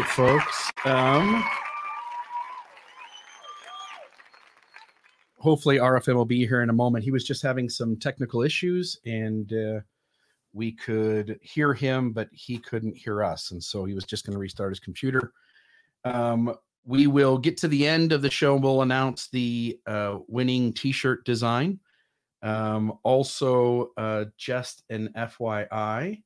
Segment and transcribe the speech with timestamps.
[0.00, 0.70] Right, folks.
[0.84, 1.44] Um,
[5.38, 7.04] hopefully, RFM will be here in a moment.
[7.04, 9.80] He was just having some technical issues, and uh,
[10.52, 14.34] we could hear him, but he couldn't hear us, and so he was just going
[14.34, 15.32] to restart his computer.
[16.04, 18.56] Um, we will get to the end of the show.
[18.56, 21.78] We'll announce the uh, winning T-shirt design.
[22.42, 26.22] Um, also, uh, just an FYI.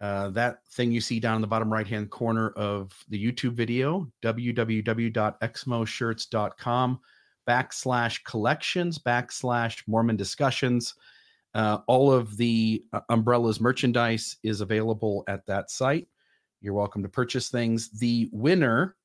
[0.00, 3.52] Uh, that thing you see down in the bottom right hand corner of the YouTube
[3.52, 7.00] video, www.exmoshirts.com
[7.48, 10.94] backslash collections backslash Mormon discussions.
[11.54, 16.08] Uh, all of the uh, umbrellas merchandise is available at that site.
[16.60, 17.88] You're welcome to purchase things.
[17.90, 18.96] The winner,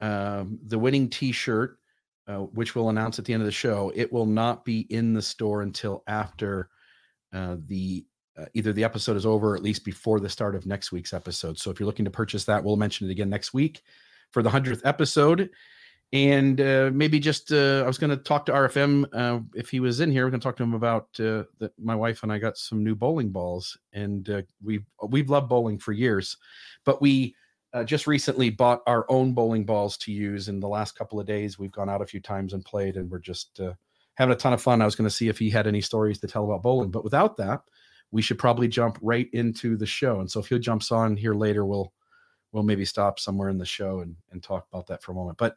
[0.00, 1.78] um, the winning t shirt,
[2.26, 5.12] uh, which we'll announce at the end of the show, it will not be in
[5.12, 6.68] the store until after
[7.32, 8.04] uh, the
[8.40, 11.12] uh, either the episode is over or at least before the start of next week's
[11.12, 11.58] episode.
[11.58, 13.82] So if you're looking to purchase that, we'll mention it again next week
[14.30, 15.50] for the 100th episode.
[16.12, 19.78] And uh, maybe just, uh, I was going to talk to RFM uh, if he
[19.78, 20.24] was in here.
[20.24, 21.72] We're going to talk to him about uh, that.
[21.78, 25.78] My wife and I got some new bowling balls, and uh, we've we've loved bowling
[25.78, 26.36] for years,
[26.84, 27.36] but we
[27.84, 30.48] just recently bought our own bowling balls to use.
[30.48, 33.08] In the last couple of days, we've gone out a few times and played, and
[33.08, 33.60] we're just
[34.14, 34.82] having a ton of fun.
[34.82, 37.04] I was going to see if he had any stories to tell about bowling, but
[37.04, 37.62] without that,
[38.12, 40.20] we should probably jump right into the show.
[40.20, 41.92] And so if he jumps on here later, we'll
[42.52, 45.38] we'll maybe stop somewhere in the show and, and talk about that for a moment.
[45.38, 45.56] But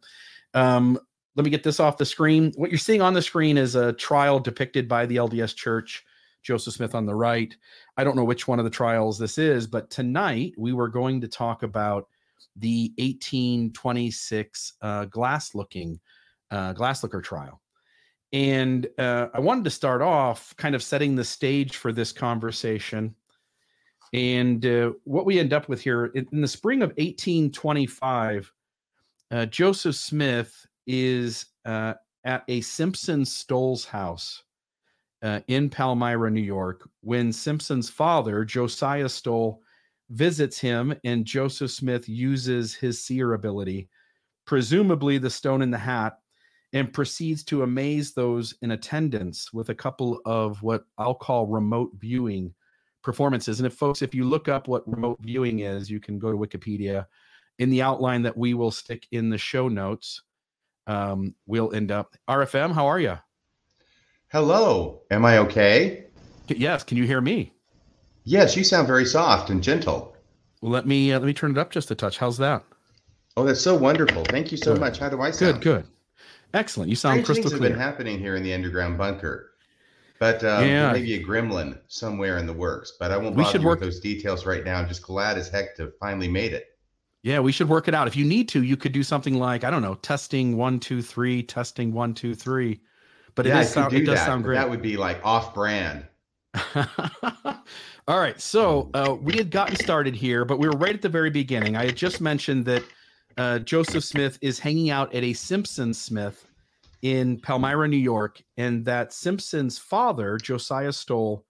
[0.54, 1.00] um,
[1.36, 2.52] let me get this off the screen.
[2.56, 6.06] What you're seeing on the screen is a trial depicted by the LDS Church.
[6.44, 7.56] Joseph Smith on the right.
[7.98, 11.22] I don't know which one of the trials this is, but tonight we were going
[11.22, 12.08] to talk about
[12.58, 16.00] the 1826 uh, glass looking
[16.52, 17.63] uh, glass looker trial.
[18.34, 23.16] And uh, I wanted to start off kind of setting the stage for this conversation.
[24.12, 28.52] And uh, what we end up with here in, the spring of 1825,
[29.32, 34.44] uh, Joseph Smith is uh, at a Simpson Stoll's house
[35.22, 39.62] uh, in Palmyra, New York, when Simpson's father, Josiah Stoll,
[40.10, 43.90] visits him, and Joseph Smith uses his seer ability,
[44.46, 46.18] presumably the stone in the hat,
[46.74, 51.92] and proceeds to amaze those in attendance with a couple of what I'll call remote
[52.00, 52.54] viewing
[53.04, 53.60] performances.
[53.60, 56.38] And if folks, if you look up what remote viewing is, you can go to
[56.38, 57.06] Wikipedia.
[57.60, 60.24] In the outline that we will stick in the show notes,
[60.88, 62.16] um, we'll end up.
[62.28, 63.20] RFM, how are you?
[64.30, 65.02] Hello.
[65.12, 66.06] Am I okay?
[66.48, 66.84] Yes.
[66.84, 67.54] Can you hear me?
[68.24, 70.16] Yes, you sound very soft and gentle.
[70.62, 72.18] Well, let me uh, let me turn it up just a touch.
[72.18, 72.64] How's that?
[73.38, 74.24] Oh, that's so wonderful.
[74.24, 74.80] Thank you so Good.
[74.80, 75.00] much.
[75.00, 75.62] How do I sound?
[75.62, 75.84] Good.
[75.84, 75.88] Good.
[76.54, 76.90] Excellent.
[76.90, 77.70] You sound Strange crystal things have clear.
[77.72, 79.52] been happening here in the underground bunker.
[80.20, 80.84] But uh, Yeah.
[80.86, 82.94] there may be a gremlin somewhere in the works.
[83.00, 84.78] But I won't We bother should work- with those details right now.
[84.80, 86.68] I'm just glad as heck to finally made it.
[87.24, 88.08] Yeah, we should work it out.
[88.08, 91.02] If you need to, you could do something like I don't know, testing one, two,
[91.02, 92.82] three, testing one, two, three.
[93.36, 94.56] But yeah, it I is sound, do it does that, sound great.
[94.56, 96.06] That would be like off-brand.
[98.08, 101.10] All right, so uh, we had gotten started here, but we were right at the
[101.10, 101.78] very beginning.
[101.78, 102.84] I had just mentioned that
[103.38, 106.46] uh, Joseph Smith is hanging out at a Simpson Smith
[107.02, 111.46] in Palmyra, New York, and that Simpson's father, Josiah Stoll,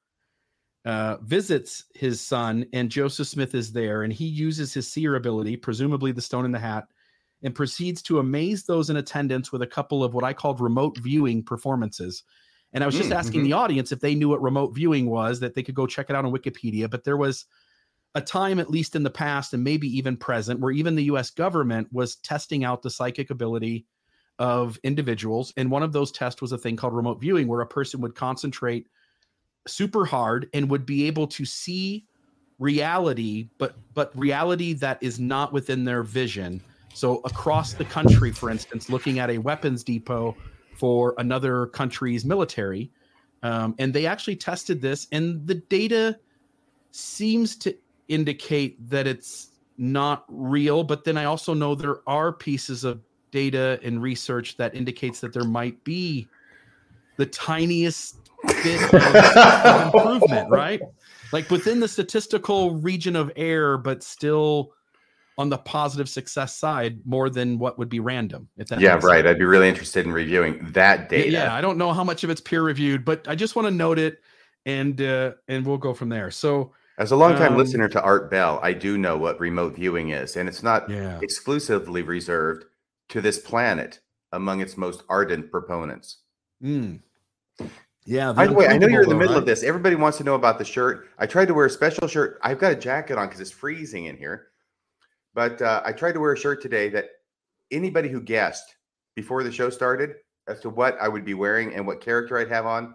[0.86, 5.56] uh, visits his son, and Joseph Smith is there, and he uses his seer ability,
[5.56, 6.86] presumably the stone in the hat,
[7.44, 10.98] and proceeds to amaze those in attendance with a couple of what I called remote
[10.98, 12.24] viewing performances.
[12.74, 13.46] And I was just Mm, asking mhm.
[13.46, 16.16] the audience if they knew what remote viewing was, that they could go check it
[16.16, 16.90] out on Wikipedia.
[16.90, 17.46] But there was
[18.16, 21.30] a time, at least in the past, and maybe even present, where even the US
[21.30, 23.86] government was testing out the psychic ability
[24.40, 25.54] of individuals.
[25.58, 28.16] And one of those tests was a thing called remote viewing, where a person would
[28.16, 28.88] concentrate
[29.68, 32.06] super hard and would be able to see
[32.60, 36.62] reality, but but reality that is not within their vision.
[36.94, 40.36] So across the country, for instance, looking at a weapons depot
[40.76, 42.92] for another country's military,
[43.42, 46.20] um, and they actually tested this, and the data
[46.92, 47.76] seems to
[48.08, 50.84] indicate that it's not real.
[50.84, 53.02] But then I also know there are pieces of
[53.32, 56.28] data and research that indicates that there might be
[57.18, 58.18] the tiniest
[58.64, 60.82] bit of improvement, right?
[61.32, 64.74] Like within the statistical region of error, but still
[65.38, 68.48] on the positive success side more than what would be random.
[68.58, 69.24] If that yeah, right.
[69.24, 69.28] Sense.
[69.28, 71.32] I'd be really interested in reviewing that data.
[71.32, 73.74] Yeah, I don't know how much of it's peer reviewed, but I just want to
[73.74, 74.20] note it,
[74.66, 76.30] and uh, and we'll go from there.
[76.30, 80.10] So, as a longtime um, listener to Art Bell, I do know what remote viewing
[80.10, 81.20] is, and it's not yeah.
[81.22, 82.66] exclusively reserved
[83.10, 84.00] to this planet
[84.32, 86.18] among its most ardent proponents.
[86.64, 87.00] Mm.
[88.06, 88.34] Yeah.
[88.34, 89.40] By the way, I know you're in the middle right?
[89.40, 89.64] of this.
[89.64, 91.08] Everybody wants to know about the shirt.
[91.18, 92.40] I tried to wear a special shirt.
[92.42, 94.48] I've got a jacket on because it's freezing in here.
[95.34, 97.10] But uh, I tried to wear a shirt today that
[97.72, 98.76] anybody who guessed
[99.16, 100.16] before the show started
[100.48, 102.94] as to what I would be wearing and what character I'd have on,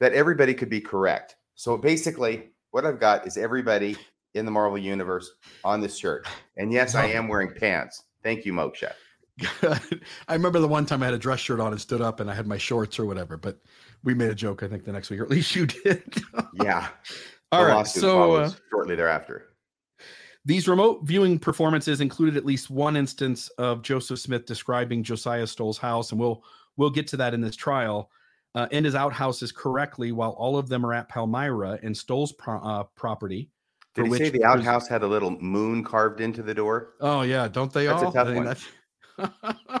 [0.00, 1.36] that everybody could be correct.
[1.54, 3.96] So basically, what I've got is everybody
[4.34, 5.32] in the Marvel universe
[5.64, 6.26] on this shirt.
[6.56, 8.04] And yes, I am wearing pants.
[8.22, 8.92] Thank you, Moksha.
[10.28, 12.30] I remember the one time I had a dress shirt on and stood up and
[12.30, 13.58] I had my shorts or whatever, but
[14.04, 16.02] we made a joke, I think, the next week, or at least you did.
[16.62, 16.88] yeah.
[17.52, 17.86] All right.
[17.86, 19.46] So uh, shortly thereafter.
[20.44, 25.76] These remote viewing performances included at least one instance of Joseph Smith describing Josiah Stoll's
[25.76, 26.42] house, and we'll
[26.76, 28.10] we'll get to that in this trial.
[28.54, 32.60] Uh, and his outhouses correctly, while all of them are at Palmyra and Stoll's pro-
[32.60, 33.48] uh, property.
[33.94, 36.94] Did he say the outhouse had a little moon carved into the door?
[37.00, 38.10] Oh yeah, don't they that's all?
[38.10, 38.66] A tough
[39.18, 39.80] one.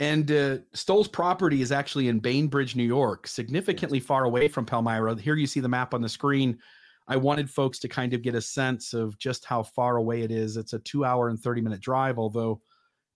[0.00, 5.18] and uh, Stoll's property is actually in Bainbridge, New York, significantly far away from Palmyra.
[5.18, 6.58] Here you see the map on the screen.
[7.06, 10.30] I wanted folks to kind of get a sense of just how far away it
[10.30, 10.56] is.
[10.56, 12.60] It's a two hour and 30 minute drive, although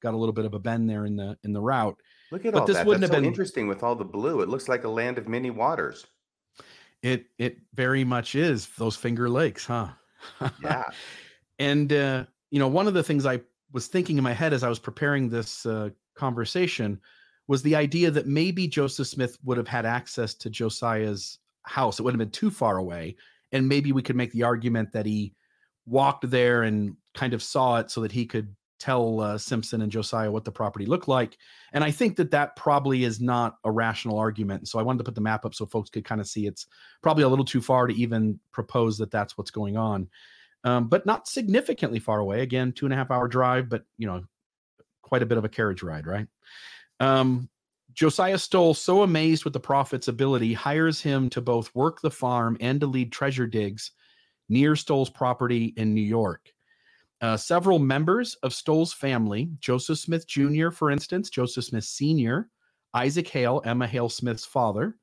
[0.02, 1.96] got a little bit of a bend there in the in the route.
[2.32, 2.86] Look at but all this that.
[2.86, 4.40] Wouldn't That's have so been interesting with all the blue.
[4.40, 6.06] It looks like a land of many waters.
[7.02, 9.88] It it very much is those Finger Lakes, huh?
[10.62, 10.84] Yeah.
[11.58, 13.40] and uh, you know, one of the things I
[13.72, 16.98] was thinking in my head as I was preparing this uh, conversation
[17.48, 21.98] was the idea that maybe Joseph Smith would have had access to Josiah's house.
[21.98, 23.16] It wouldn't have been too far away.
[23.52, 25.34] And maybe we could make the argument that he
[25.84, 29.92] walked there and kind of saw it so that he could tell uh, Simpson and
[29.92, 31.38] Josiah what the property looked like.
[31.72, 34.68] And I think that that probably is not a rational argument.
[34.68, 36.66] So I wanted to put the map up so folks could kind of see it's
[37.02, 40.08] probably a little too far to even propose that that's what's going on
[40.64, 42.40] um, but not significantly far away.
[42.40, 44.22] Again, two and a half hour drive, but you know,
[45.02, 46.26] quite a bit of a carriage ride, right?
[47.00, 47.48] Um,
[47.94, 52.56] Josiah Stoll, so amazed with the prophet's ability, hires him to both work the farm
[52.60, 53.90] and to lead treasure digs
[54.48, 56.52] near Stoll's property in New York.
[57.22, 62.50] Uh, several members of Stoll's family, Joseph Smith Jr., for instance, Joseph Smith Sr.,
[62.94, 64.96] Isaac Hale, Emma Hale Smith's father,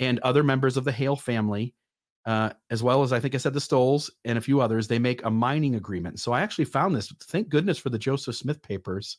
[0.00, 1.74] and other members of the Hale family
[2.26, 4.98] uh, as well as I think I said the Stolls and a few others, they
[4.98, 6.20] make a mining agreement.
[6.20, 7.12] So I actually found this.
[7.24, 9.18] Thank goodness for the Joseph Smith papers.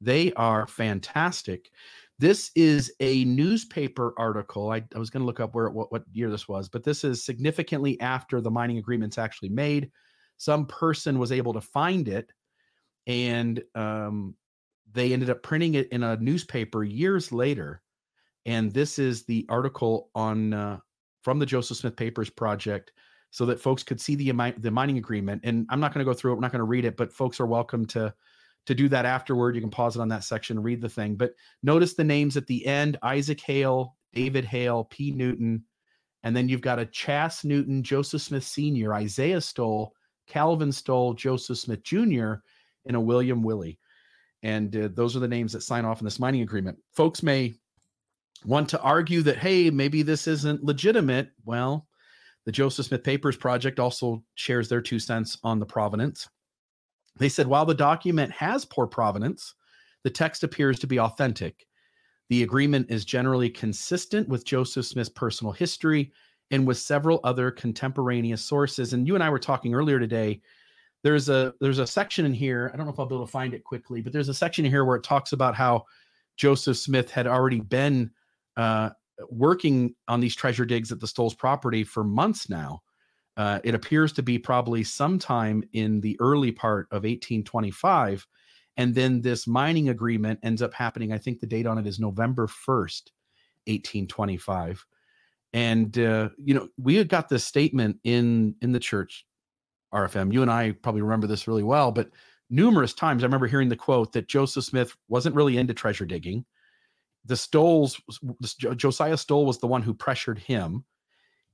[0.00, 1.70] They are fantastic.
[2.20, 4.70] This is a newspaper article.
[4.70, 7.02] I, I was going to look up where what, what year this was, but this
[7.02, 9.90] is significantly after the mining agreement's actually made.
[10.38, 12.32] Some person was able to find it,
[13.06, 14.34] and um,
[14.92, 17.82] they ended up printing it in a newspaper years later.
[18.46, 20.78] And this is the article on uh,
[21.22, 22.92] from the Joseph Smith Papers Project
[23.30, 25.42] so that folks could see the, the mining agreement.
[25.44, 26.34] And I'm not going to go through it.
[26.36, 28.14] We're not going to read it, but folks are welcome to
[28.66, 29.54] to do that afterward.
[29.54, 31.16] You can pause it on that section, read the thing.
[31.16, 35.10] But notice the names at the end: Isaac Hale, David Hale, P.
[35.10, 35.64] Newton,
[36.22, 39.94] and then you've got a Chas Newton, Joseph Smith Sr., Isaiah Stoll,
[40.28, 42.34] Calvin Stoll, Joseph Smith Jr.,
[42.86, 43.78] and a William Willie.
[44.42, 46.78] And uh, those are the names that sign off on this mining agreement.
[46.92, 47.54] Folks may
[48.44, 51.30] want to argue that, hey, maybe this isn't legitimate.
[51.44, 51.86] Well,
[52.44, 56.28] the Joseph Smith Papers Project also shares their two cents on the provenance.
[57.18, 59.54] They said while the document has poor provenance,
[60.04, 61.66] the text appears to be authentic.
[62.30, 66.12] The agreement is generally consistent with Joseph Smith's personal history
[66.50, 68.92] and with several other contemporaneous sources.
[68.92, 70.40] And you and I were talking earlier today.
[71.02, 72.70] There's a there's a section in here.
[72.72, 74.64] I don't know if I'll be able to find it quickly, but there's a section
[74.64, 75.84] here where it talks about how
[76.36, 78.10] Joseph Smith had already been
[78.56, 78.90] uh,
[79.30, 82.82] working on these treasure digs at the Stoles property for months now.
[83.36, 88.26] Uh, it appears to be probably sometime in the early part of 1825.
[88.76, 91.12] And then this mining agreement ends up happening.
[91.12, 93.10] I think the date on it is November 1st,
[93.66, 94.84] 1825.
[95.52, 99.24] And, uh, you know, we had got this statement in, in the church,
[99.94, 100.32] RFM.
[100.32, 102.10] You and I probably remember this really well, but
[102.50, 106.44] numerous times I remember hearing the quote that Joseph Smith wasn't really into treasure digging
[107.28, 108.00] the stoles
[108.58, 110.84] Josiah Stoll was the one who pressured him.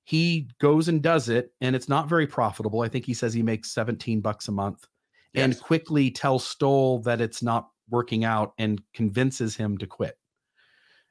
[0.05, 2.83] He goes and does it, and it's not very profitable.
[2.83, 4.87] I think he says he makes 17 bucks a month.
[5.35, 10.17] and quickly tells Stoll that it's not working out and convinces him to quit.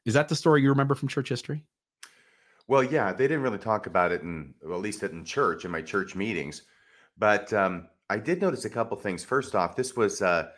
[0.06, 1.66] Is that the story you remember from church history?
[2.67, 5.72] Well, yeah, they didn't really talk about it in, well, at least in church, in
[5.72, 6.63] my church meetings.
[7.17, 9.24] But um, I did notice a couple things.
[9.24, 10.50] First off, this was uh,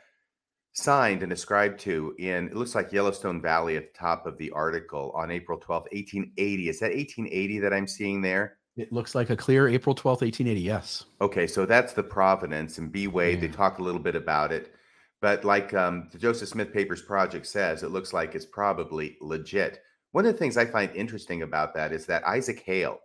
[0.73, 4.51] signed and ascribed to in, it looks like Yellowstone Valley at the top of the
[4.51, 6.69] article on April 12th, 1880.
[6.69, 8.57] Is that 1880 that I'm seeing there?
[8.77, 10.59] It looks like a clear April 12th, 1880.
[10.59, 11.05] Yes.
[11.21, 13.39] Okay, so that's the Providence and B Wade.
[13.39, 14.73] They talk a little bit about it.
[15.21, 19.79] But like um, the Joseph Smith Papers Project says, it looks like it's probably legit.
[20.15, 22.99] One of the things I find interesting about that is that Isaac Hale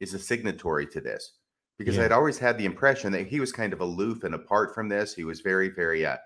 [0.00, 1.34] is a signatory to this
[1.76, 2.06] because Yeah.
[2.06, 5.14] I'd always had the impression that he was kind of aloof and apart from this.
[5.14, 6.16] He was very, very uh,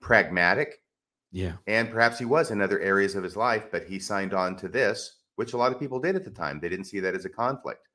[0.00, 0.82] pragmatic,
[1.30, 1.58] Yeah.
[1.68, 4.66] and perhaps he was in other areas of his life, but he signed on to
[4.68, 6.58] this, which a lot of people did at the time.
[6.58, 7.86] They didn't see that as a conflict.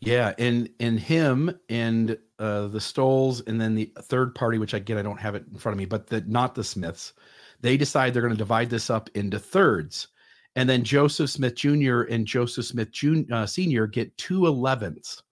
[0.00, 4.98] Yeah, and and him and uh the Stoles, and then the third party, which again
[4.98, 7.14] I don't have it in front of me, but the not the Smiths,
[7.62, 10.08] they decide they're going to divide this up into thirds,
[10.56, 12.02] and then Joseph Smith Jr.
[12.02, 13.22] and Joseph Smith Jr.
[13.32, 13.86] uh, Sr.
[13.86, 15.22] get two elevenths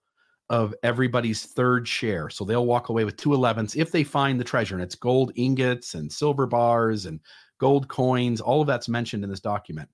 [0.49, 4.43] of everybody's third share, so they'll walk away with two elevenths if they find the
[4.43, 7.19] treasure, and it's gold ingots and silver bars and
[7.59, 8.41] gold coins.
[8.41, 9.89] All of that's mentioned in this document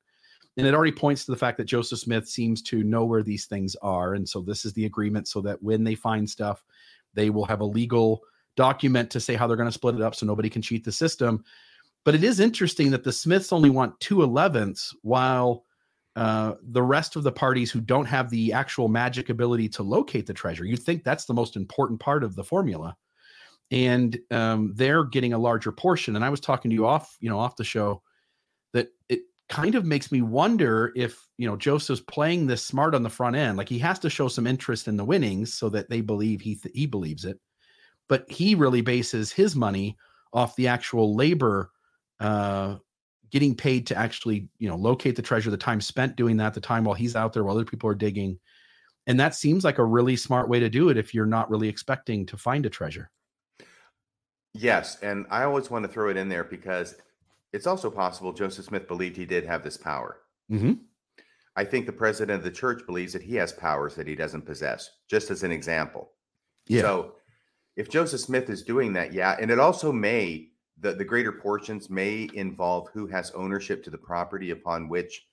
[0.58, 3.46] and it already points to the fact that Joseph Smith seems to know where these
[3.46, 6.64] things are, and so this is the agreement so that when they find stuff,
[7.14, 8.22] they will have a legal
[8.56, 10.92] document to say how they're going to split it up, so nobody can cheat the
[10.92, 11.44] system.
[12.06, 15.66] But it is interesting that the Smiths only want two elevenths, while
[16.16, 20.28] uh, the rest of the parties who don't have the actual magic ability to locate
[20.28, 22.96] the treasure, you'd think that's the most important part of the formula,
[23.72, 26.16] and um, they're getting a larger portion.
[26.16, 28.02] And I was talking to you off, you know, off the show
[28.72, 33.04] that it kind of makes me wonder if you know Joseph's playing this smart on
[33.04, 33.58] the front end.
[33.58, 36.56] Like he has to show some interest in the winnings so that they believe he
[36.56, 37.40] th- he believes it,
[38.08, 39.98] but he really bases his money
[40.34, 41.72] off the actual labor,
[42.20, 42.76] uh,
[43.32, 46.62] getting paid to actually you know locate the treasure, the time spent doing that, the
[46.62, 48.40] time while he's out there while other people are digging,
[49.08, 51.68] and that seems like a really smart way to do it if you're not really
[51.68, 53.10] expecting to find a treasure.
[54.54, 56.96] Yes, and I always want to throw it in there because
[57.52, 60.22] it's also possible Joseph Smith believed he did have this power.
[60.52, 60.74] Mm-hmm.
[61.58, 64.46] I think the president of the church believes that he has powers that he doesn't
[64.46, 66.12] possess, just as an example.
[66.68, 66.82] Yeah.
[66.82, 67.16] So
[67.76, 71.90] if Joseph Smith is doing that, yeah, and it also may the, the greater portions
[71.90, 75.28] may involve who has ownership to the property upon which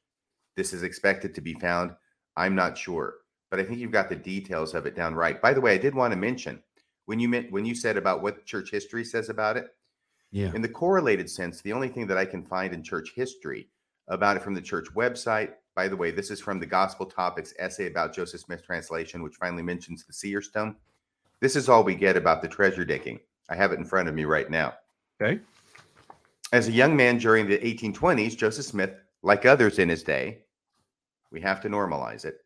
[0.56, 1.92] this is expected to be found.
[2.36, 3.14] I'm not sure,
[3.50, 5.40] but I think you've got the details of it down right.
[5.40, 6.62] By the way, I did want to mention
[7.06, 9.74] when you meant when you said about what church history says about it.
[10.30, 10.52] yeah.
[10.54, 13.68] In the correlated sense, the only thing that I can find in church history
[14.08, 17.54] about it from the church website, by the way, this is from the Gospel Topics
[17.58, 20.76] essay about Joseph Smith translation, which finally mentions the seer stone.
[21.40, 23.18] This is all we get about the treasure digging.
[23.48, 24.74] I have it in front of me right now.
[25.22, 25.40] Okay.
[26.52, 30.40] As a young man during the 1820s, Joseph Smith, like others in his day,
[31.30, 32.38] we have to normalize it,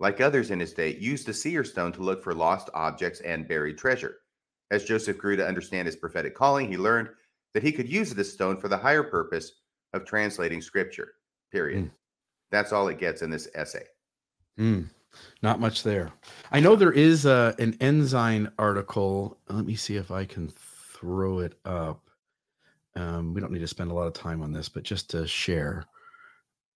[0.00, 3.48] like others in his day, used the seer stone to look for lost objects and
[3.48, 4.16] buried treasure.
[4.70, 7.08] As Joseph grew to understand his prophetic calling, he learned
[7.54, 9.52] that he could use this stone for the higher purpose
[9.92, 11.12] of translating scripture.
[11.52, 11.84] Period.
[11.84, 11.90] Mm.
[12.50, 13.84] That's all it gets in this essay.
[14.58, 14.88] Mm,
[15.42, 16.10] not much there.
[16.50, 19.38] I know there is a, an Ensign article.
[19.48, 22.03] Let me see if I can throw it up.
[22.96, 25.26] Um, we don't need to spend a lot of time on this, but just to
[25.26, 25.84] share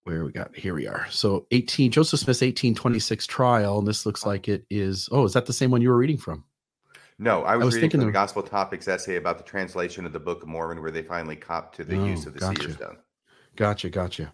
[0.04, 1.06] where we got here we are.
[1.10, 5.08] So 18 Joseph Smith's 1826 trial, and this looks like it is.
[5.12, 6.44] Oh, is that the same one you were reading from?
[7.18, 10.12] No, I was, was reading thinking from the Gospel Topics essay about the translation of
[10.12, 12.62] the Book of Mormon, where they finally copped to the Oh, use of the gotcha.
[12.62, 12.96] seer stone.
[13.56, 14.32] Gotcha, gotcha.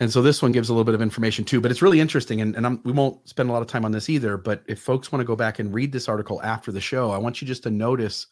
[0.00, 2.40] And so this one gives a little bit of information too, but it's really interesting.
[2.40, 4.36] And, and I'm, we won't spend a lot of time on this either.
[4.36, 7.18] But if folks want to go back and read this article after the show, I
[7.18, 8.26] want you just to notice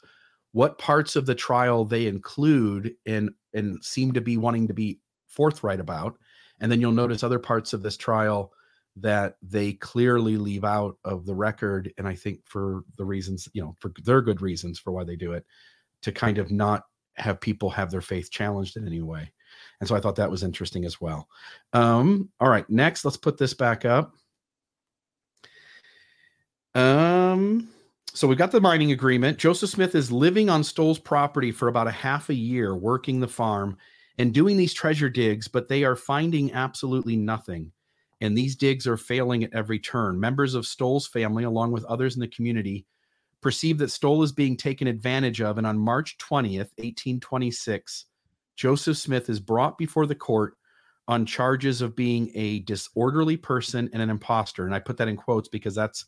[0.55, 5.01] what parts of the trial they include and and seem to be wanting to be
[5.27, 6.17] forthright about.
[6.61, 8.53] And then you'll notice other parts of this trial
[8.97, 11.93] that they clearly leave out of the record.
[11.99, 15.17] And I think for the reasons, you know, for their good reasons for why they
[15.17, 15.45] do it,
[16.03, 16.85] to kind of not
[17.17, 19.33] have people have their faith challenged in any way.
[19.81, 21.29] And so I thought that was interesting as well.
[21.73, 24.15] Um, all right, next, let's put this back up.
[26.77, 27.74] Um,
[28.15, 29.39] so we've got the mining agreement.
[29.39, 33.27] Joseph Smith is living on Stoll's property for about a half a year, working the
[33.27, 33.77] farm
[34.19, 37.73] and doing these treasure digs, but they are finding absolutely nothing.
[38.21, 40.21] And these digs are failing at every turn.
[40.21, 42.87] Members of Stoll's family, along with others in the community,
[43.41, 45.59] perceive that Stoll is being taken advantage of.
[45.59, 48.05] And on March 20th, 1826,
[48.55, 50.57] Joseph Smith is brought before the court
[51.09, 54.65] on charges of being a disorderly person and an imposter.
[54.65, 56.07] And I put that in quotes because that's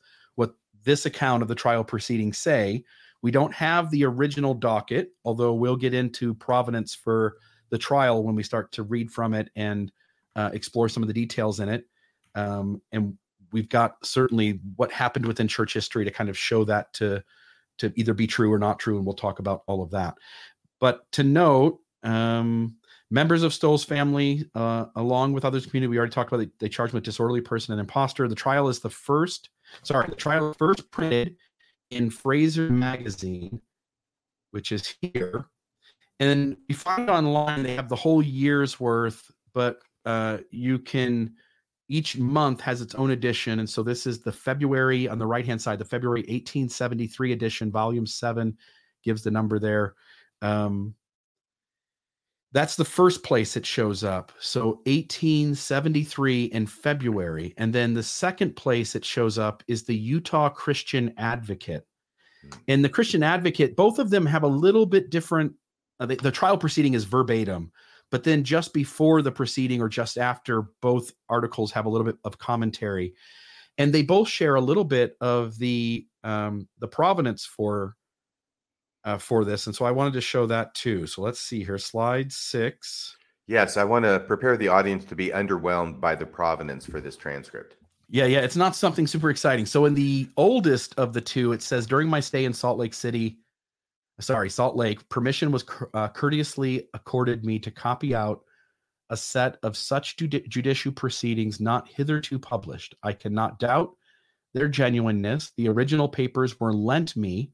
[0.87, 2.83] this account of the trial proceedings say,
[3.21, 7.37] We don't have the original docket, although we'll get into provenance for
[7.69, 9.93] the trial when we start to read from it and
[10.37, 11.85] uh, explore some of the details in it.
[12.35, 13.19] Um, and
[13.53, 17.23] we've got certainly what happened within church history to kind of show that to
[17.79, 20.15] to either be true or not true, and we'll talk about all of that.
[20.81, 22.77] But to note, um,
[23.11, 26.39] members of Stoll's family, uh, along with others community, we already talked about.
[26.39, 28.29] They, they charged him with disorderly person and impostor.
[28.29, 29.51] The trial is the first.
[29.83, 31.37] Sorry, the trial first printed
[31.91, 33.61] in Fraser magazine,
[34.51, 35.47] which is here.
[36.19, 41.35] And you find online they have the whole year's worth, but uh, you can
[41.89, 43.61] each month has its own edition.
[43.61, 47.71] And so this is the February on the right hand side, the February 1873 edition,
[47.71, 48.57] volume seven
[49.05, 49.95] gives the number there.
[50.43, 50.95] Um,
[52.57, 54.33] that's the first place it shows up.
[54.41, 57.53] So 1873 in February.
[57.59, 61.87] And then the second place it shows up is the Utah Christian Advocate.
[62.43, 62.59] Hmm.
[62.69, 65.53] And the Christian Advocate, both of them have a little bit different.
[66.01, 67.71] Uh, the, the trial proceeding is verbatim,
[68.11, 72.17] but then just before the proceeding or just after, both articles have a little bit
[72.25, 73.13] of commentary.
[73.77, 77.97] And they both share a little bit of the um, the provenance for
[79.07, 79.67] uh, for this.
[79.67, 81.07] And so I wanted to show that too.
[81.07, 81.79] So let's see here.
[81.79, 83.17] Slide six.
[83.47, 87.17] Yes, I want to prepare the audience to be underwhelmed by the provenance for this
[87.17, 87.77] transcript.
[88.09, 89.67] Yeah, yeah, it's not something super exciting.
[89.67, 92.95] So in the oldest of the two, it says during my stay in Salt Lake
[92.95, 93.39] City,
[94.21, 98.41] sorry, Salt Lake, permission was uh, courteously accorded me to copy out
[99.11, 102.97] a set of such judi- judicial proceedings not hitherto published.
[103.05, 103.93] I cannot doubt
[104.55, 105.53] their genuineness.
[105.57, 107.53] The original papers were lent me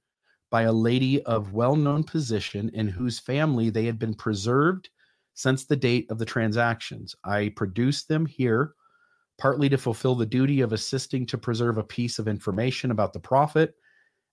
[0.52, 4.90] by a lady of well known position in whose family they had been preserved
[5.34, 7.16] since the date of the transactions.
[7.24, 8.74] I produced them here
[9.38, 13.18] partly to fulfill the duty of assisting to preserve a piece of information about the
[13.18, 13.74] prophet,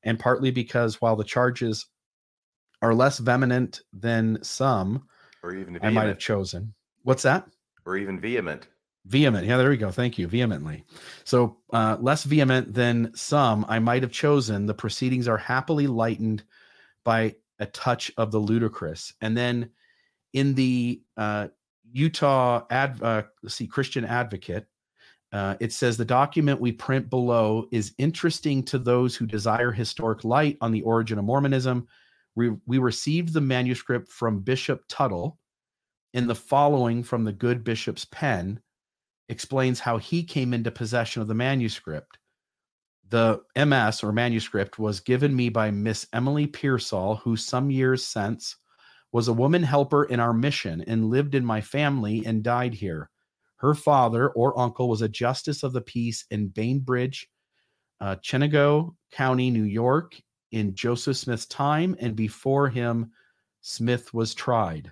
[0.03, 1.87] and partly because while the charges
[2.81, 5.07] are less vehement than some,
[5.41, 6.73] or even I might have chosen.
[7.03, 7.47] What's that?
[7.85, 8.67] Or even vehement.
[9.09, 9.47] Vehement.
[9.47, 9.89] Yeah, there we go.
[9.89, 10.27] Thank you.
[10.27, 10.83] Vehemently.
[11.23, 14.67] So, uh, less vehement than some I might have chosen.
[14.67, 16.43] The proceedings are happily lightened
[17.03, 19.11] by a touch of the ludicrous.
[19.19, 19.71] And then
[20.33, 21.47] in the uh,
[21.91, 24.67] Utah ad, uh, let's see, Christian Advocate,
[25.33, 30.23] uh, it says the document we print below is interesting to those who desire historic
[30.23, 31.87] light on the origin of Mormonism.
[32.35, 35.39] We, we received the manuscript from Bishop Tuttle
[36.13, 38.59] in the following from the good bishop's pen
[39.29, 42.17] explains how he came into possession of the manuscript.
[43.09, 48.55] The MS or manuscript was given me by Miss Emily Pearsall, who some years since
[49.11, 53.09] was a woman helper in our mission and lived in my family and died here.
[53.57, 57.27] Her father or uncle was a justice of the peace in Bainbridge,
[57.99, 60.15] uh, Chenango County, New York,
[60.51, 63.11] in Joseph Smith's time, and before him,
[63.61, 64.91] Smith was tried.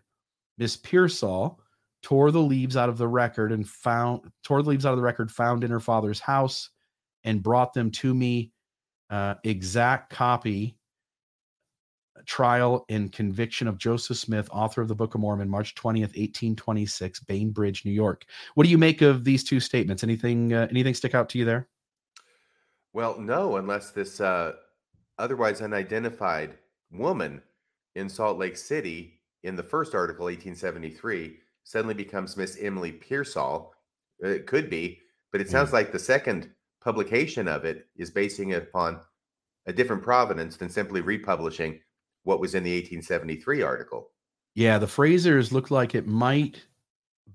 [0.57, 1.59] Miss Pearsall
[2.03, 5.03] tore the leaves out of the record and found tore the leaves out of the
[5.03, 6.69] record found in her father's house
[7.23, 8.51] and brought them to me
[9.09, 10.77] uh, exact copy
[12.25, 17.19] trial and conviction of joseph smith author of the book of mormon march 20th 1826
[17.21, 18.25] bainbridge new york.
[18.55, 20.03] What do you make of these two statements?
[20.03, 21.67] Anything uh, anything stick out to you there?
[22.93, 24.53] Well no unless this uh,
[25.17, 26.57] otherwise unidentified
[26.91, 27.41] woman
[27.95, 33.73] in salt lake city in the first article 1873 suddenly becomes Miss Emily Pearsall.
[34.19, 35.01] It could be,
[35.33, 35.73] but it sounds mm.
[35.73, 36.49] like the second
[36.81, 39.01] publication of it is basing it upon
[39.65, 41.81] a different provenance than simply republishing
[42.23, 44.11] what was in the 1873 article.
[44.55, 46.65] Yeah, the Frasers look like it might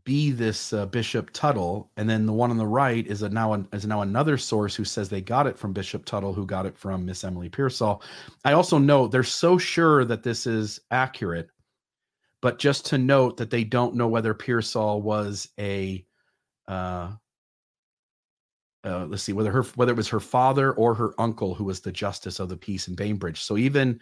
[0.05, 3.53] be this uh, Bishop Tuttle, and then the one on the right is a now
[3.53, 6.65] an, is now another source who says they got it from Bishop Tuttle, who got
[6.65, 8.03] it from Miss Emily Pearsall.
[8.47, 11.51] I also know they're so sure that this is accurate
[12.43, 16.05] but just to note that they don't know whether Pearsall was a
[16.69, 17.13] uh,
[18.85, 21.81] uh, let's see whether her whether it was her father or her uncle who was
[21.81, 23.41] the justice of the peace in Bainbridge.
[23.41, 24.01] So even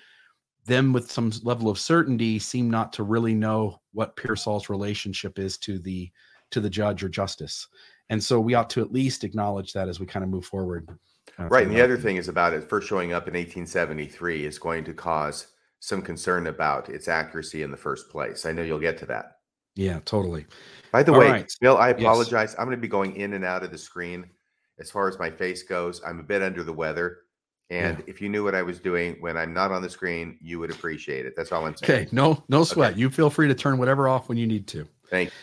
[0.67, 5.59] them with some level of certainty seem not to really know what Pearsall's relationship is
[5.59, 6.11] to the
[6.51, 7.69] to the judge or justice.
[8.09, 10.89] And so we ought to at least acknowledge that as we kind of move forward.
[11.39, 11.67] Uh, right.
[11.67, 14.93] And the other thing is about it first showing up in 1873 is going to
[14.93, 15.47] cause
[15.81, 18.47] some concern about its accuracy in the first place.
[18.47, 19.39] I know you'll get to that.
[19.77, 20.47] Yeah, totally.
[20.93, 21.53] By the All way, right.
[21.61, 22.51] Bill, I apologize.
[22.51, 22.57] Yes.
[22.59, 24.27] I'm going to be going in and out of the screen
[24.79, 26.03] as far as my face goes.
[26.07, 27.19] I'm a bit under the weather.
[27.71, 28.05] And yeah.
[28.09, 30.71] if you knew what I was doing when I'm not on the screen, you would
[30.71, 31.35] appreciate it.
[31.37, 32.03] That's all I'm saying.
[32.03, 32.09] Okay.
[32.13, 32.93] No, no sweat.
[32.93, 33.01] Okay.
[33.01, 34.87] You feel free to turn whatever off when you need to.
[35.09, 35.35] Thank you.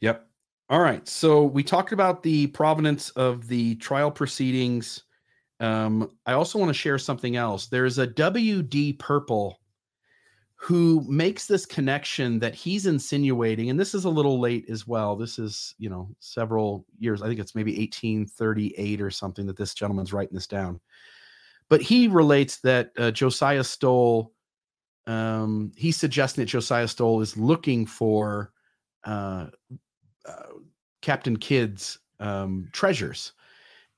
[0.00, 0.26] Yep.
[0.70, 1.06] All right.
[1.06, 5.02] So we talked about the provenance of the trial proceedings
[5.60, 7.66] Um, I also want to share something else.
[7.66, 9.60] There's a WD Purple
[10.60, 15.14] who makes this connection that he's insinuating, and this is a little late as well.
[15.14, 17.22] This is, you know, several years.
[17.22, 20.80] I think it's maybe 1838 or something that this gentleman's writing this down.
[21.68, 24.32] But he relates that uh, Josiah Stowell,
[25.06, 28.52] um, he's suggesting that Josiah Stowell is looking for
[29.04, 29.46] uh,
[30.26, 30.42] uh,
[31.02, 33.32] Captain Kidd's um, treasures.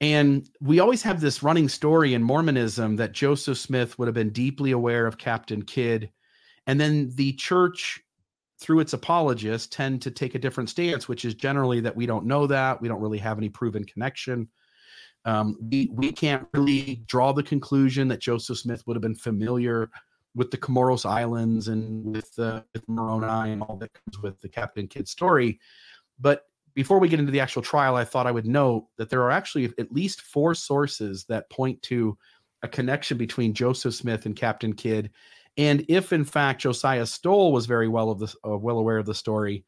[0.03, 4.31] And we always have this running story in Mormonism that Joseph Smith would have been
[4.31, 6.11] deeply aware of Captain Kidd.
[6.70, 8.00] And then the church,
[8.61, 12.26] through its apologists, tend to take a different stance, which is generally that we don't
[12.26, 12.80] know that.
[12.80, 14.46] We don't really have any proven connection.
[15.24, 19.90] Um, we, we can't really draw the conclusion that Joseph Smith would have been familiar
[20.37, 24.48] with the Comoros Islands and with, uh, with Moroni and all that comes with the
[24.48, 25.59] Captain Kidd story.
[26.20, 29.24] But before we get into the actual trial, I thought I would note that there
[29.24, 32.16] are actually at least four sources that point to
[32.62, 35.11] a connection between Joseph Smith and Captain Kidd.
[35.61, 39.07] And if in fact Josiah Stoll was very well of this, uh, well aware of
[39.07, 39.64] the story,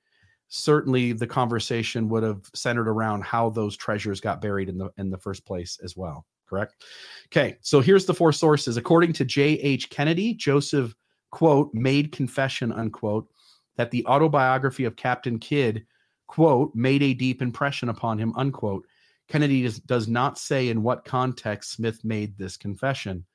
[0.48, 5.10] certainly the conversation would have centered around how those treasures got buried in the in
[5.10, 6.26] the first place as well.
[6.48, 6.84] Correct.
[7.26, 8.76] Okay, so here's the four sources.
[8.76, 9.54] According to J.
[9.54, 9.90] H.
[9.90, 10.94] Kennedy, Joseph
[11.30, 13.28] quote made confession unquote
[13.76, 15.86] that the autobiography of Captain Kidd
[16.32, 18.86] quote, made a deep impression upon him, unquote.
[19.28, 23.26] Kennedy does, does not say in what context Smith made this confession.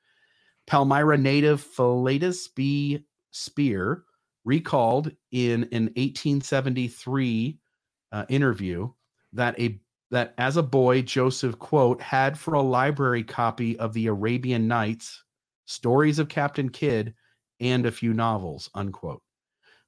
[0.68, 3.02] Palmyra native Philetus B.
[3.30, 4.04] Spear
[4.44, 7.58] recalled in an 1873
[8.12, 8.90] uh, interview
[9.32, 14.08] that a that as a boy Joseph quote had for a library copy of the
[14.08, 15.24] Arabian Nights,
[15.64, 17.14] stories of Captain Kidd,
[17.60, 19.22] and a few novels unquote.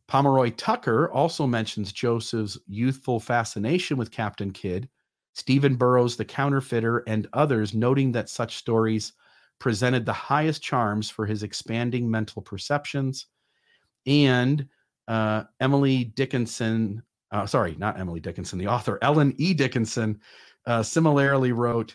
[0.07, 4.89] Pomeroy Tucker also mentions Joseph's youthful fascination with Captain Kidd,
[5.35, 9.13] Stephen Burroughs, the counterfeiter, and others, noting that such stories
[9.61, 13.27] presented the highest charms for his expanding mental perceptions.
[14.07, 14.67] And
[15.07, 19.55] uh, Emily Dickinson, uh, sorry, not Emily Dickinson, the author, Ellen E.
[19.55, 20.21] Dickinson,
[20.67, 21.95] uh, similarly wrote,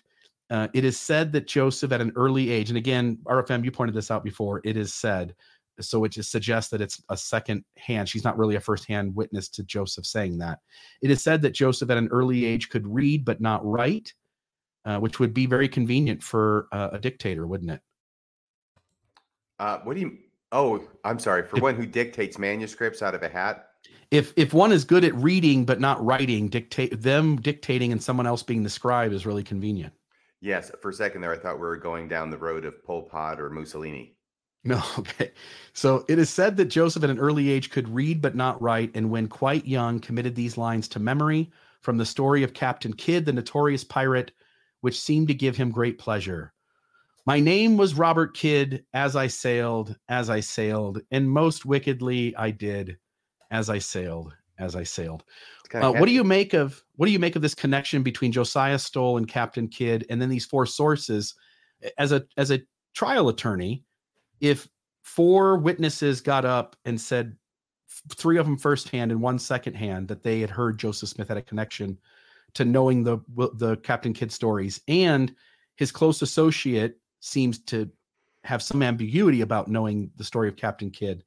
[0.49, 3.95] uh, It is said that Joseph at an early age, and again, RFM, you pointed
[3.95, 5.35] this out before, it is said
[5.81, 8.07] so it just suggests that it's a second hand.
[8.07, 10.59] She's not really a first hand witness to Joseph saying that.
[11.01, 14.13] It is said that Joseph at an early age could read but not write,
[14.85, 17.81] uh, which would be very convenient for uh, a dictator, wouldn't it?
[19.59, 20.17] Uh, what do you?
[20.51, 21.43] Oh, I'm sorry.
[21.43, 23.69] For if, one who dictates manuscripts out of a hat.
[24.11, 28.27] If if one is good at reading but not writing, dictate them dictating and someone
[28.27, 29.93] else being the scribe is really convenient.
[30.41, 33.03] Yes, for a second there, I thought we were going down the road of Pol
[33.03, 34.11] Pot or Mussolini.
[34.67, 35.31] No, okay.
[35.73, 38.89] So it is said that Joseph at an early age could read but not write,
[38.95, 43.25] and when quite young, committed these lines to memory from the story of Captain Kidd,
[43.25, 44.31] the notorious pirate,
[44.85, 46.53] which seemed to give him great pleasure.
[47.25, 52.51] My name was Robert Kidd, as I sailed, as I sailed, and most wickedly I
[52.51, 52.99] did,
[53.49, 55.23] as I sailed, as I sailed.
[55.73, 58.77] Uh, what do you make of what do you make of this connection between Josiah
[58.77, 61.33] Stoll and Captain Kidd, and then these four sources?
[61.97, 62.61] As a as a
[62.93, 63.83] trial attorney,
[64.39, 64.67] if
[65.01, 67.35] four witnesses got up and said
[68.15, 71.41] three of them firsthand and one secondhand that they had heard Joseph Smith had a
[71.41, 71.97] connection
[72.55, 73.19] to knowing the
[73.55, 75.33] the Captain Kidd stories, and
[75.75, 77.89] his close associate seems to
[78.43, 81.23] have some ambiguity about knowing the story of Captain Kidd.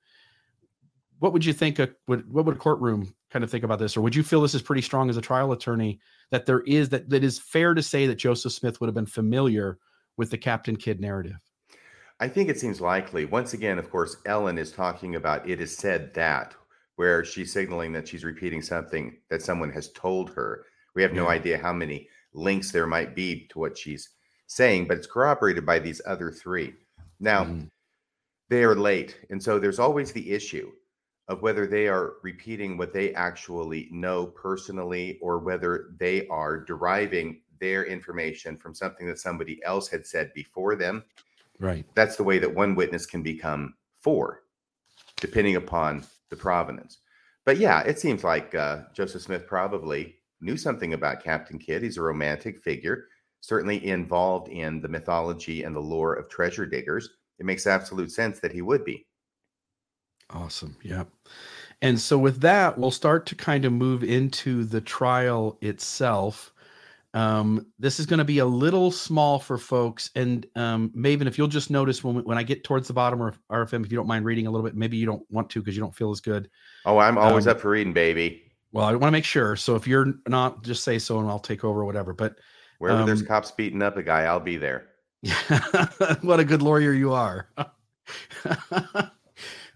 [1.21, 1.79] What would you think?
[1.79, 4.41] A, would what would a courtroom kind of think about this, or would you feel
[4.41, 7.75] this is pretty strong as a trial attorney that there is that that is fair
[7.75, 9.79] to say that Joseph Smith would have been familiar
[10.17, 11.39] with the Captain Kidd narrative?
[12.21, 13.27] I think it seems likely.
[13.27, 16.55] Once again, of course, Ellen is talking about it is said that,
[16.97, 20.65] where she's signaling that she's repeating something that someone has told her.
[20.99, 21.23] We have yeah.
[21.23, 24.11] no idea how many links there might be to what she's
[24.49, 26.75] saying, but it's corroborated by these other three.
[27.21, 27.71] Now, mm.
[28.49, 29.19] they are late.
[29.31, 30.73] And so there's always the issue
[31.29, 37.43] of whether they are repeating what they actually know personally or whether they are deriving
[37.61, 41.05] their information from something that somebody else had said before them
[41.61, 41.85] Right.
[41.95, 44.43] That's the way that one witness can become four,
[45.17, 46.99] depending upon the provenance.
[47.45, 51.83] But yeah, it seems like uh, Joseph Smith probably knew something about Captain Kidd.
[51.83, 53.07] He's a romantic figure,
[53.41, 57.09] certainly involved in the mythology and the lore of treasure diggers.
[57.39, 59.07] It makes absolute sense that he would be.
[60.31, 60.77] Awesome.
[60.83, 61.05] Yeah.
[61.81, 66.53] And so with that, we'll start to kind of move into the trial itself.
[67.15, 70.11] Um, this is going to be a little small for folks.
[70.15, 73.39] And um, Maven, if you'll just notice when, when I get towards the bottom of
[73.51, 75.77] RFM, if you don't mind reading a little bit, maybe you don't want to because
[75.77, 76.51] you don't feel as good.
[76.85, 78.48] Oh, I'm always um, up for reading, baby.
[78.73, 79.57] Well, I want to make sure.
[79.57, 82.13] So if you're not, just say so and I'll take over or whatever.
[82.13, 82.37] But
[82.79, 84.87] wherever there's um, cops beating up a guy, I'll be there.
[86.21, 87.49] what a good lawyer you are.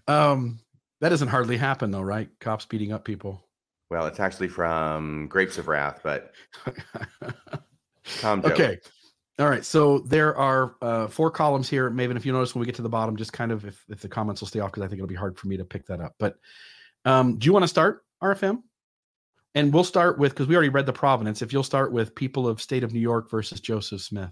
[0.07, 0.59] um,
[1.01, 2.29] that doesn't hardly happen though, right?
[2.39, 3.43] Cops beating up people.
[3.89, 6.33] Well, it's actually from Grapes of Wrath, but
[8.19, 8.51] Tom Joad.
[8.53, 8.79] okay.
[9.39, 9.65] All right.
[9.65, 11.89] So there are uh, four columns here.
[11.89, 13.99] Maven, if you notice when we get to the bottom, just kind of if, if
[13.99, 15.87] the comments will stay off, because I think it'll be hard for me to pick
[15.87, 16.13] that up.
[16.19, 16.37] But
[17.05, 18.61] um, do you want to start RFM?
[19.55, 21.41] And we'll start with because we already read the provenance.
[21.41, 24.31] If you'll start with people of state of New York versus Joseph Smith.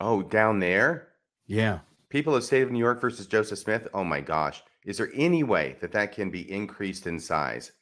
[0.00, 1.08] Oh, down there?
[1.46, 1.80] Yeah.
[2.08, 3.88] People of state of New York versus Joseph Smith.
[3.94, 4.62] Oh my gosh.
[4.84, 7.72] Is there any way that that can be increased in size?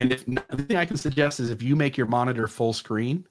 [0.00, 3.24] And if the thing I can suggest is if you make your monitor full screen,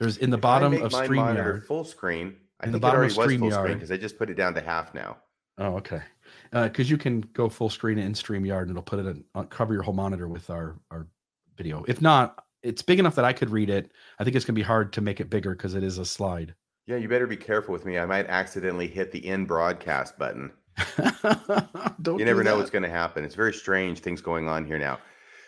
[0.00, 1.66] there's in the If bottom make of my monitor StreamYard.
[1.66, 2.36] full screen.
[2.60, 3.74] I In the think bottom it of already was full screen StreamYard.
[3.74, 5.18] because I just put it down to half now.
[5.58, 6.00] Oh, okay.
[6.52, 9.74] Because you can go full screen in StreamYard and it'll put it in, uh, cover
[9.74, 11.06] your whole monitor with our our
[11.56, 11.84] video.
[11.88, 13.90] If not, it's big enough that I could read it.
[14.18, 16.54] I think it's gonna be hard to make it bigger because it is a slide.
[16.86, 17.98] Yeah, you better be careful with me.
[17.98, 20.52] I might accidentally hit the end broadcast button.
[22.02, 23.24] Don't you never know what's going to happen.
[23.24, 24.98] It's very strange things going on here now.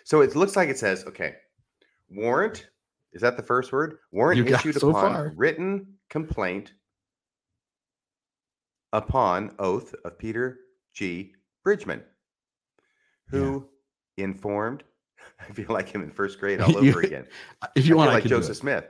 [0.05, 1.35] So it looks like it says, okay,
[2.11, 2.69] warrant.
[3.13, 3.99] Is that the first word?
[4.11, 5.33] Warrant You issued so upon far.
[5.37, 6.73] written complaint
[8.93, 10.59] upon oath of Peter
[10.93, 11.35] G.
[11.63, 12.03] Bridgman,
[13.29, 13.69] who
[14.17, 14.83] informed.
[15.41, 17.27] I feel like him in first grade all over again.
[17.75, 18.61] If you feel want, I like Joseph it.
[18.61, 18.85] Smith,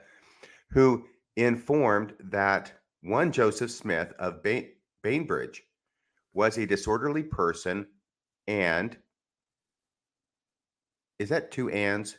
[0.71, 1.05] who
[1.37, 2.73] informed that
[3.03, 4.71] one Joseph Smith of Bain-
[5.03, 5.63] Bainbridge
[6.35, 7.87] was a disorderly person
[8.47, 8.97] and
[11.19, 12.17] is that two ands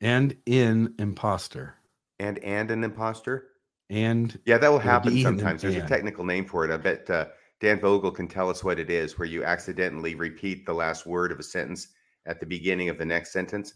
[0.00, 1.74] and in imposter
[2.18, 3.48] and and an imposter?
[3.90, 5.62] and Yeah, that will happen sometimes.
[5.62, 6.70] There's a technical name for it.
[6.70, 7.26] I bet uh,
[7.60, 11.32] Dan Vogel can tell us what it is, where you accidentally repeat the last word
[11.32, 11.88] of a sentence
[12.28, 13.74] at the beginning of the next sentence.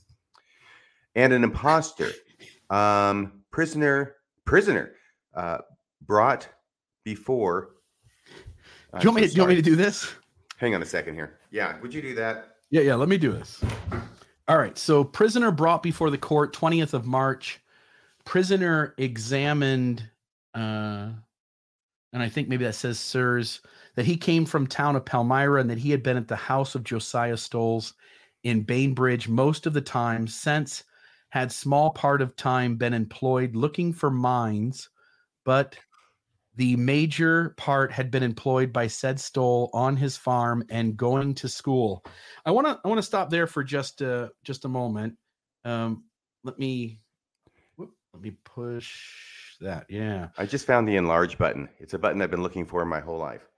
[1.17, 2.11] And an imposter,
[2.71, 4.93] um, prisoner, prisoner,
[5.35, 5.59] uh,
[6.03, 6.49] brought
[7.05, 7.71] before.
[8.99, 9.23] do you want me?
[9.23, 10.12] To, do you want me to do this?
[10.59, 11.38] Hang on a second here.
[11.51, 12.57] Yeah, would you do that?
[12.71, 12.95] Yeah, yeah.
[12.95, 13.62] Let me do this.
[14.49, 14.79] All right.
[14.79, 17.61] So, prisoner brought before the court, twentieth of March.
[18.25, 20.09] Prisoner examined,
[20.55, 21.11] uh,
[22.12, 23.61] and I think maybe that says sirs
[23.97, 26.75] that he came from town of Palmyra and that he had been at the house
[26.75, 27.95] of Josiah Stoles
[28.45, 30.85] in Bainbridge most of the time since
[31.31, 34.91] had small part of time been employed looking for mines,
[35.45, 35.77] but
[36.57, 41.49] the major part had been employed by said Stoll on his farm and going to
[41.49, 42.05] school.
[42.45, 45.17] I want to I want to stop there for just uh just a moment.
[45.65, 46.05] Um,
[46.45, 47.01] let me
[47.77, 49.87] whoop, let me push that.
[49.89, 50.29] Yeah.
[50.37, 51.69] I just found the enlarge button.
[51.79, 53.49] It's a button I've been looking for my whole life.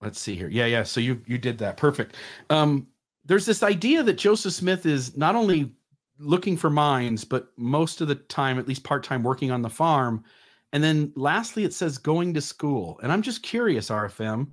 [0.00, 0.48] Let's see here.
[0.48, 0.84] Yeah, yeah.
[0.84, 1.76] So you you did that.
[1.76, 2.16] Perfect.
[2.48, 2.86] Um,
[3.24, 5.72] there's this idea that Joseph Smith is not only
[6.18, 9.70] looking for mines, but most of the time, at least part time, working on the
[9.70, 10.24] farm.
[10.72, 13.00] And then lastly, it says going to school.
[13.02, 14.48] And I'm just curious, RFM,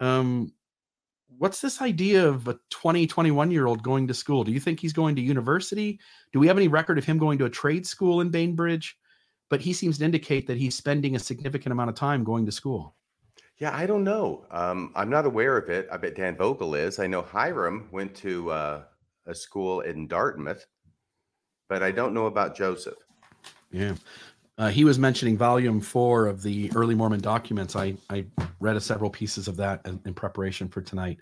[0.00, 0.52] um,
[1.38, 4.44] what's this idea of a 20, 21 year old going to school?
[4.44, 5.98] Do you think he's going to university?
[6.32, 8.96] Do we have any record of him going to a trade school in Bainbridge?
[9.48, 12.52] But he seems to indicate that he's spending a significant amount of time going to
[12.52, 12.94] school.
[13.60, 14.46] Yeah, I don't know.
[14.50, 15.86] Um, I'm not aware of it.
[15.92, 16.98] I bet Dan Vogel is.
[16.98, 18.82] I know Hyrum went to uh,
[19.26, 20.64] a school in Dartmouth,
[21.68, 22.94] but I don't know about Joseph.
[23.70, 23.94] Yeah.
[24.56, 27.76] Uh, he was mentioning volume four of the early Mormon documents.
[27.76, 28.24] I, I
[28.60, 31.18] read a several pieces of that in, in preparation for tonight.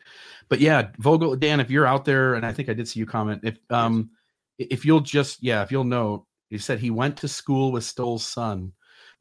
[0.49, 3.07] But yeah, Vogel, Dan, if you're out there, and I think I did see you
[3.07, 4.11] comment, if um
[4.59, 8.27] if you'll just yeah, if you'll note, he said he went to school with Stoll's
[8.27, 8.73] son.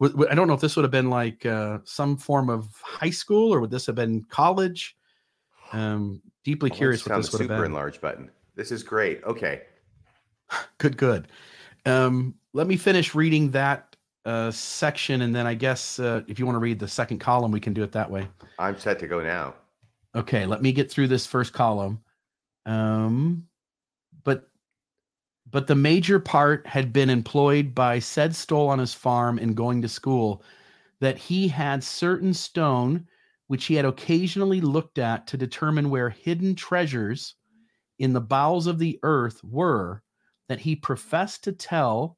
[0.01, 3.53] I don't know if this would have been like uh, some form of high school
[3.53, 4.95] or would this have been college?
[5.73, 7.55] Um, deeply I curious what this would have been.
[7.55, 7.71] super been.
[7.71, 8.29] enlarge button.
[8.55, 9.23] This is great.
[9.23, 9.62] Okay.
[10.77, 11.27] Good, good.
[11.86, 16.45] Um, let me finish reading that uh, section, and then I guess uh, if you
[16.45, 18.27] want to read the second column, we can do it that way.
[18.60, 19.55] I'm set to go now.
[20.15, 22.01] Okay, let me get through this first column.
[22.65, 23.46] Um,
[25.49, 29.81] but the major part had been employed by said Stoll on his farm and going
[29.81, 30.43] to school,
[30.99, 33.07] that he had certain stone
[33.47, 37.36] which he had occasionally looked at to determine where hidden treasures
[37.97, 40.03] in the bowels of the earth were,
[40.49, 42.17] that he professed to tell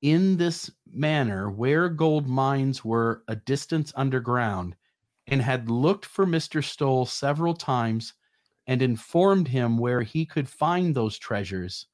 [0.00, 4.76] in this manner where gold mines were a distance underground
[5.26, 6.64] and had looked for Mr.
[6.64, 8.14] Stoll several times
[8.66, 11.86] and informed him where he could find those treasures.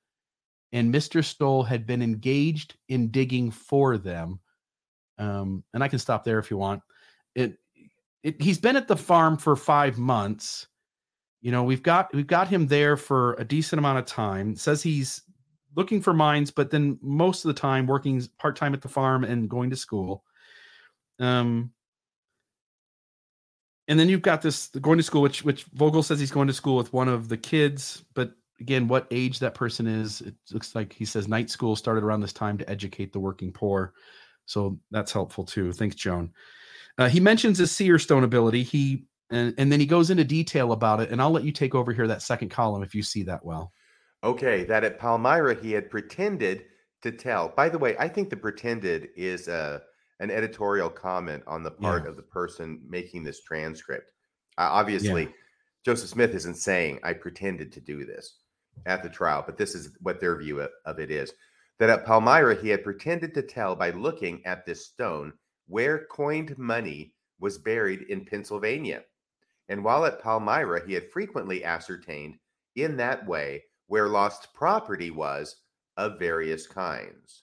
[0.72, 1.24] And Mr.
[1.24, 4.40] Stoll had been engaged in digging for them.
[5.18, 6.82] Um, and I can stop there if you want.
[7.34, 7.58] It,
[8.22, 10.66] it he's been at the farm for five months.
[11.42, 14.56] You know, we've got we've got him there for a decent amount of time.
[14.56, 15.22] Says he's
[15.76, 19.24] looking for mines, but then most of the time working part time at the farm
[19.24, 20.24] and going to school.
[21.18, 21.72] Um,
[23.88, 26.54] and then you've got this going to school, which which Vogel says he's going to
[26.54, 30.76] school with one of the kids, but again, what age that person is, it looks
[30.76, 33.92] like he says night school started around this time to educate the working poor.
[34.46, 35.72] So that's helpful too.
[35.72, 36.32] Thanks, Joan.
[36.96, 38.62] Uh, he mentions his seer stone ability.
[38.62, 41.10] He and, and then he goes into detail about it.
[41.10, 43.72] And I'll let you take over here that second column if you see that well.
[44.22, 46.66] Okay, that at Palmyra he had pretended
[47.02, 47.48] to tell.
[47.48, 49.82] By the way, I think the pretended is a
[50.20, 52.10] an editorial comment on the part Yeah.
[52.10, 54.12] of the person making this transcript.
[54.56, 55.30] Uh, obviously, Yeah.
[55.84, 58.41] Joseph Smith isn't saying I pretended to do this
[58.86, 61.32] at the trial, but this is what their view of, of it is.
[61.78, 65.32] That at Palmyra he had pretended to tell by looking at this stone
[65.66, 69.02] where coined money was buried in Pennsylvania.
[69.68, 72.36] And while at Palmyra, he had frequently ascertained
[72.76, 75.56] in that way where lost property was
[75.96, 77.42] of various kinds.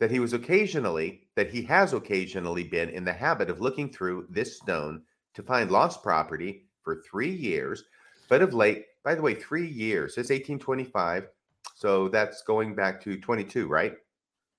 [0.00, 4.26] That he was occasionally, that he has occasionally been in the habit of looking through
[4.30, 5.02] this stone
[5.34, 7.84] to find lost property for three years,
[8.28, 11.28] but of late, by the way, three years, it's 1825.
[11.74, 13.94] So that's going back to 22, right?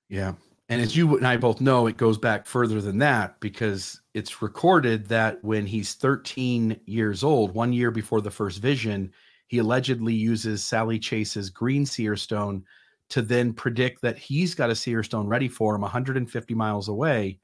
[0.10, 0.34] Yeah.
[0.70, 4.42] And as you and I both know, it goes back further than that because it's
[4.42, 9.12] recorded that when he's 13 years old, one year before the first vision,
[9.46, 12.66] he allegedly uses Sally Chase's green seer stone
[13.10, 17.38] to then predict that he's got a seer stone ready for him 150 miles away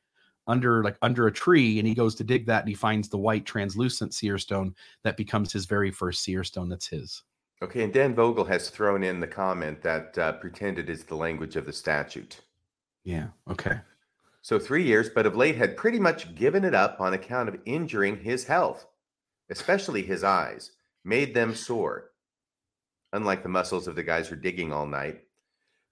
[0.48, 3.18] under like under a tree and he goes to dig that and he finds the
[3.18, 7.24] white translucent seer stone that becomes his very first seer stone that's his
[7.62, 11.56] Okay, and Dan Vogel has thrown in the comment that uh, pretended is the language
[11.56, 12.42] of the statute.
[13.04, 13.80] yeah okay
[14.42, 17.58] So three years, but of late had pretty much given it up on account of
[17.66, 18.86] injuring his health,
[19.50, 20.72] especially his eyes,
[21.04, 22.12] made them sore.
[23.14, 25.24] Unlike the muscles of the guys who are digging all night.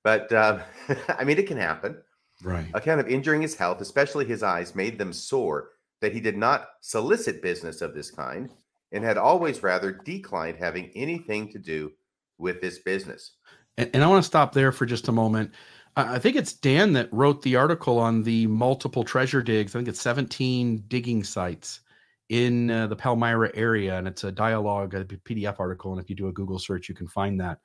[0.04, 0.60] But uh,
[1.08, 1.98] I mean, it can happen.
[2.44, 5.70] Right Account of injuring his health, especially his eyes, made them sore
[6.02, 8.54] that he did not solicit business of this kind
[8.92, 11.92] and had always rather declined having anything to do
[12.38, 13.38] with this business.
[13.78, 15.52] And, and I want to stop there for just a moment.
[15.96, 19.76] I I think it's Dan that wrote the article on the multiple treasure digs.
[19.76, 21.82] I think it's 17 digging sites
[22.30, 25.92] in uh, the Palmyra area, and it's a dialogue, a PDF article.
[25.92, 27.60] And if you do a Google search, you can find that.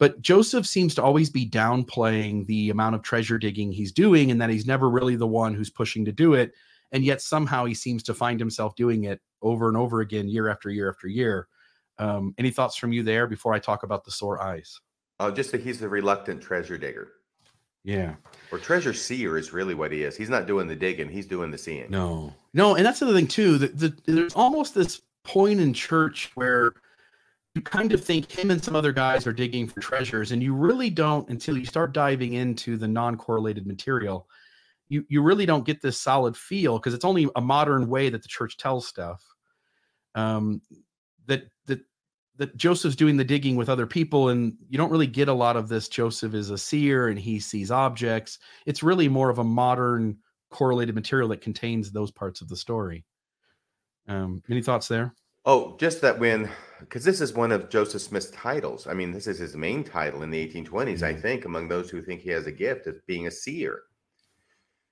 [0.00, 4.40] But Joseph seems to always be downplaying the amount of treasure digging he's doing, and
[4.40, 6.54] that he's never really the one who's pushing to do it.
[6.90, 10.48] And yet somehow he seems to find himself doing it over and over again, year
[10.48, 11.48] after year after year.
[11.98, 14.80] Um, any thoughts from you there before I talk about the sore eyes?
[15.20, 17.08] Oh, just that he's the reluctant treasure digger.
[17.84, 18.14] Yeah.
[18.50, 20.16] Or treasure seer is really what he is.
[20.16, 21.90] He's not doing the digging, he's doing the seeing.
[21.90, 23.58] No, no, and that's the other thing too.
[23.58, 26.72] That the, there's almost this point in church where
[27.54, 30.54] you kind of think him and some other guys are digging for treasures, and you
[30.54, 34.28] really don't until you start diving into the non-correlated material.
[34.88, 38.22] You you really don't get this solid feel because it's only a modern way that
[38.22, 39.24] the church tells stuff.
[40.14, 40.60] Um,
[41.26, 41.80] that that
[42.36, 45.56] that Joseph's doing the digging with other people, and you don't really get a lot
[45.56, 45.88] of this.
[45.88, 48.38] Joseph is a seer and he sees objects.
[48.66, 50.18] It's really more of a modern
[50.50, 53.04] correlated material that contains those parts of the story.
[54.08, 55.14] Um, any thoughts there?
[55.44, 58.86] Oh, just that when, because this is one of Joseph Smith's titles.
[58.86, 61.20] I mean, this is his main title in the 1820s, I Mhm.
[61.20, 63.82] think, among those who think he has a gift of being a seer.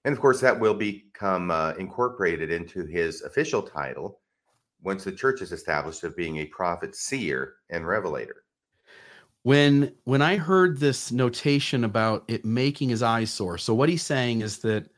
[0.04, 4.22] And of course, that will become uh, incorporated into his official title
[4.82, 8.44] once the church is established of being a prophet, seer, and revelator.
[9.42, 14.02] When when I heard this notation about it making his eyes sore, so what he's
[14.02, 14.90] saying is that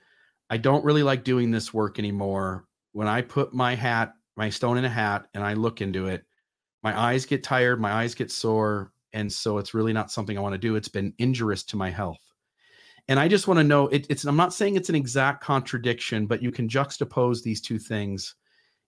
[0.51, 2.67] I don't really like doing this work anymore.
[2.93, 6.25] When I put my hat, my stone in a hat, and I look into it,
[6.83, 10.41] my eyes get tired, my eyes get sore, and so it's really not something I
[10.41, 10.77] want to do.
[10.77, 12.23] It's been injurious to my health.
[13.09, 16.27] And I just want to know it, it's I'm not saying it's an exact contradiction,
[16.27, 18.35] but you can juxtapose these two things.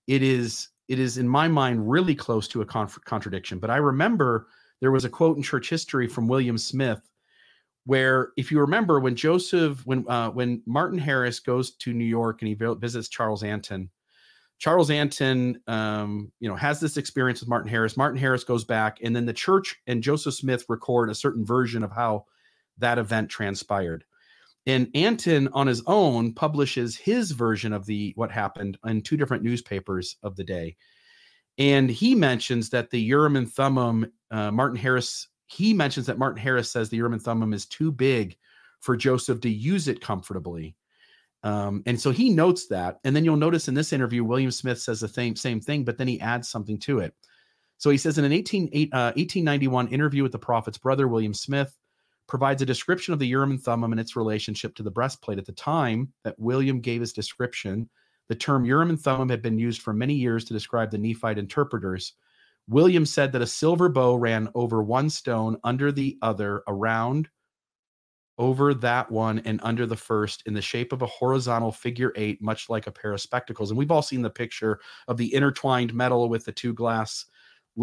[0.07, 3.59] It is it is in my mind really close to a contradiction.
[3.59, 4.47] But I remember
[4.81, 7.03] there was a quote in church history from William Smith
[7.85, 12.41] where if you remember when Joseph when uh, when Martin Harris goes to New York
[12.41, 13.91] and he visits Charles Anthon
[14.59, 17.97] Charles Anthon um, you know has this experience with Martin Harris.
[17.97, 21.83] Martin Harris goes back and then the church and Joseph Smith record a certain version
[21.83, 22.27] of how
[22.79, 24.05] that event transpired.
[24.67, 29.43] And Anthon on his own publishes his version of the what happened in two different
[29.43, 30.77] newspapers of the day.
[31.59, 36.41] And he mentions that the Urim and Thummim, uh, Martin Harris, he mentions that Martin
[36.41, 38.37] Harris says the Urim and Thummim is too big
[38.81, 40.75] for Joseph to use it comfortably.
[41.43, 42.99] Um, and so he notes that.
[43.05, 45.99] And then you'll notice in this interview, William Smith says the same, same thing, but
[45.99, 47.15] then he adds something to it.
[47.79, 51.77] So he says in an 18, uh, 1891 interview with the prophet's brother, William Smith,
[52.29, 55.39] provides a description of the Urim and Thummim and its relationship to the breastplate.
[55.39, 57.91] At the time that William gave his description,
[58.29, 61.39] the term Urim and Thummim had been used for many years to describe the Nephite
[61.39, 62.15] interpreters.
[62.69, 67.29] William said that a silver bow ran over one stone, under the other, around,
[68.39, 72.43] over that one, and under the first, in the shape of a horizontal figure eight,
[72.43, 73.71] much like a pair of spectacles.
[73.71, 77.27] And we've all seen the picture of the intertwined metal with the two glass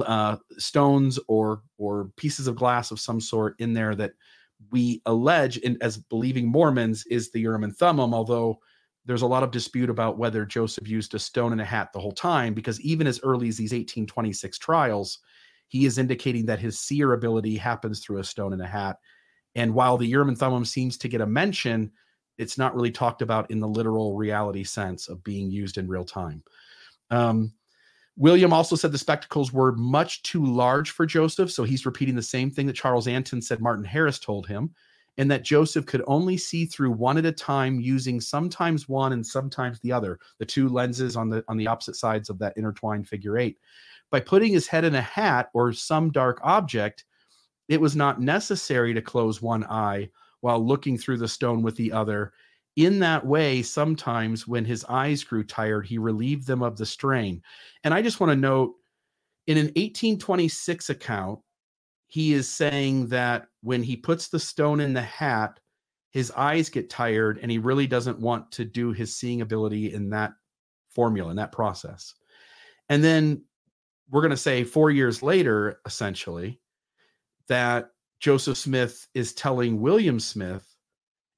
[0.05, 4.11] uh, stones or or pieces of glass of some sort in there that
[4.71, 8.59] we allege in, as believing Mormons is the Urim and Thummim, although
[9.05, 11.99] there's a lot of dispute about whether Joseph used a stone and a hat the
[11.99, 15.19] whole time, because even as early as these 1826 trials,
[15.67, 18.97] he is indicating that his seer ability happens through a stone and a hat.
[19.55, 21.91] And while the Urim and Thummim seems to get a mention,
[22.37, 26.05] it's not really talked about in the literal reality sense of being used in real
[26.05, 26.43] time.
[27.09, 27.53] Um,
[28.15, 31.51] William also said the spectacles were much too large for Joseph.
[31.51, 34.71] So he's repeating the same thing that Charles Anthon said Martin Harris told him,
[35.17, 39.25] and that Joseph could only see through one at a time using sometimes one and
[39.25, 43.07] sometimes the other, the two lenses on the on the opposite sides of that intertwined
[43.07, 43.57] figure eight.
[44.11, 47.05] By putting his head in a hat or some dark object,
[47.69, 50.09] it was not necessary to close one eye
[50.41, 52.33] while looking through the stone with the other
[52.75, 57.41] in that way, sometimes when his eyes grew tired, he relieved them of the strain.
[57.83, 58.75] And I just want to note
[59.47, 61.39] in an 1826 account,
[62.07, 65.59] he is saying that when he puts the stone in the hat,
[66.11, 70.09] his eyes get tired and he really doesn't want to do his seeing ability in
[70.11, 70.31] that
[70.89, 72.15] formula, in that process.
[72.87, 73.43] And then
[74.09, 76.61] we're going to say four years later, essentially,
[77.49, 80.69] that Joseph Smith is telling William Smith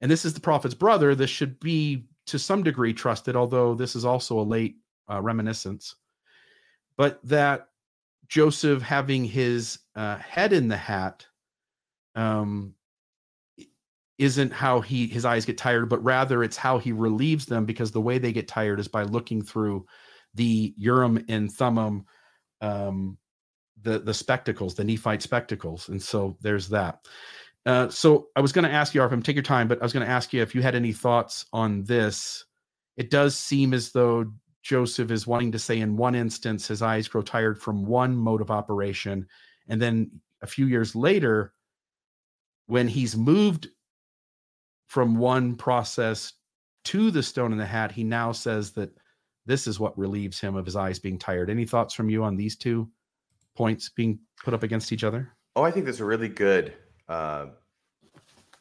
[0.02, 3.94] and this is the prophet's brother, this should be to some degree trusted, although this
[3.94, 4.76] is also a late
[5.08, 5.94] uh, reminiscence.
[6.96, 7.68] But that
[8.26, 11.24] Joseph having his uh, head in the hat
[12.16, 12.74] um,
[14.18, 17.92] isn't how he his eyes get tired, but rather it's how he relieves them because
[17.92, 19.86] the way they get tired is by looking through
[20.34, 22.06] the Urim and Thummim,
[22.60, 23.18] um,
[23.82, 27.06] the the spectacles, the Nephite spectacles, and so there's that.
[27.64, 29.92] Uh, so I was going to ask you, RFM, take your time, but I was
[29.92, 32.44] going to ask you if you had any thoughts on this.
[32.96, 37.08] It does seem as though Joseph is wanting to say, in one instance, his eyes
[37.08, 39.26] grow tired from one mode of operation,
[39.68, 40.10] and then
[40.42, 41.52] a few years later,
[42.66, 43.68] when he's moved
[44.88, 46.32] from one process
[46.84, 48.90] to the stone in the hat, he now says that
[49.46, 51.50] this is what relieves him of his eyes being tired.
[51.50, 52.88] Any thoughts from you on these two
[53.56, 55.32] points being put up against each other?
[55.56, 56.74] Oh, I think that's a really good
[57.08, 57.46] uh,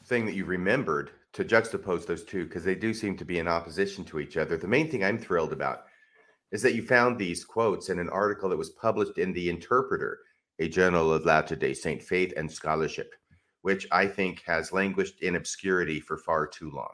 [0.06, 3.48] thing that you remembered to juxtapose those two because they do seem to be in
[3.48, 4.58] opposition to each other.
[4.58, 5.84] The main thing I'm thrilled about
[6.52, 10.20] is that you found these quotes in an article that was published in The Interpreter,
[10.60, 13.16] a journal of Latter day Saint faith and scholarship,
[13.62, 16.94] which I think has languished in obscurity for far too long.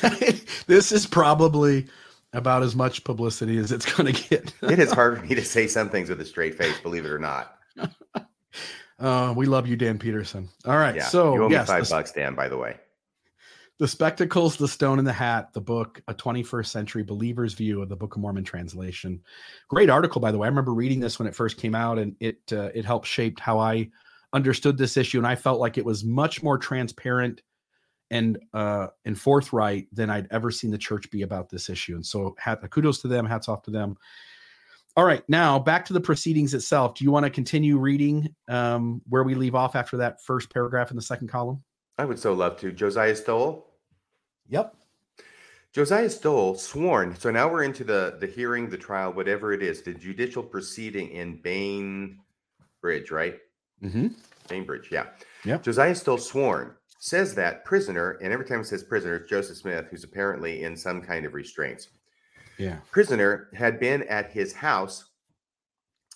[0.66, 1.86] this is probably
[2.34, 4.52] about as much publicity as it's going to get.
[4.62, 7.10] it is hard for me to say some things with a straight face, believe it
[7.10, 7.56] or not.
[8.96, 10.48] Uh, we love you, Dan Peterson.
[10.66, 10.94] All right.
[10.94, 12.36] Yeah, so you owe yes, me five the, bucks, Dan.
[12.36, 12.76] By the way,
[13.78, 17.88] the spectacles, the stone in the hat, the book, a 21st century believer's view of
[17.88, 19.20] the Book of Mormon translation.
[19.68, 20.46] Great article, by the way.
[20.46, 23.40] I remember reading this when it first came out, and it uh, it helped shape
[23.40, 23.90] how I
[24.32, 27.42] understood this issue, and I felt like it was much more transparent
[28.14, 31.96] and uh, and forthright than I'd ever seen the church be about this issue.
[31.96, 33.26] And so, hat, kudos to them.
[33.26, 33.96] Hats off to them.
[34.96, 36.94] All right, now back to the proceedings itself.
[36.94, 40.90] Do you want to continue reading um, where we leave off after that first paragraph
[40.90, 41.64] in the second column?
[41.98, 42.70] I would so love to.
[42.70, 43.66] Josiah Stowell.
[44.48, 44.76] Yep.
[45.72, 47.16] Josiah Stowell sworn.
[47.16, 51.08] So now we're into the the hearing, the trial, whatever it is, the judicial proceeding
[51.08, 53.38] in Bainbridge, right?
[53.82, 54.06] Mm-hmm.
[54.46, 55.06] Bainbridge, yeah.
[55.44, 55.58] Yeah.
[55.58, 59.88] Josiah Stowell sworn says that prisoner, and every time it says prisoner, it's Joseph Smith,
[59.90, 61.88] who's apparently in some kind of restraints.
[62.56, 62.78] Yeah.
[62.92, 65.04] Prisoner had been at his house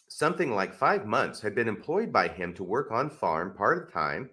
[0.08, 3.86] something like five months, had been employed by him to work on farm part of
[3.86, 4.30] the time,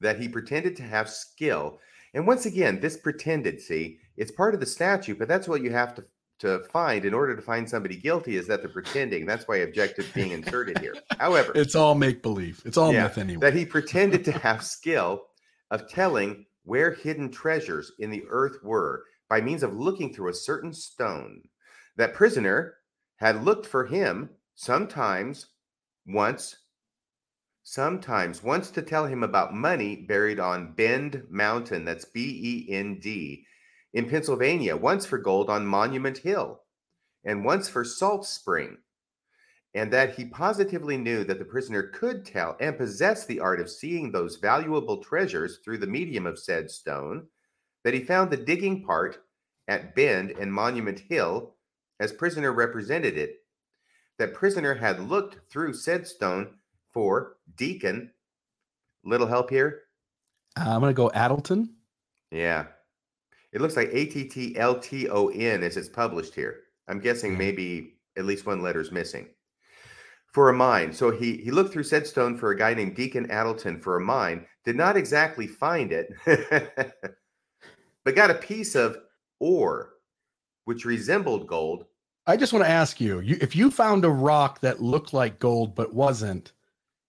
[0.00, 1.78] that he pretended to have skill.
[2.14, 5.70] And once again, this pretended, see, it's part of the statute, but that's what you
[5.70, 6.04] have to
[6.38, 9.24] to find in order to find somebody guilty is that they're pretending.
[9.24, 10.94] That's why objective being inserted here.
[11.18, 12.60] However, it's all make believe.
[12.66, 13.40] It's all yeah, myth anyway.
[13.40, 15.25] That he pretended to have skill
[15.70, 20.34] of telling where hidden treasures in the earth were by means of looking through a
[20.34, 21.42] certain stone.
[21.96, 22.74] That prisoner
[23.16, 25.46] had looked for him sometimes
[26.06, 26.56] once,
[27.62, 32.98] sometimes once to tell him about money buried on Bend Mountain, that's B E N
[33.00, 33.44] D,
[33.92, 36.60] in Pennsylvania, once for gold on Monument Hill,
[37.24, 38.76] and once for Salt Spring.
[39.76, 43.70] And that he positively knew that the prisoner could tell and possess the art of
[43.70, 47.26] seeing those valuable treasures through the medium of said stone,
[47.84, 49.18] that he found the digging part
[49.68, 51.54] at Bend and Monument Hill
[52.00, 53.44] as prisoner represented it,
[54.18, 56.54] that prisoner had looked through said stone
[56.90, 58.10] for Deacon.
[59.04, 59.82] Little help here?
[60.58, 61.74] Uh, I'm going to go Addleton.
[62.30, 62.66] Yeah.
[63.52, 66.60] It looks like A T T L T O N as it's published here.
[66.88, 67.38] I'm guessing Mhm.
[67.38, 69.28] maybe at least one letter's missing.
[70.36, 70.92] For a mine.
[70.92, 74.02] So he he looked through said stone for a guy named Deacon Addleton for a
[74.02, 76.12] mine, did not exactly find it,
[78.04, 78.98] but got a piece of
[79.40, 79.94] ore
[80.66, 81.86] which resembled gold.
[82.26, 85.38] I just want to ask you, you if you found a rock that looked like
[85.38, 86.52] gold but wasn't,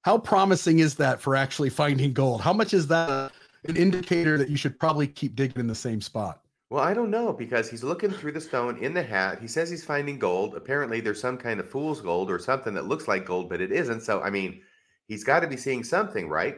[0.04, 2.40] how promising is that for actually finding gold?
[2.40, 3.34] How much is that
[3.66, 6.44] an indicator that you should probably keep digging in the same spot?
[6.70, 9.40] Well, I don't know because he's looking through the stone in the hat.
[9.40, 10.56] He says he's finding gold.
[10.56, 13.72] Apparently, there's some kind of fool's gold or something that looks like gold, but it
[13.72, 14.02] isn't.
[14.02, 14.62] So, I mean,
[15.08, 16.58] he's got to be seeing something, right?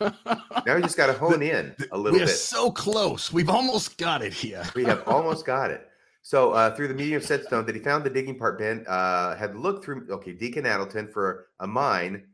[0.00, 2.34] Now we just got to hone in a little we are bit.
[2.34, 3.32] so close.
[3.32, 4.64] We've almost got it here.
[4.74, 5.86] We have almost got it.
[6.22, 8.84] So, uh, through the medium of said stone, that he found the digging part, Ben
[8.86, 12.26] uh, had looked through, okay, Deacon Addleton for a mine,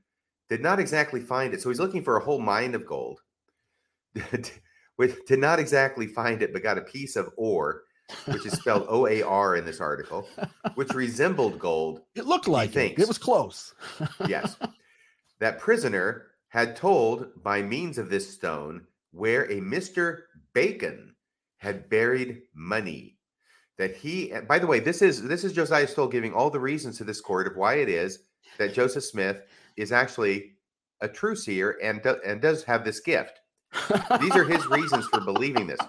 [0.49, 1.63] did not exactly find it.
[1.63, 3.21] So, he's looking for a whole mine of gold.
[4.97, 7.83] Which did not exactly find it, but got a piece of ore,
[8.27, 10.29] which is spelled O A R in this article,
[10.75, 12.01] which resembled gold.
[12.15, 12.99] It looked like it.
[12.99, 13.75] It was close.
[14.27, 14.57] Yes.
[15.39, 20.23] that prisoner had told by means of this stone where a Mr.
[20.55, 21.15] Bacon
[21.59, 23.17] had buried money.
[23.79, 26.97] That he by the way, this is this is Josiah Stowell giving all the reasons
[26.99, 28.21] to this court of why it is
[28.59, 29.43] that Joseph Smith
[29.77, 30.53] is actually
[31.03, 33.41] a true seer and do, and does have this gift.
[34.21, 35.81] These are his reasons for believing this.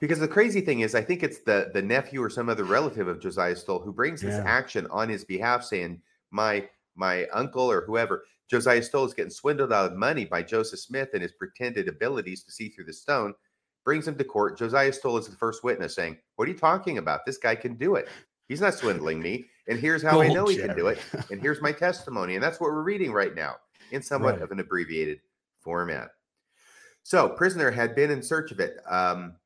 [0.00, 3.08] Because the crazy thing is, I think it's the the nephew or some other relative
[3.08, 4.44] of Josiah Stowell who brings this Yeah.
[4.46, 9.72] action on his behalf, saying, "My my uncle or whoever, Josiah Stowell is getting swindled
[9.72, 13.34] out of money by Joseph Smith and his pretended abilities to see through the stone."
[13.84, 14.58] Brings him to court.
[14.58, 17.24] Josiah Stowell is the first witness, saying, "What are you talking about?
[17.26, 18.08] This guy can do it.
[18.48, 20.98] He's not swindling me, and here's how I know he can do it."
[21.30, 22.34] And here's my testimony.
[22.34, 23.56] And that's what we're reading right now
[23.90, 24.42] in somewhat Right.
[24.42, 25.20] of an abbreviated
[25.60, 26.12] format.
[27.08, 28.80] So, prisoner had been in search of it.
[28.86, 29.36] Um,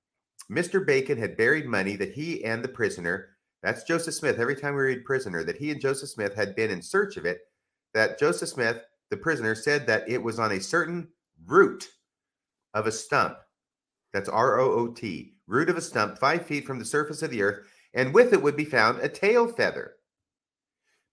[0.51, 0.85] Mr.
[0.85, 4.83] Bacon had buried money that he and the prisoner, that's Joseph Smith, every time we
[4.83, 7.43] read prisoner, that he and Joseph Smith had been in search of it,
[7.95, 11.07] that Joseph Smith, the prisoner, said that it was on a certain
[11.47, 11.89] root
[12.75, 13.37] of a stump.
[14.13, 17.31] That's R O O T, root of a stump, five feet from the surface of
[17.31, 19.93] the earth, and with it would be found a tail feather.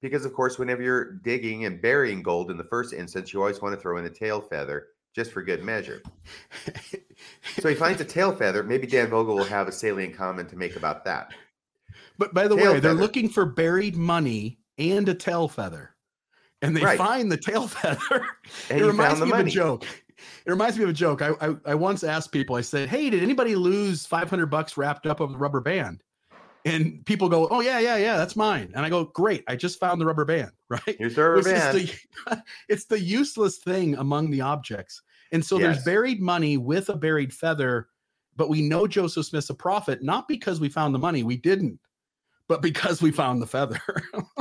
[0.02, 3.62] Because, of course, whenever you're digging and burying gold in the first instance, you always
[3.62, 4.88] want to throw in a tail feather
[5.20, 6.02] just for good measure.
[7.60, 8.64] So he finds a tail feather.
[8.64, 11.34] Maybe Dan Vogel will have a salient comment to make about that.
[12.18, 15.92] But by the Tail way, they're looking for buried money and a tail feather.
[16.62, 16.98] And they Right.
[16.98, 18.28] find the tail feather.
[18.70, 19.42] And it reminds found the me money.
[19.44, 19.86] of a joke.
[20.46, 21.22] It reminds me of a joke.
[21.22, 25.06] I, I I once asked people, I said, Hey, did anybody lose 500 bucks wrapped
[25.06, 26.02] up of a rubber band?
[26.66, 28.72] And people go, Oh, yeah, yeah, yeah, that's mine.
[28.74, 30.96] And I go, Great, I just found the rubber band, right?
[30.98, 31.78] Here's the rubber It's band.
[31.78, 35.02] the, it's the useless thing among the objects.
[35.32, 35.76] And so Yes.
[35.76, 37.90] there's buried money with a buried feather,
[38.36, 41.80] but we know Joseph Smith's a prophet, not because we found the money, we didn't,
[42.48, 43.80] but because we found the feather.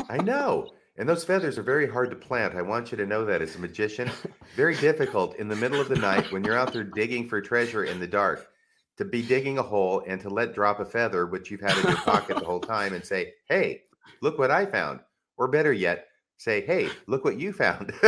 [0.09, 0.73] I know.
[0.97, 2.57] And those feathers are very hard to plant.
[2.57, 4.11] I want you to know that as a magician.
[4.57, 7.85] Very difficult in the middle of the night when you're out there digging for treasure
[7.85, 8.49] in the dark
[8.97, 11.85] to be digging a hole and to let drop a feather, which you've had in
[11.91, 13.83] your pocket the whole time, and say, Hey,
[14.23, 14.99] look what I found.
[15.37, 16.08] Or better yet,
[16.39, 17.93] say, Hey, look what you found.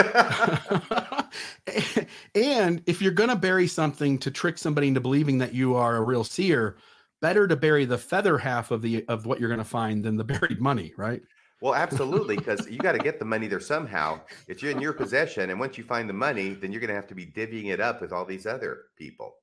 [2.35, 5.97] and if you're going to bury something to trick somebody into believing that you are
[5.97, 6.79] a real seer,
[7.21, 10.17] better to bury the feather half of the of what you're going to find than
[10.17, 11.21] the buried money, right?
[11.61, 14.21] Well, absolutely, because you got to get the money there somehow.
[14.49, 17.09] It's in your possession, and once you find the money, then you're going to have
[17.09, 19.35] to be divvying it up with all these other people.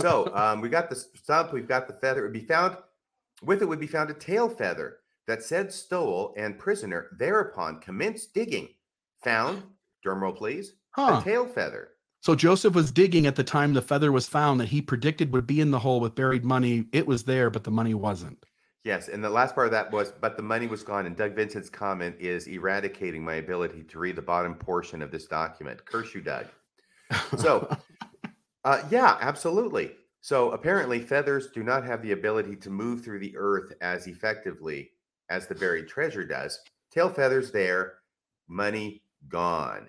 [0.00, 2.20] So um, we got the stump, we've got the feather.
[2.20, 2.76] It would be found
[3.42, 8.34] with it would be found a tail feather that said Stowell and prisoner thereupon commenced
[8.34, 8.68] digging.
[9.24, 9.62] Found,
[10.06, 11.20] drumroll please, huh.
[11.20, 11.90] a tail feather.
[12.20, 15.46] So Joseph was digging at the time the feather was found that he predicted would
[15.46, 16.86] be in the hole with buried money.
[16.92, 18.46] It was there, but the money wasn't.
[18.82, 21.06] Yes, and the last part of that was, but the money was gone.
[21.06, 25.26] And Doug Vincent's comment is eradicating my ability to read the bottom portion of this
[25.26, 25.84] document.
[25.84, 26.46] Curse you, Doug.
[27.38, 27.74] So,
[28.64, 29.92] uh, yeah, absolutely.
[30.20, 34.92] So apparently, feathers do not have the ability to move through the earth as effectively
[35.30, 36.60] as the buried treasure does.
[36.90, 37.94] Tail feathers there,
[38.48, 39.88] money gone.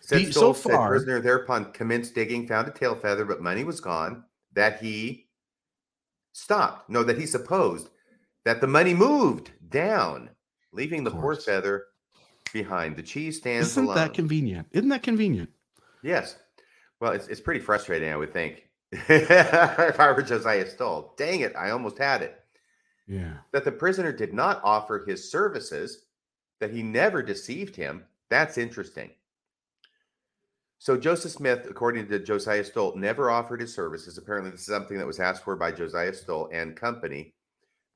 [0.00, 3.64] Said The- so said far- prisoner thereupon commenced digging, found a tail feather, but money
[3.64, 4.24] was gone.
[4.52, 5.28] That he
[6.32, 6.88] stopped.
[6.88, 7.90] No, that he supposed
[8.44, 10.30] that the money moved down
[10.72, 11.86] leaving the poor feather
[12.52, 12.96] behind.
[12.96, 13.96] The cheese stands Isn't alone.
[13.96, 14.68] that convenient?
[14.72, 15.50] Isn't that convenient?
[16.02, 16.36] yes.
[17.00, 18.70] Well, it's, it's pretty frustrating, I would think.
[18.92, 21.12] if I were Josiah Stowell.
[21.18, 22.40] Dang it, I almost had it.
[23.06, 23.34] Yeah.
[23.52, 26.04] That the prisoner did not offer his services,
[26.60, 28.04] that he never deceived him.
[28.30, 29.10] That's interesting.
[30.78, 34.18] So Joseph Smith, according to Josiah Stowell, never offered his services.
[34.18, 37.32] Apparently, this is something that was asked for by Josiah Stowell and company.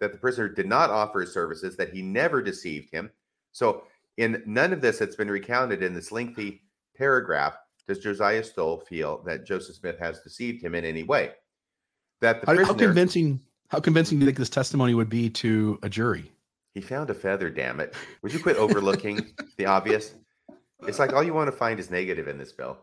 [0.00, 3.10] That the prisoner did not offer his services, that he never deceived him.
[3.52, 3.84] So,
[4.16, 6.62] in none of this that's been recounted in this lengthy
[6.96, 7.56] paragraph,
[7.86, 11.32] does Josiah Stowell feel that Joseph Smith has deceived him in any way?
[12.20, 13.40] That the How, how convincing?
[13.70, 16.30] How convincing do you think this testimony would be to a jury?
[16.74, 17.50] he found a feather.
[17.50, 17.94] Damn it!
[18.22, 20.14] Would you quit overlooking the obvious?
[20.86, 22.78] It's like all you want to find is negative in this, Bill.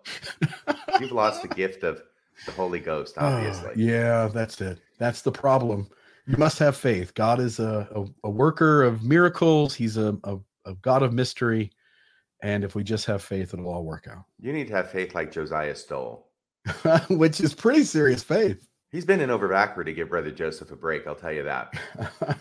[1.00, 2.02] You've lost the gift of
[2.46, 3.70] the Holy Ghost, ah, obviously.
[3.70, 4.80] Oh, yeah, that's it.
[5.00, 5.88] That's the problem.
[6.28, 7.14] You must have faith.
[7.16, 9.74] God is a, a, a worker of miracles.
[9.74, 11.72] He's a, a, a God of mystery.
[12.44, 14.26] And if we just have faith, it'll all work out.
[14.40, 16.28] You need to have faith like Josiah Stowell.
[17.10, 18.68] which is pretty serious faith.
[18.90, 21.74] He's been in over backward to give Brother Joseph a break, I'll tell you that.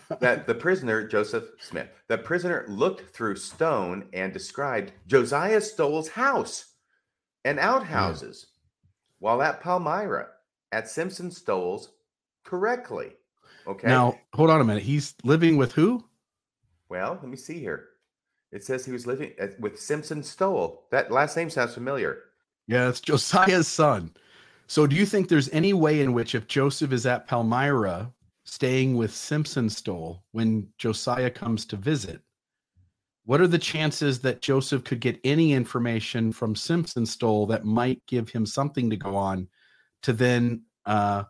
[0.19, 6.73] That the prisoner, Joseph Smith, the prisoner looked through stone and described Josiah Stowell's house
[7.45, 8.89] and outhouses mm.
[9.19, 10.29] while at Palmyra
[10.71, 11.89] at Simpson Stowell's
[12.43, 13.11] correctly.
[13.67, 13.87] Okay.
[13.87, 14.83] Now, hold on a minute.
[14.83, 16.03] He's living with who?
[16.89, 17.89] Well, let me see here.
[18.51, 20.83] It says he was living uh, with Simpson Stowell.
[20.91, 22.23] That last name sounds familiar.
[22.67, 24.11] Yeah, it's Josiah's son.
[24.67, 28.11] So, do you think there's any way in which, if Joseph is at Palmyra
[28.43, 32.21] staying with Simpson Stowell when Josiah comes to visit,
[33.25, 38.01] what are the chances that Joseph could get any information from Simpson Stowell that might
[38.07, 39.47] give him something to go on
[40.03, 41.23] to then uh,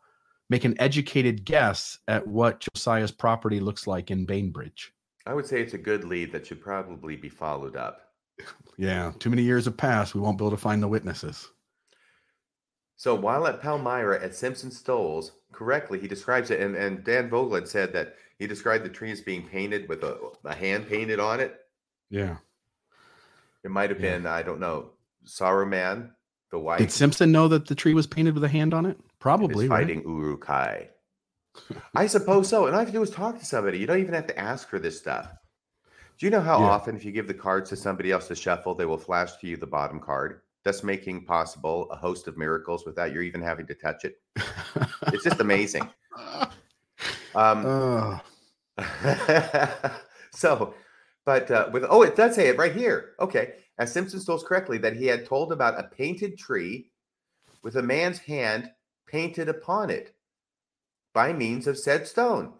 [0.50, 4.94] make an educated guess at what Josiah's property looks like in Bainbridge?
[5.26, 8.14] I would say it's a good lead that should probably be followed up.
[8.80, 10.14] Yeah, too many years have passed.
[10.14, 11.50] We won't be able to find the witnesses.
[12.98, 17.54] So while at Palmyra at Simpson Stowell's, correctly, he describes it, and, and Dan Vogel
[17.56, 21.20] had said that he described the tree as being painted with a, a hand painted
[21.20, 21.56] on it.
[22.10, 22.38] Yeah.
[23.64, 24.18] It might have Yeah.
[24.18, 24.91] been, I don't know,
[25.26, 26.10] Saruman,
[26.52, 28.98] the white, Did Simpson know that the tree was painted with a hand on it?
[29.20, 29.68] Probably.
[29.68, 29.82] right?
[29.86, 30.89] fighting Uruk-hai.
[31.95, 32.66] I suppose so.
[32.66, 33.78] And all I have to do is talk to somebody.
[33.80, 35.32] You don't even have to ask for this stuff.
[36.18, 36.66] Do you know how Yeah.
[36.70, 39.48] often, if you give the cards to somebody else to shuffle, they will flash to
[39.48, 43.65] you the bottom card, thus making possible a host of miracles without you even having
[43.68, 44.20] to touch it?
[45.13, 45.89] It's just amazing.
[47.36, 48.22] Um, Ugh.
[50.32, 50.74] so,
[51.24, 53.11] but uh, with oh, it does say it right here.
[53.20, 56.89] Okay, as Simpson Stowell's correctly that he had told about a painted tree
[57.61, 58.72] with a man's hand
[59.05, 60.15] painted upon it
[61.13, 62.53] by means of said stone.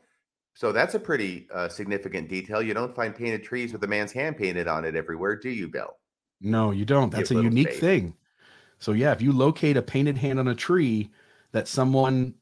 [0.53, 2.62] So that's a pretty uh, significant detail.
[2.62, 5.68] You don't find painted trees with a man's hand painted on it everywhere, do you,
[5.68, 5.95] Bill?
[6.40, 7.12] No, you don't.
[7.12, 8.16] That's a unique thing.
[8.80, 11.12] So yeah, if you locate a painted hand on a tree
[11.52, 12.36] that someone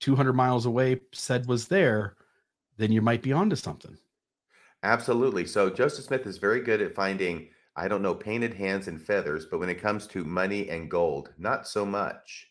[0.00, 2.16] 200 miles away said was there,
[2.78, 3.96] then you might be onto something.
[4.82, 5.46] Absolutely.
[5.46, 9.46] So Joseph Smith is very good at finding, I don't know, painted hands and feathers,
[9.46, 12.48] but when it comes to money and gold, not so much.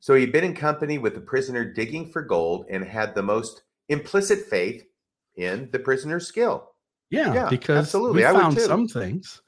[0.00, 3.62] So he'd been in company with the prisoner digging for gold and had the most
[3.88, 4.84] implicit faith
[5.36, 6.70] in the prisoner's skill.
[7.10, 8.18] Yeah, Yeah, because absolutely.
[8.18, 9.42] we I found some things.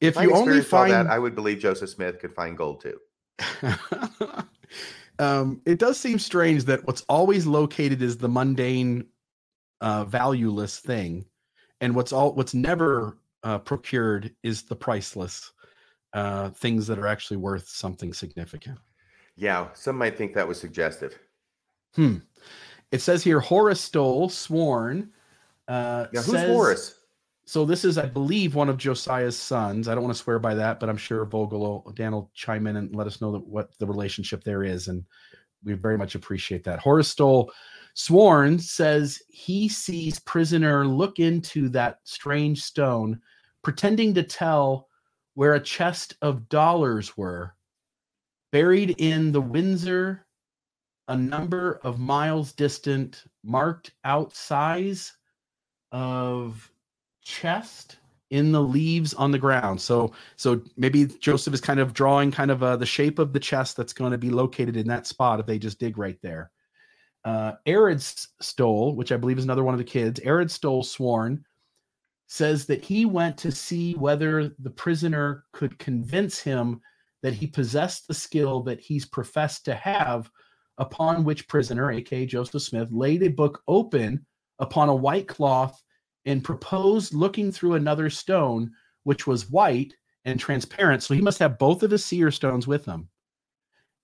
[0.00, 2.98] If If you only find that, I would believe Joseph Smith could find gold too.
[5.18, 9.06] um, it does seem strange that what's always located is the mundane,
[9.80, 11.24] uh, valueless thing,
[11.80, 15.52] and what's all what's never uh, procured is the priceless
[16.12, 18.78] uh, things that are actually worth something significant.
[19.36, 21.18] Yeah, some might think that was suggestive.
[21.94, 22.16] Hmm.
[22.90, 25.10] It says here Horace Stowell sworn.
[25.68, 27.00] Uh, Yeah, who's says- Horace?
[27.48, 29.86] So this is, I believe, one of Josiah's sons.
[29.86, 32.66] I don't want to swear by that, but I'm sure Vogel will, Dan will chime
[32.66, 35.04] in and let us know that, what the relationship there is, and
[35.64, 36.80] we very much appreciate that.
[36.80, 37.52] Horace Stowell,
[37.94, 43.20] sworn, says he sees prisoner look into that strange stone,
[43.62, 44.88] pretending to tell
[45.34, 47.54] where a chest of dollars were,
[48.50, 50.26] buried in the Windsor,
[51.06, 55.12] a number of miles distant, marked out size
[55.92, 56.72] of
[57.26, 57.96] chest
[58.30, 59.80] in the leaves on the ground.
[59.80, 63.40] So so maybe Joseph is kind of drawing kind of uh, the shape of the
[63.40, 66.50] chest that's going to be located in that spot if they just dig right there.
[67.24, 71.44] Uh, Arad Stowell, which I believe is another one of the kids, Arad Stowell sworn,
[72.28, 76.80] says that he went to see whether the prisoner could convince him
[77.22, 80.30] that he possessed the skill that he's professed to have,
[80.78, 84.24] upon which prisoner, aka Joseph Smith, laid a book open
[84.60, 85.82] upon a white cloth
[86.26, 88.70] and proposed looking through another stone,
[89.04, 91.02] which was white and transparent.
[91.02, 93.08] So he must have both of his seer stones with him.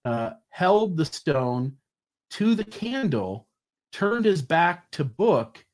[0.04, 1.76] Uh, held the stone
[2.30, 3.48] to the candle,
[3.92, 5.64] turned his back to book,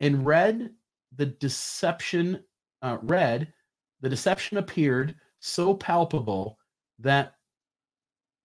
[0.00, 0.70] and read
[1.16, 2.42] the deception.
[2.82, 3.52] Uh, read
[4.00, 6.58] the deception appeared so palpable
[6.98, 7.34] that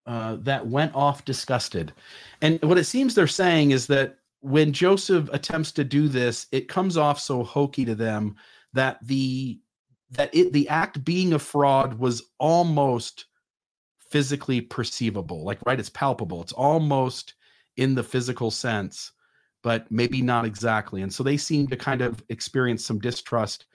[0.08, 1.94] uh, that went off disgusted.
[2.42, 6.68] And what it seems they're saying is that when Joseph attempts to do this, it
[6.68, 8.36] comes off so hokey to them
[8.74, 9.60] that the
[10.12, 13.26] that it the act being a fraud was almost
[14.10, 15.44] physically perceivable.
[15.44, 16.42] Like right, it's palpable.
[16.42, 17.36] It's almost
[17.78, 19.12] in the physical sense,
[19.64, 21.02] but maybe not exactly.
[21.02, 23.66] And so they seem to kind of experience some distrust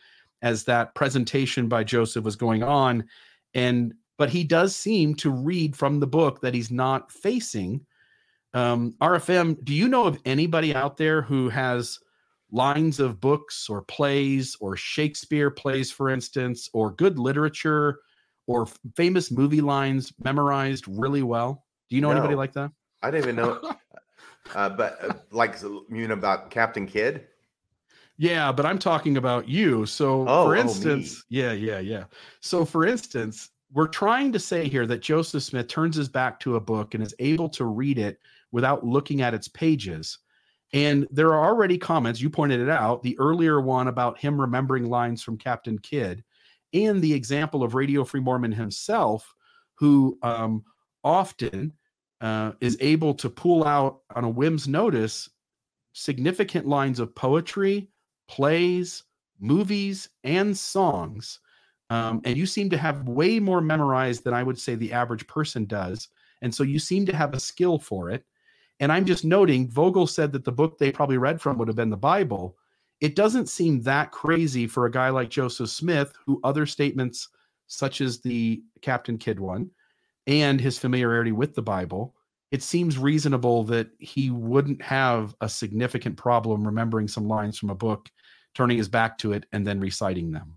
[0.42, 3.04] as that presentation by Joseph was going on.
[3.54, 7.86] And but he does seem to read from the book that he's not facing.
[8.54, 11.98] Um, RFM, do you know of anybody out there who has
[12.50, 18.00] lines of books or plays or Shakespeare plays, for instance, or good literature
[18.46, 21.64] or famous movie lines memorized really well?
[21.90, 22.70] Do you know no, anybody like that?
[23.02, 23.72] I didn't even know.
[24.54, 27.26] uh, but uh, like you know about Captain Kidd.
[28.18, 29.84] Yeah, but I'm talking about you.
[29.84, 32.04] So, oh, for oh, instance, oh, yeah, yeah, yeah.
[32.40, 36.56] So, for instance, we're trying to say here that Joseph Smith turns his back to
[36.56, 38.18] a book and is able to read it
[38.52, 40.18] without looking at its pages.
[40.72, 44.88] And there are already comments, you pointed it out, the earlier one about him remembering
[44.88, 46.24] lines from Captain Kidd,
[46.72, 49.34] and the example of Radio Free Mormon himself,
[49.74, 50.64] who um,
[51.04, 51.72] often
[52.20, 55.28] uh, is able to pull out on a whim's notice
[55.92, 57.88] significant lines of poetry,
[58.28, 59.04] plays,
[59.40, 61.38] movies, and songs
[61.90, 65.26] um, and you seem to have way more memorized than I would say the average
[65.26, 66.08] person does.
[66.42, 68.24] And so you seem to have a skill for it.
[68.80, 71.76] And I'm just noting, Vogel said that the book they probably read from would have
[71.76, 72.56] been the Bible.
[73.00, 77.28] It doesn't seem that crazy for a guy like Joseph Smith, who other statements,
[77.66, 79.70] such as the Captain Kidd one,
[80.26, 82.14] and his familiarity with the Bible,
[82.52, 87.74] it seems reasonable that he wouldn't have a significant problem remembering some lines from a
[87.74, 88.08] book,
[88.54, 90.56] turning his back to it, and then reciting them.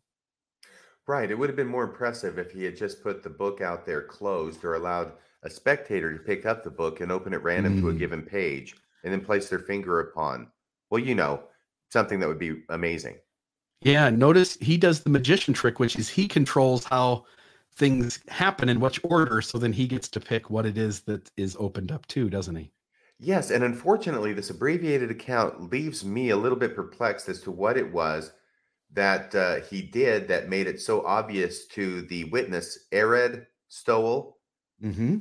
[1.07, 1.31] Right.
[1.31, 4.03] It would have been more impressive if he had just put the book out there
[4.03, 5.13] closed or allowed
[5.43, 7.99] a spectator to pick up the book and open at random to a mm.
[7.99, 10.47] given page and then place their finger upon,
[10.89, 11.43] well, you know,
[11.89, 13.17] something that would be amazing.
[13.81, 14.09] Yeah.
[14.09, 17.25] Notice he does the magician trick, which is he controls how
[17.75, 19.41] things happen in which order.
[19.41, 22.55] So then he gets to pick what it is that is opened up to, doesn't
[22.55, 22.71] he?
[23.19, 23.51] Yes.
[23.51, 27.91] And unfortunately, this abbreviated account leaves me a little bit perplexed as to what it
[27.91, 28.33] was
[28.91, 34.38] that uh, he did that made it so obvious to the witness, Ered Stowell,
[34.83, 35.17] mm-hmm.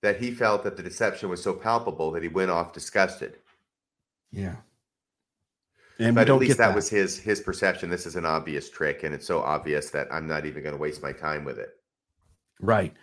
[0.00, 3.38] that he felt that the deception was so palpable that he went off disgusted.
[4.30, 4.56] Yeah.
[5.98, 7.90] And but at least that, that was his his perception.
[7.90, 10.80] This is an obvious trick, and it's so obvious that I'm not even going to
[10.80, 11.76] waste my time with it.
[12.60, 12.94] Right.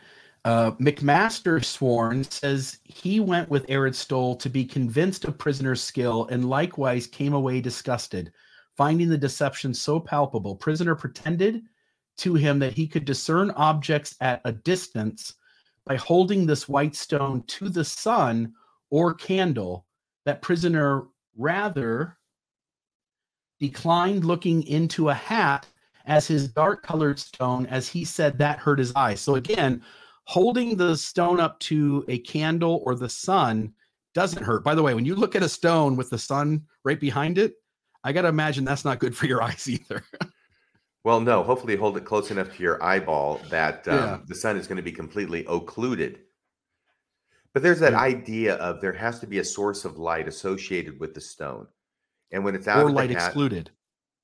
[0.45, 6.27] Uh, McMaster sworn says he went with Ered Stowell to be convinced of prisoner's skill
[6.31, 8.31] and likewise came away disgusted.
[8.77, 11.61] Finding the deception so palpable, prisoner pretended
[12.17, 15.33] to him that he could discern objects at a distance
[15.89, 18.53] by holding this white stone to the sun
[18.91, 19.87] or candle.
[20.25, 22.15] That prisoner rather
[23.59, 25.65] declined looking into a hat
[26.05, 29.19] as his dark colored stone, as he said that hurt his eyes.
[29.19, 29.81] So again,
[30.25, 33.73] holding the stone up to a candle or the sun
[34.13, 34.63] doesn't hurt.
[34.63, 37.55] By the way, when you look at a stone with the sun right behind it,
[38.03, 40.03] I got to imagine that's not good for your eyes either.
[41.03, 41.43] Well, no.
[41.43, 44.19] Hopefully, hold it close enough to your eyeball that um, yeah.
[44.27, 46.19] the sun is going to be completely occluded.
[47.53, 47.99] But there's that yeah.
[47.99, 51.67] idea of there has to be a source of light associated with the stone,
[52.31, 53.71] and when it's out of the or light hat, excluded.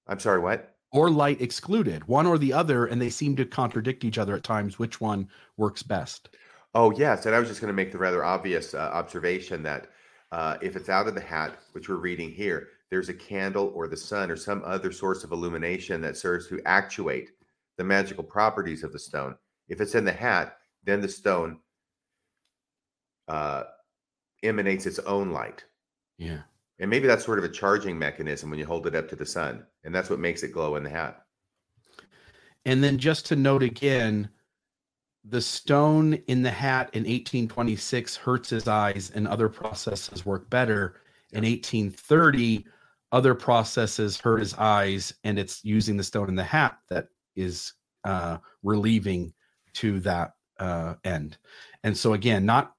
[0.08, 0.76] I'm sorry, what?
[0.92, 4.44] Or light excluded, one or the other, and they seem to contradict each other at
[4.44, 4.78] times.
[4.78, 6.30] Which one works best?
[6.76, 9.88] Oh yes, and I was just going to make the rather obvious uh, observation that
[10.32, 13.88] uh, if it's out of the hat, which we're reading here, there's a candle or
[13.88, 17.32] the sun or some other source of illumination that serves to actuate
[17.78, 19.36] the magical properties of the stone.
[19.68, 21.60] If it's in the hat, then the stone
[23.28, 23.64] uh,
[24.44, 25.66] emanates its own light.
[26.18, 26.42] Yeah.
[26.80, 29.26] And maybe that's sort of a charging mechanism when you hold it up to the
[29.26, 29.66] sun.
[29.84, 31.26] And that's what makes it glow in the hat.
[32.66, 34.30] And then just to note again,
[35.24, 41.02] the stone in the hat in 1826 hurts his eyes and other processes work better.
[41.32, 42.66] In 1830,
[43.12, 47.74] other processes hurt his eyes, and it's using the stone in the hat that is
[48.04, 49.34] uh, relieving
[49.74, 51.38] to that uh, end.
[51.84, 52.74] And so, again, not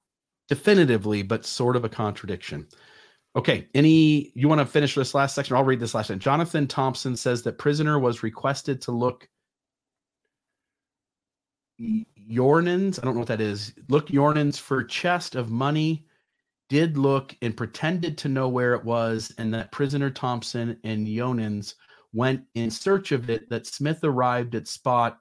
[0.47, 2.67] definitively, but sort of a contradiction.
[3.35, 3.67] Okay.
[3.75, 5.55] Any you want to finish this last section?
[5.55, 6.19] I'll read this last one.
[6.19, 9.27] Jonathan Thompson says that prisoner was requested to look
[11.79, 12.99] Yornins.
[12.99, 13.73] I don't know what that is.
[13.89, 16.05] Look Yornins for chest of money.
[16.69, 21.75] Did look and pretended to know where it was, and that prisoner Thompson and Yonins
[22.13, 23.49] went in search of it.
[23.49, 25.17] That Smith arrived at spot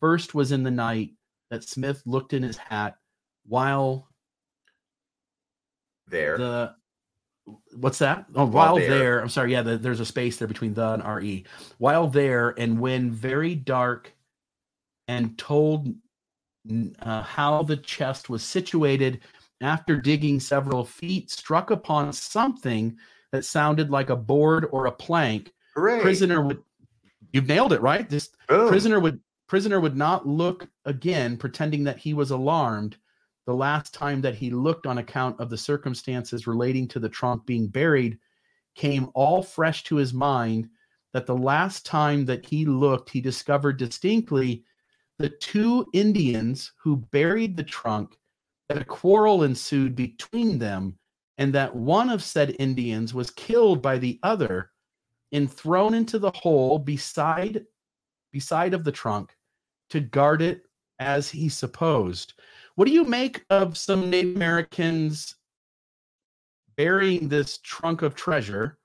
[0.00, 1.10] first was in the night.
[1.50, 2.96] That Smith looked in his hat
[3.46, 4.08] while
[6.08, 6.36] There.
[6.38, 6.74] the
[7.76, 8.26] what's that?
[8.34, 8.88] Oh, While while, there.
[8.88, 9.20] there.
[9.20, 9.52] I'm sorry.
[9.52, 11.44] Yeah, the, there's a space there between the and re.
[11.78, 14.12] While there, and when very dark,
[15.08, 15.88] and told
[17.00, 19.20] uh, how the chest was situated.
[19.62, 22.96] After digging several feet, struck upon something
[23.30, 25.52] that sounded like a board or a plank.
[25.74, 26.00] Hooray.
[26.00, 26.62] Prisoner would.
[27.32, 28.08] You've nailed it, right?
[28.08, 28.68] This Boom.
[28.68, 29.20] prisoner would
[29.52, 32.96] prisoner would not look again pretending that he was alarmed
[33.46, 37.44] the last time that he looked on account of the circumstances relating to the trunk
[37.44, 38.18] being buried
[38.74, 40.68] came all fresh to his mind
[41.12, 44.64] that the last time that he looked he discovered distinctly
[45.18, 48.16] the two indians who buried the trunk
[48.72, 50.98] that a quarrel ensued between them
[51.38, 54.70] and that one of said indians was killed by the other
[55.32, 57.64] and thrown into the hole beside
[58.32, 59.36] beside of the trunk
[59.90, 60.62] to guard it
[60.98, 62.34] as he supposed.
[62.76, 65.34] What do you make of some Native Americans
[66.76, 68.78] burying this trunk of treasure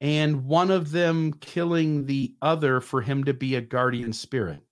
[0.00, 4.62] and one of them killing the other for him to be a guardian spirit?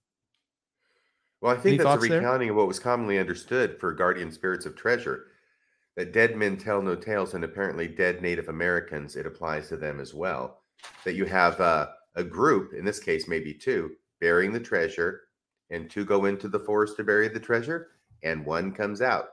[1.40, 2.20] Well, I think Any that's a thoughts there?
[2.20, 5.26] recounting of what was commonly understood for guardian spirits of treasure.
[5.96, 10.00] That dead men tell no tales, and apparently dead Native Americans, it applies to them
[10.00, 10.62] as well.
[11.04, 15.22] That you have uh, a group, in this case, maybe two, burying the treasure,
[15.70, 17.88] and two go into the forest to bury the treasure,
[18.22, 19.28] and one comes out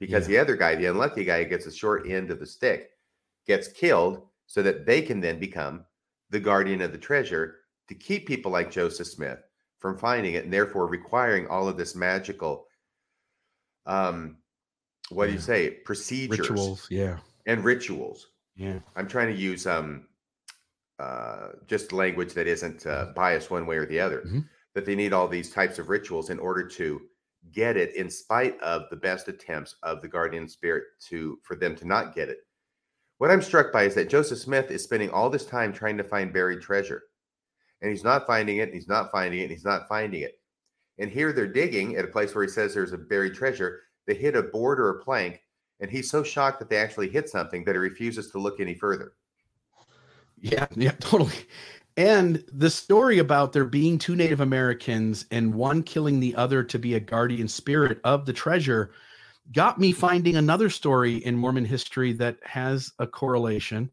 [0.00, 2.90] because the other guy, the unlucky guy, gets a short end of the stick,
[3.46, 5.84] gets killed so that they can then become
[6.30, 7.56] the guardian of the treasure
[7.88, 9.40] to keep people like Joseph Smith
[9.84, 12.66] from finding it and therefore requiring all of this magical
[13.84, 14.38] um
[15.10, 17.18] what do you say procedures Rituals, yeah.
[17.44, 18.78] and rituals Yeah.
[18.96, 20.06] i'm trying to use um
[20.98, 24.48] uh just language that isn't uh, biased one way or the other Mhm.
[24.74, 27.02] that they need all these types of rituals in order to
[27.52, 31.76] get it in spite of the best attempts of the guardian spirit to for them
[31.76, 32.38] to not get it
[33.18, 36.04] what i'm struck by is that joseph smith is spending all this time trying to
[36.04, 37.02] find buried treasure
[37.84, 40.40] and he's not finding it and he's not finding it and he's not finding it
[40.98, 44.14] and here they're digging at a place where he says there's a buried treasure they
[44.14, 45.42] hit a board or a plank
[45.80, 48.74] and he's so shocked that they actually hit something that he refuses to look any
[48.74, 49.12] further
[50.40, 51.46] Yeah, yeah, totally.
[51.96, 56.78] And the story about there being two Native Americans and one killing the other to
[56.78, 58.90] be a guardian spirit of the treasure
[59.52, 63.90] got me finding another story in Mormon history that has a correlation.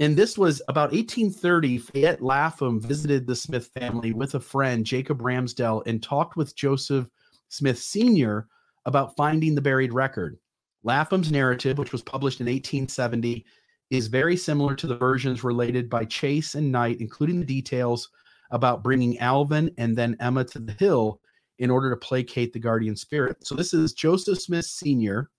[0.00, 1.78] And this was about 1830.
[1.78, 7.06] Fayette Lapham visited the Smith family with a friend, Jacob Ramsdell, and talked with Joseph
[7.48, 8.46] Smith Sr.
[8.86, 10.38] about finding the buried record.
[10.84, 13.44] Lapham's narrative, which was published in 1870,
[13.90, 18.08] is very similar to the versions related by Chase and Knight, including the details
[18.50, 21.20] about bringing Alvin and then Emma to the hill
[21.58, 23.44] in order to placate the guardian spirit.
[23.44, 25.30] So this is Joseph Smith Sr.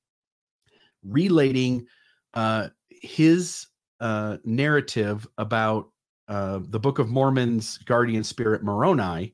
[1.04, 1.86] relating
[2.34, 3.68] uh, his
[4.00, 5.90] uh, narrative about
[6.28, 9.34] uh, the Book of Mormon's guardian spirit Moroni.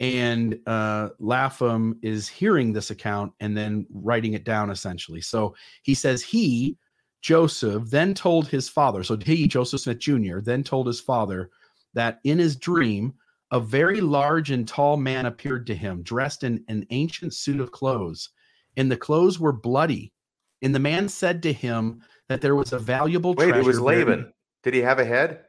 [0.00, 5.20] And uh, Lapham is hearing this account and then writing it down essentially.
[5.20, 6.76] So he says he,
[7.20, 11.50] Joseph then told his father, so he, Joseph Smith Jr., then told his father
[11.94, 13.14] that in his dream,
[13.50, 17.72] a very large and tall man appeared to him, dressed in an ancient suit of
[17.72, 18.30] clothes,
[18.76, 20.12] and the clothes were bloody.
[20.62, 23.80] And the man said to him that there was a valuable wait it was treasure
[23.84, 25.44] buried- laban did he have a head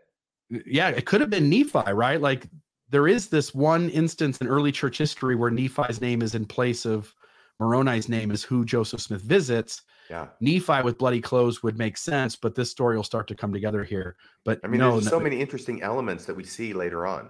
[0.66, 2.20] yeah, it could have been Nephi, right?
[2.20, 2.48] Like
[2.90, 6.86] there is this one instance in early church history where Nephi's name is in place
[6.88, 7.14] of
[7.60, 9.84] Moroni's name is who Joseph Smith visits.
[10.10, 13.54] yeah Nephi with bloody clothes would make sense, but this story will start to come
[13.54, 14.16] together here.
[14.44, 17.30] But i mean no, there's no- so many interesting elements that we see later on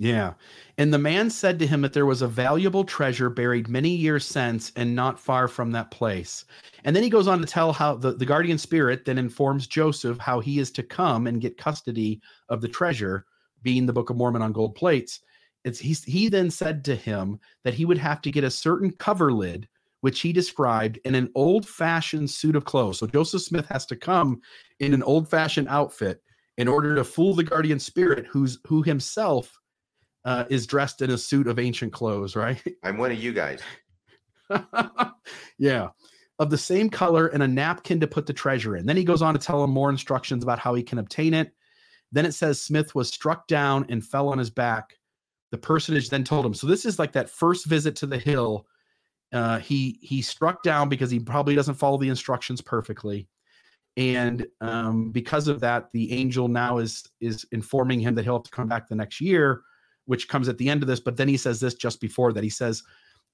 [0.00, 0.32] yeah.
[0.78, 4.24] And the man said to him that there was a valuable treasure buried many years
[4.24, 6.46] since and not far from that place.
[6.84, 10.16] And then he goes on to tell how the, the guardian spirit then informs Joseph
[10.16, 13.26] how he is to come and get custody of the treasure,
[13.62, 15.20] being the Book of Mormon on gold plates.
[15.66, 18.92] It's he's, he then said to him that he would have to get a certain
[18.92, 19.68] cover lid,
[20.00, 23.00] which he described in an old fashioned suit of clothes.
[23.00, 24.40] So Joseph Smith has to come
[24.78, 26.22] in an old fashioned outfit
[26.56, 29.59] in order to fool the guardian spirit, who's who himself
[30.24, 32.62] uh, is dressed in a suit of ancient clothes, right?
[32.82, 33.60] i'm one of you guys
[35.58, 35.88] yeah.
[36.38, 38.86] of the same color and a napkin to put the treasure in.
[38.86, 41.52] Then he goes on to tell him more instructions about how he can obtain it.
[42.12, 44.96] Then it says Smith was struck down and fell on his back.
[45.52, 46.54] The personage then told him.
[46.54, 48.66] So this is like that first visit to the hill.
[49.32, 53.28] Uh, he he struck down because he probably doesn't follow the instructions perfectly,
[53.96, 58.42] and um, because of that, the angel now is is informing him that he'll have
[58.42, 59.62] to come back the next year,
[60.10, 61.00] which comes at the end of this.
[61.00, 62.44] But then he says this just before that.
[62.44, 62.82] He says,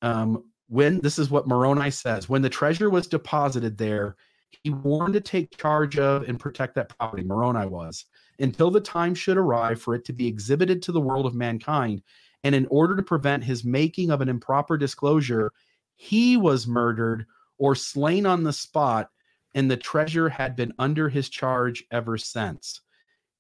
[0.02, 4.16] um, "When this is what Moroni says, when the treasure was deposited there,
[4.62, 7.24] he warned to take charge of and protect that property.
[7.24, 8.04] Moroni was."
[8.38, 12.02] until the time should arrive for it to be exhibited to the world of mankind.
[12.44, 15.52] And in order to prevent his making of an improper disclosure,
[15.96, 17.26] he was murdered
[17.58, 19.10] or slain on the spot,
[19.54, 22.82] and the treasure had been under his charge ever since.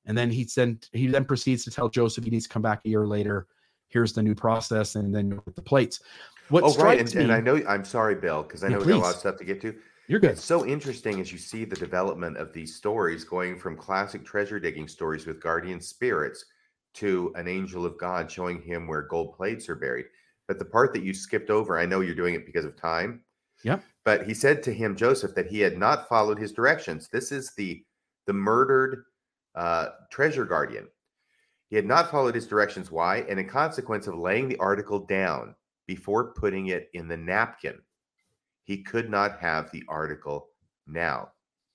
[0.06, 2.80] And then he sent he then proceeds to tell Joseph he needs to come back
[2.84, 3.46] a year later.
[3.88, 6.00] Here's the new process, and then with the plates.
[6.48, 7.00] What oh, right.
[7.00, 9.14] And, me, and, I know I'm sorry, Bill, because I know we got a lot
[9.14, 9.74] of stuff to get to.
[10.08, 10.32] You're good.
[10.32, 14.60] It's so interesting as you see the development of these stories going from classic treasure
[14.60, 16.44] digging stories with guardian spirits
[16.94, 20.06] to an angel of God showing him where gold plates are buried.
[20.46, 23.22] But the part that you skipped over, I know you're doing it because of time.
[23.64, 23.80] Yeah.
[24.04, 27.08] But he said to him, Joseph, that he had not followed his directions.
[27.12, 27.82] This is the
[28.26, 29.04] the murdered
[29.56, 30.86] uh, treasure guardian.
[31.68, 32.90] He had not followed his directions.
[32.90, 33.18] Why?
[33.28, 35.54] And in consequence of laying the article down
[35.86, 37.80] before putting it in the napkin
[38.66, 40.48] he could not have the article
[40.88, 41.30] now.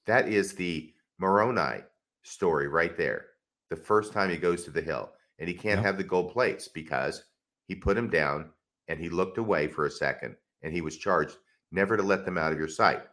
[0.05, 1.83] That is the Moroni
[2.23, 3.27] story right there.
[3.69, 6.67] The first time he goes to the hill, and he can't have the gold plates
[6.67, 7.23] because
[7.65, 8.49] he put them down
[8.89, 11.37] and he looked away for a second and he was charged
[11.71, 13.03] never to let them out of your sight.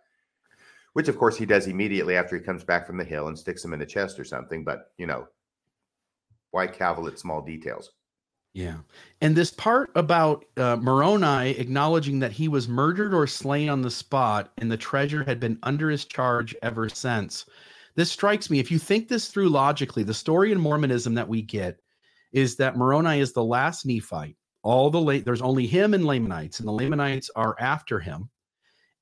[0.99, 3.65] Which, of course, he does immediately after he comes back from the hill and sticks
[3.65, 4.65] him in the chest or something.
[4.65, 5.29] But, you know,
[6.51, 7.93] why cavil at small details?
[8.53, 8.79] Yeah.
[9.21, 13.93] And this part about uh, Moroni acknowledging that he was murdered or slain on the
[13.93, 17.47] spot and the treasure had been under his charge ever since.
[17.95, 18.59] This strikes me.
[18.59, 21.79] If you think this through logically, the story in Mormonism that we get
[22.33, 24.35] is that Moroni is the last Nephite.
[24.65, 28.31] All the late, there's only him and Lamanites, and the Lamanites are after him.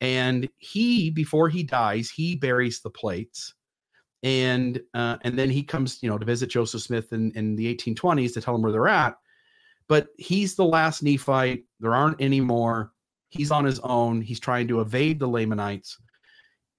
[0.00, 3.54] And he, before he dies, he buries the plates
[4.22, 7.76] and uh, and then he comes you know to visit joseph smith in, in the
[7.76, 9.14] 1820s to tell him where they're at
[9.88, 11.64] but he's the last Nephite.
[11.80, 12.92] There aren't any more.
[13.28, 14.20] He's on his own.
[14.20, 15.98] He's trying to evade the Lamanites.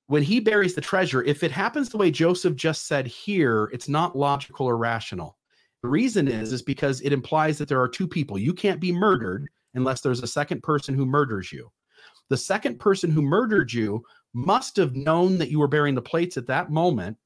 [0.08, 3.90] When he buries the treasure, if it happens the way Joseph just said here, it's
[3.90, 5.38] not logical or rational.
[5.84, 8.38] The reason is is because it implies that there are two people.
[8.38, 11.72] You can't be murdered unless there's a second person who murders you.
[12.30, 14.04] The second person who murdered you
[14.34, 17.18] must have known that you were bearing the plates at that moment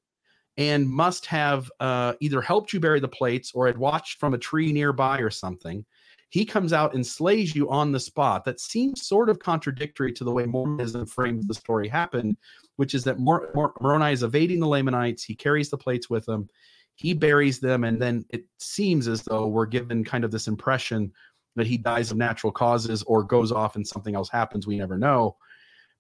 [0.58, 4.38] and must have uh, either helped you bury the plates or had watched from a
[4.38, 5.86] tree nearby or something.
[6.30, 8.46] He comes out and slays you on the spot.
[8.46, 12.38] That seems sort of contradictory to the way Mormonism frames the story happened,
[12.78, 15.24] which is that Mor- Mor- Moroni is evading the Lamanites.
[15.24, 16.48] He carries the plates with him.
[16.96, 21.12] He buries them, and then it seems as though we're given kind of this impression
[21.56, 24.68] that he dies of natural causes or goes off and something else happens.
[24.68, 25.36] We never know.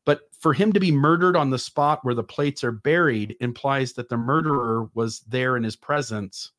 [0.05, 3.93] But for him to be murdered on the spot where the plates are buried implies
[3.93, 6.51] that the murderer was there in his presence.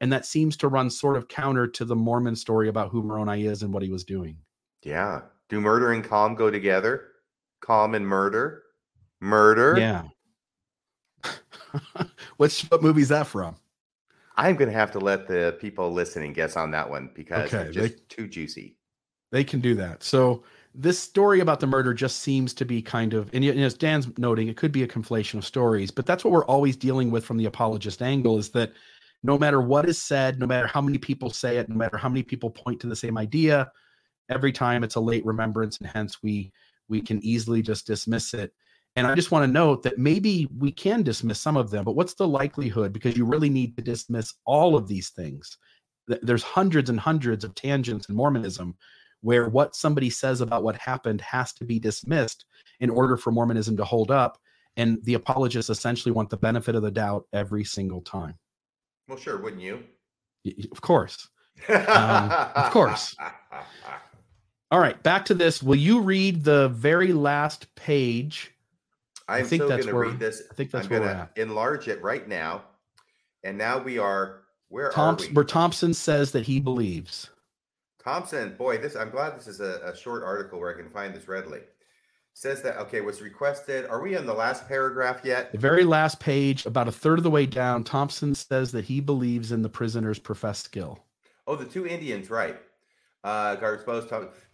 [0.00, 3.46] And that seems to run sort of counter to the Mormon story about who Moroni
[3.46, 4.36] is and what he was doing.
[4.82, 5.22] Yeah.
[5.48, 7.08] Do murder and calm go together?
[7.60, 8.62] Calm and murder?
[9.20, 9.76] Murder?
[9.78, 10.04] Yeah.
[12.38, 13.56] What's what movie is that from?
[14.40, 17.64] I'm going to have to let the people listening guess on that one because okay,
[17.64, 18.76] it's just they, too juicy.
[19.32, 20.02] They can do that.
[20.02, 24.16] So this story about the murder just seems to be kind of, and as Dan's
[24.18, 27.24] noting, it could be a conflation of stories, but that's what we're always dealing with
[27.24, 28.72] from the apologist angle is that
[29.22, 32.08] no matter what is said, no matter how many people say it, no matter how
[32.08, 33.70] many people point to the same idea,
[34.30, 36.52] every time it's a late remembrance, and hence we
[36.88, 38.52] we can easily just dismiss it.
[38.96, 41.94] And I just want to note that maybe we can dismiss some of them, but
[41.94, 42.92] what's the likelihood?
[42.92, 45.56] Because you really need to dismiss all of these things.
[46.06, 48.74] There's hundreds and hundreds of tangents in Mormonism
[49.20, 52.46] where what somebody says about what happened has to be dismissed
[52.80, 54.38] in order for Mormonism to hold up.
[54.76, 58.34] And the apologists essentially want the benefit of the doubt every single time.
[59.08, 59.84] Well, sure, wouldn't you?
[60.72, 61.28] Of course.
[61.68, 63.14] um, of course.
[64.70, 65.62] All right, back to this.
[65.62, 68.52] Will you read the very last page?
[69.30, 70.42] I'm I think that's going to read this.
[70.50, 71.28] I think that's I'm going we're.
[71.36, 72.64] Enlarge it right now,
[73.44, 75.34] and now we are where Thompson, are we?
[75.34, 77.30] Where Thompson says that he believes.
[78.02, 81.14] Thompson, boy, this I'm glad this is a, a short article where I can find
[81.14, 81.60] this readily.
[82.34, 83.86] Says that okay, was requested.
[83.86, 85.52] Are we on the last paragraph yet?
[85.52, 89.00] The very last page, about a third of the way down, Thompson says that he
[89.00, 91.04] believes in the prisoner's professed skill.
[91.46, 92.58] Oh, the two Indians, right?
[93.22, 93.56] Uh,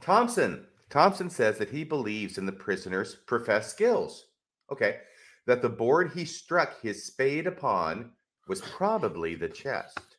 [0.00, 0.66] Thompson.
[0.88, 4.25] Thompson says that he believes in the prisoner's professed skills.
[4.70, 4.98] Okay.
[5.46, 8.10] That the board he struck his spade upon
[8.48, 10.16] was probably the chest.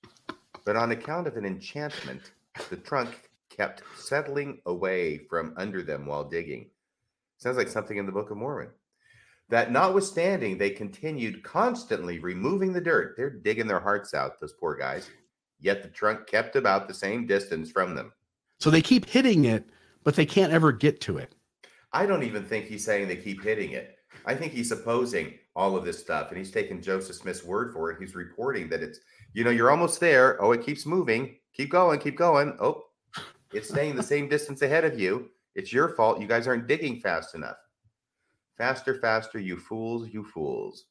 [0.65, 2.31] But on account of an enchantment,
[2.69, 6.69] the trunk kept settling away from under them while digging.
[7.37, 8.69] Sounds like something in the Book of Mormon.
[9.49, 13.15] That notwithstanding, they continued constantly removing the dirt.
[13.15, 15.09] They're digging their hearts out, those poor guys.
[15.59, 18.11] Yet the trunk kept about the same distance from them.
[18.59, 19.69] So they keep hitting it,
[20.03, 21.33] but they can't ever get to it.
[21.93, 23.96] I don't even think he's saying they keep hitting it.
[24.25, 27.91] I think he's opposing all of this stuff and he's taking Joseph Smith's word for
[27.91, 27.97] it.
[27.99, 28.99] He's reporting that it's,
[29.33, 30.41] you know, you're almost there.
[30.41, 31.35] Oh, it keeps moving.
[31.53, 32.55] Keep going, keep going.
[32.59, 32.83] Oh,
[33.53, 35.29] it's staying the same distance ahead of you.
[35.55, 36.21] It's your fault.
[36.21, 37.57] You guys aren't digging fast enough.
[38.57, 40.85] Faster, faster, you fools, you fools.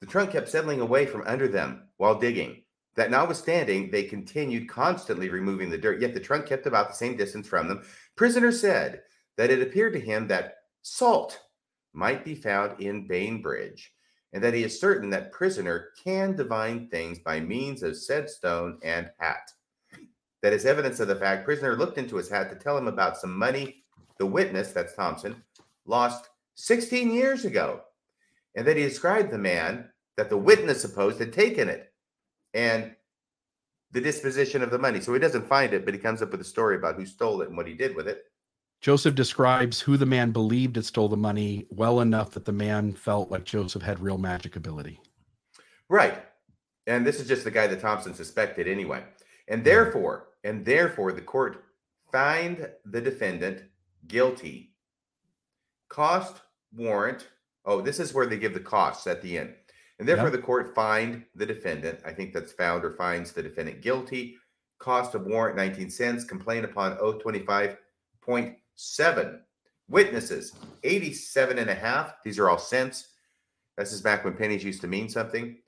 [0.00, 2.62] The trunk kept settling away from under them while digging.
[2.96, 7.16] That notwithstanding, they continued constantly removing the dirt, yet the trunk kept about the same
[7.16, 7.82] distance from them.
[8.14, 9.02] Prisoner said
[9.36, 11.40] that it appeared to him that salt
[11.94, 13.92] might be found in Bainbridge,
[14.32, 18.78] and that he is certain that prisoner can divine things by means of said stone
[18.82, 19.50] and hat.
[20.42, 23.16] That is evidence of the fact prisoner looked into his hat to tell him about
[23.16, 23.84] some money
[24.18, 25.42] the witness, that's Thompson,
[25.86, 27.80] lost 16 years ago,
[28.54, 31.92] and that he described the man that the witness supposed had taken it
[32.52, 32.94] and
[33.90, 35.00] the disposition of the money.
[35.00, 37.42] So he doesn't find it, but he comes up with a story about who stole
[37.42, 38.24] it and what he did with it.
[38.84, 42.92] Joseph describes who the man believed had stole the money well enough that the man
[42.92, 45.00] felt like Joseph had real magic ability.
[45.88, 46.22] Right.
[46.86, 49.02] And this is just the guy that Thompson suspected anyway.
[49.48, 49.64] And hmm.
[49.64, 51.64] therefore, and therefore the court
[52.12, 53.62] find the defendant
[54.06, 54.74] guilty.
[55.88, 57.28] Cost warrant.
[57.64, 59.54] Oh, this is where they give the costs at the end.
[59.98, 62.00] And therefore, the court find the defendant.
[62.04, 64.36] I think that's found or finds the defendant guilty.
[64.78, 66.24] Cost of warrant 19 cents.
[66.24, 67.22] Complaint upon oath
[68.78, 69.40] 25.7.
[69.88, 70.52] Witnesses
[70.82, 72.14] 87 and a half.
[72.24, 73.08] These are all cents.
[73.76, 75.58] This is back when pennies used to mean something.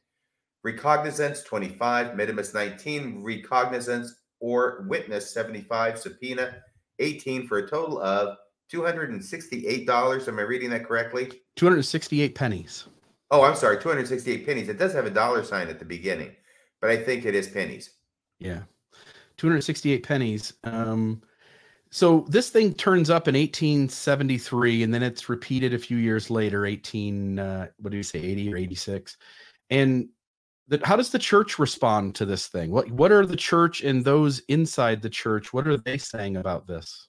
[0.65, 2.17] Recognizance 25.
[2.17, 3.23] Mittimus 19.
[3.23, 5.99] Recognizance or witness 75.
[5.99, 6.63] Subpoena
[6.99, 8.39] 18 for a total of
[8.73, 10.29] $268.
[10.29, 11.31] Am I reading that correctly?
[11.57, 12.87] 268 pennies.
[13.31, 14.69] Oh, I'm sorry, 268 pennies.
[14.69, 16.31] It does have a dollar sign at the beginning,
[16.81, 17.91] but I think it is pennies.
[18.39, 18.63] Yeah.
[19.37, 20.55] 268 pennies.
[20.65, 21.23] Um,
[21.91, 26.67] so this thing turns up in 1873 and then it's repeated a few years later,
[26.67, 29.17] 18, uh, what do you say, 80 or 86.
[29.71, 30.09] And
[30.69, 32.71] that how does the church respond to this thing?
[32.71, 35.53] What what are the church and those inside the church?
[35.53, 37.09] What are they saying about this?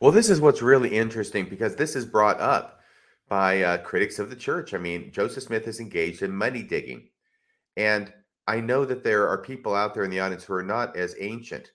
[0.00, 2.80] Well, this is what's really interesting because this is brought up
[3.28, 4.72] by uh, critics of the church.
[4.72, 7.08] I mean, Joseph Smith is engaged in money digging.
[7.76, 8.12] And
[8.46, 11.14] I know that there are people out there in the audience who are not as
[11.20, 11.70] ancient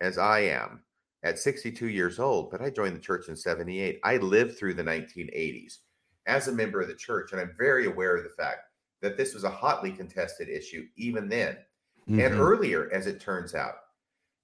[0.00, 0.82] as I am
[1.22, 4.00] at 62 years old, but I joined the church in 78.
[4.04, 5.78] I lived through the 1980s
[6.26, 8.60] as a member of the church, and I'm very aware of the fact
[9.00, 11.56] that this was a hotly contested issue even then
[12.08, 12.20] mm-hmm.
[12.20, 13.74] and earlier, as it turns out.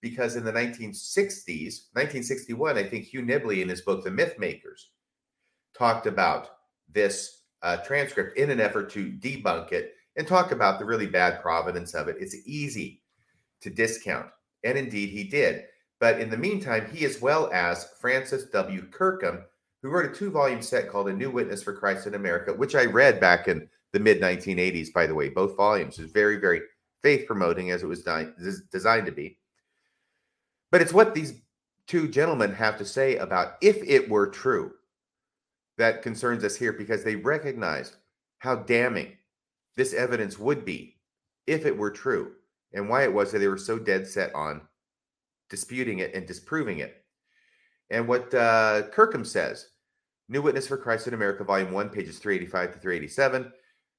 [0.01, 4.91] Because in the 1960s, 1961, I think Hugh Nibley in his book, The Myth Makers,
[5.77, 6.49] talked about
[6.93, 11.41] this uh, transcript in an effort to debunk it and talk about the really bad
[11.41, 12.17] provenance of it.
[12.21, 13.03] It's easy
[13.63, 14.27] to discount,
[14.63, 15.65] and indeed he did.
[16.01, 18.83] But in the meantime, he, as well as Francis W.
[18.91, 19.45] Kirkham,
[19.83, 22.75] who wrote a two volume set called A New Witness for Christ in America, which
[22.75, 25.99] I read back in the mid 1980s, by the way, both volumes.
[25.99, 26.61] is very, very
[27.03, 28.03] faith promoting as it was
[28.73, 29.39] designed to be.
[30.73, 31.35] But it's what these
[31.87, 34.73] two gentlemen have to say about if it were true
[35.77, 37.97] that concerns us here because they recognize
[38.39, 39.13] how damning
[39.77, 40.97] this evidence would be
[41.47, 42.33] if it were true
[42.73, 44.63] and why it was that they were so dead set on
[45.51, 47.05] disputing it and disproving it.
[47.91, 49.69] And what uh, Kirkham says
[50.29, 53.53] New Witness for Christ in America, Volume 1, pages 385 to 387.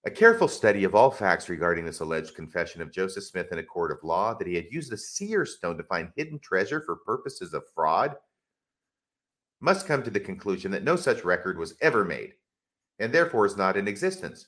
[0.05, 3.63] A careful study of all facts regarding this alleged confession of Joseph Smith in a
[3.63, 6.97] court of law that he had used the seer stone to find hidden treasure for
[6.97, 8.15] purposes of fraud
[9.61, 12.33] must come to the conclusion that no such record was ever made,
[12.99, 14.47] and therefore is not in existence.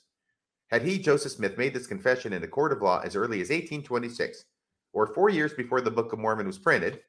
[0.70, 3.48] Had he, Joseph Smith, made this confession in a court of law as early as
[3.48, 4.44] 1826,
[4.92, 7.00] or four years before the Book of Mormon was printed,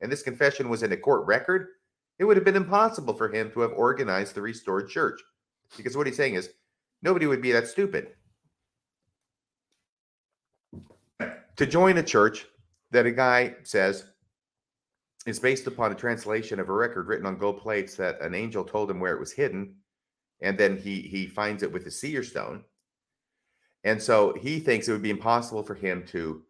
[0.00, 1.68] and this confession was in a court record,
[2.18, 5.20] it would have been impossible for him to have organized the restored church.
[5.76, 6.50] Because what he's saying is,
[7.02, 8.12] nobody would be that stupid.
[11.56, 12.46] To join a church
[12.90, 14.06] that a guy says
[15.26, 18.64] is based upon a translation of a record written on gold plates that an angel
[18.64, 19.74] told him where it was hidden,
[20.40, 22.64] and then he he finds it with a seer stone.
[23.84, 26.42] And so he thinks it would be impossible for him to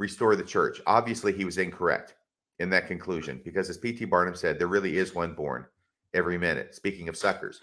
[0.00, 0.80] restore the church.
[0.86, 2.14] Obviously, he was incorrect.
[2.58, 4.04] in that conclusion because, as P.T.
[4.06, 5.64] Barnum said, there really is one born
[6.12, 6.74] every minute.
[6.74, 7.60] Speaking of suckers.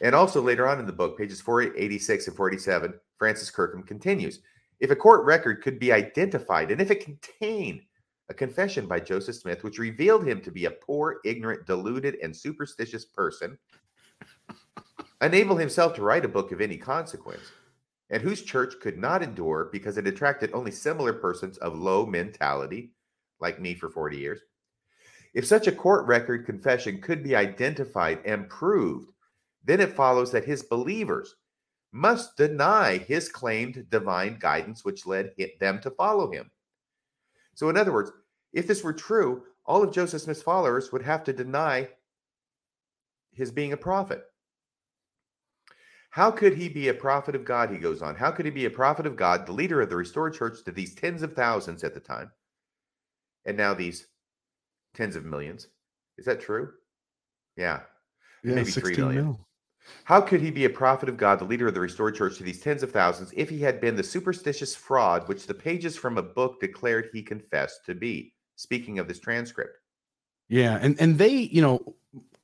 [0.00, 4.40] And also later on in the book, pages 486 and 47, Francis Kirkham continues
[4.80, 7.82] If a court record could be identified and if it contained
[8.28, 12.34] a confession by Joseph Smith, which revealed him to be a poor, ignorant, deluded, and
[12.34, 13.58] superstitious person,
[15.20, 17.52] unable himself to write a book of any consequence,
[18.10, 22.92] and whose church could not endure because it attracted only similar persons of low mentality,
[23.40, 24.40] like me for 40 years.
[25.34, 29.12] If such a court record confession could be identified and proved,
[29.64, 31.34] then it follows that his believers
[31.92, 36.50] must deny his claimed divine guidance, which led them to follow him.
[37.54, 38.12] So, in other words,
[38.52, 41.88] if this were true, all of Joseph Smith's followers would have to deny
[43.32, 44.22] his being a prophet.
[46.16, 47.68] How could he be a prophet of God?
[47.68, 48.14] He goes on.
[48.14, 50.72] How could he be a prophet of God, the leader of the restored church to
[50.72, 52.30] these tens of thousands at the time,
[53.44, 54.06] and now these
[54.94, 55.68] tens of millions?
[56.16, 56.70] Is that true?
[57.58, 57.80] Yeah.
[58.42, 59.24] Yeah, Maybe three 16 million.
[59.26, 59.46] mil.
[60.04, 62.44] How could he be a prophet of God, the leader of the restored church to
[62.44, 66.16] these tens of thousands, if he had been the superstitious fraud which the pages from
[66.16, 68.32] a book declared he confessed to be?
[68.54, 69.76] Speaking of this transcript.
[70.48, 71.94] Yeah, and and they, you know,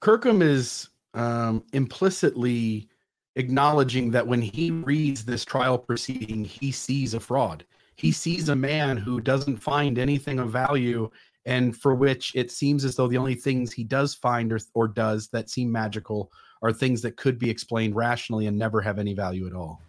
[0.00, 2.90] Kirkham is um, implicitly
[3.36, 7.64] acknowledging that when he reads this trial proceeding, he sees a fraud.
[7.96, 11.10] He sees a man who doesn't find anything of value,
[11.46, 14.88] and for which it seems as though the only things he does find or, or
[14.88, 16.30] does that seem magical
[16.62, 19.80] are things that could be explained rationally and never have any value at all.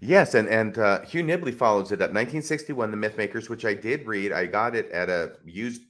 [0.00, 2.12] Yes, and and uh, Hugh Nibley follows it up.
[2.12, 4.30] 1961, The Mythmakers, which I did read.
[4.30, 5.82] I got it at a used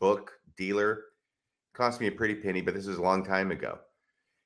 [0.00, 1.04] book dealer.
[1.72, 3.78] Cost me a pretty penny, but this is a long time ago.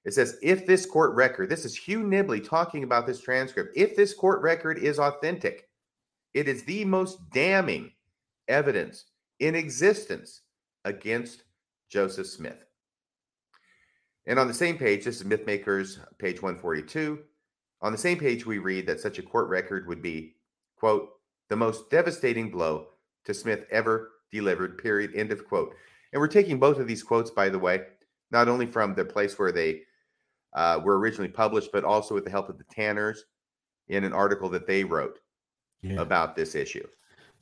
[0.04, 3.76] It says, if this court record, this is Hugh Nibley talking about this transcript.
[3.76, 5.68] If this court record is authentic,
[6.34, 7.92] it is the most damning
[8.46, 9.06] evidence
[9.40, 10.42] in existence
[10.84, 11.44] against
[11.90, 12.64] Joseph Smith.
[14.26, 17.18] And on the same page, this is Mythmakers, page 142.
[17.80, 20.34] On the same page, we read that such a court record would be,
[20.76, 21.10] quote,
[21.48, 22.88] the most devastating blow
[23.24, 25.74] to Smith ever delivered, period, end of quote.
[26.12, 27.82] And we're taking both of these quotes, by the way,
[28.30, 29.82] not only from the place where they
[30.54, 33.24] uh, were originally published, but also with the help of the Tanners
[33.88, 35.18] in an article that they wrote
[35.82, 36.00] Yeah.
[36.00, 36.86] about this issue.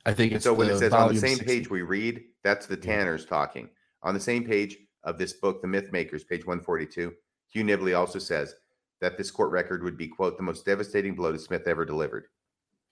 [0.05, 1.45] I think And so when it says on the same 60.
[1.45, 2.81] page we read, that's the Yeah.
[2.81, 3.69] Tanners talking.
[4.03, 7.13] On the same page of this book, The Myth Makers, page 142,
[7.51, 8.55] Hugh Nibley also says
[9.01, 12.27] that this court record would be, quote, the most devastating blow to Smith ever delivered.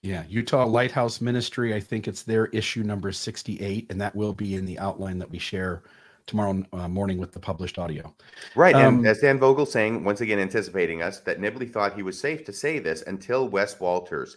[0.02, 1.74] Yeah, Utah Lighthouse Ministry.
[1.74, 5.30] I think it's their issue number 68, and that will be in the outline that
[5.30, 5.82] we share
[6.26, 8.14] tomorrow uh, morning with the published audio.
[8.54, 8.74] Right.
[8.74, 12.18] Um, and as Dan Vogel saying, once again anticipating us, that Nibley thought he was
[12.18, 14.36] safe to say this until Wes Walters,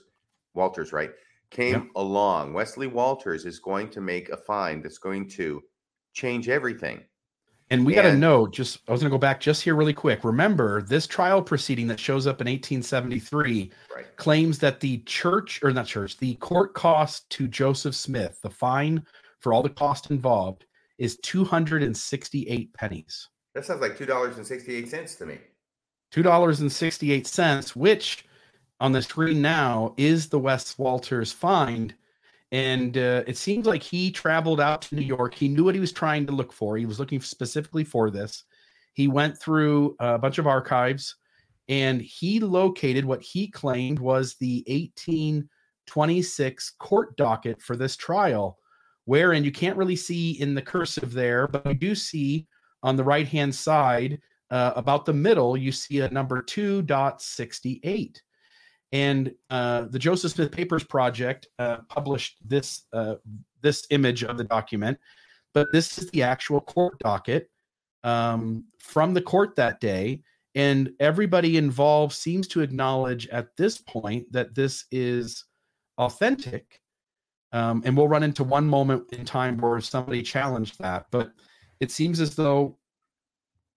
[0.53, 1.11] Walters, right,
[1.49, 1.83] came Yeah.
[1.95, 2.53] along.
[2.53, 5.63] Wesley Walters is going to make a find that's going to
[6.13, 7.03] change everything.
[7.71, 9.93] And we got to know just, I was going to go back just here really
[9.93, 10.23] quick.
[10.23, 14.05] Remember, this trial proceeding that shows up in 1873 Right.
[14.15, 19.05] claims that the church, or not church, the court cost to Joseph Smith, the fine
[19.39, 20.65] for all the cost involved,
[20.99, 23.29] is 268 pennies.
[23.55, 25.39] That sounds like two dollars and sixty-eight cents to me.
[26.13, 28.25] $2.68, which
[28.79, 31.93] on the screen now is the Wes Walters find.
[32.51, 35.35] And uh, it seems like he traveled out to New York.
[35.35, 36.77] He knew what he was trying to look for.
[36.77, 38.43] He was looking specifically for this.
[38.93, 41.15] He went through a bunch of archives
[41.67, 48.57] and he located what he claimed was the 1826 court docket for this trial,
[49.09, 52.45] wherein you can't really see in the cursive there, but you do see
[52.83, 54.21] on the right hand side
[54.51, 58.21] uh, about the middle, you see a number 2.68.
[58.91, 63.15] And uh, the Joseph Smith Papers Project uh, published this uh,
[63.63, 64.95] this image of the document,
[65.55, 67.49] but this is the actual court docket
[68.03, 70.21] um, from the court that day.
[70.53, 75.45] And everybody involved seems to acknowledge at this point that this is
[75.97, 76.79] authentic.
[77.51, 81.07] Um, and we'll run into one moment in time where somebody challenged that.
[81.11, 81.31] But
[81.79, 82.77] it seems as though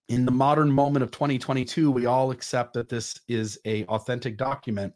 [0.09, 4.93] in the modern moment of 2022, we all accept that this is a authentic document.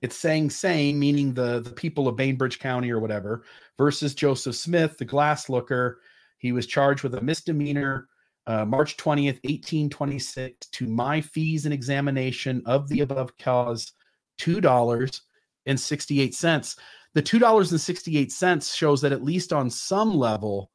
[0.00, 3.44] It's saying same, meaning the, the people of Bainbridge County or whatever,
[3.78, 6.00] versus Joseph Smith, the glass looker.
[6.38, 8.08] He was charged with a misdemeanor
[8.46, 13.92] uh, March 20th, 1826, to my fees and examination of the above cause,
[14.40, 16.76] $2.68
[17.14, 20.70] the two dollars and 68 cents shows that at least on some level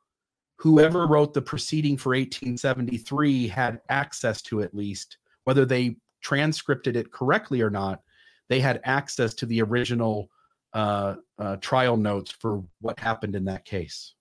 [0.58, 7.12] whoever wrote the proceeding for 1873 had access to at least whether they transcripted it
[7.12, 8.02] correctly or not
[8.50, 10.30] they had access to the original
[10.74, 14.14] uh, uh, trial notes for what happened in that case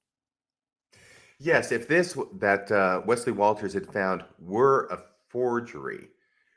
[1.39, 6.09] Yes, if this that uh, Wesley Walters had found were a forgery,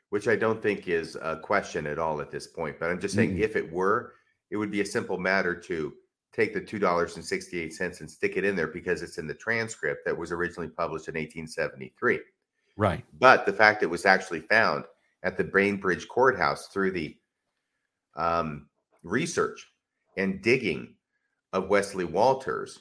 [0.08, 3.14] which I don't think is a question at all at this point, but I'm just
[3.14, 3.40] saying Mm-mm.
[3.40, 4.14] if it were,
[4.50, 5.92] it would be a simple matter to
[6.32, 9.18] take the two dollars and sixty eight cents and stick it in there because it's
[9.18, 12.20] in the transcript that was originally published in 1873.
[12.76, 13.04] Right.
[13.18, 14.84] But the fact it was actually found
[15.22, 17.16] at the Bainbridge Courthouse through the
[18.16, 18.68] um,
[19.02, 19.66] research
[20.16, 20.94] and digging
[21.52, 22.80] of Wesley Walters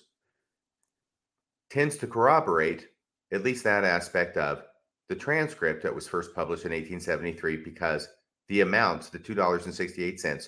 [1.70, 2.88] tends to corroborate
[3.32, 4.64] at least that aspect of
[5.08, 8.08] the transcript that was first published in 1873 because
[8.48, 10.48] the amounts, the $2.68,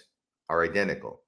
[0.51, 1.21] are identical.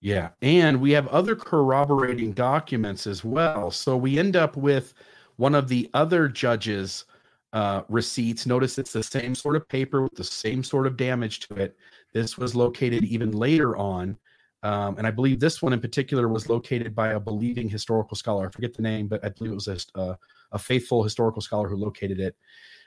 [0.00, 0.30] Yeah.
[0.40, 3.70] And we have other corroborating documents as well.
[3.70, 4.94] So we end up with
[5.36, 7.04] one of the other judges'
[7.52, 8.46] uh, receipts.
[8.46, 11.76] Notice it's the same sort of paper with the same sort of damage to it.
[12.14, 14.16] This was located even later on.
[14.62, 18.46] Um, and I believe this one in particular was located by a believing historical scholar.
[18.46, 20.18] I forget the name, but I believe it was a,
[20.52, 22.36] a, faithful historical scholar who located it.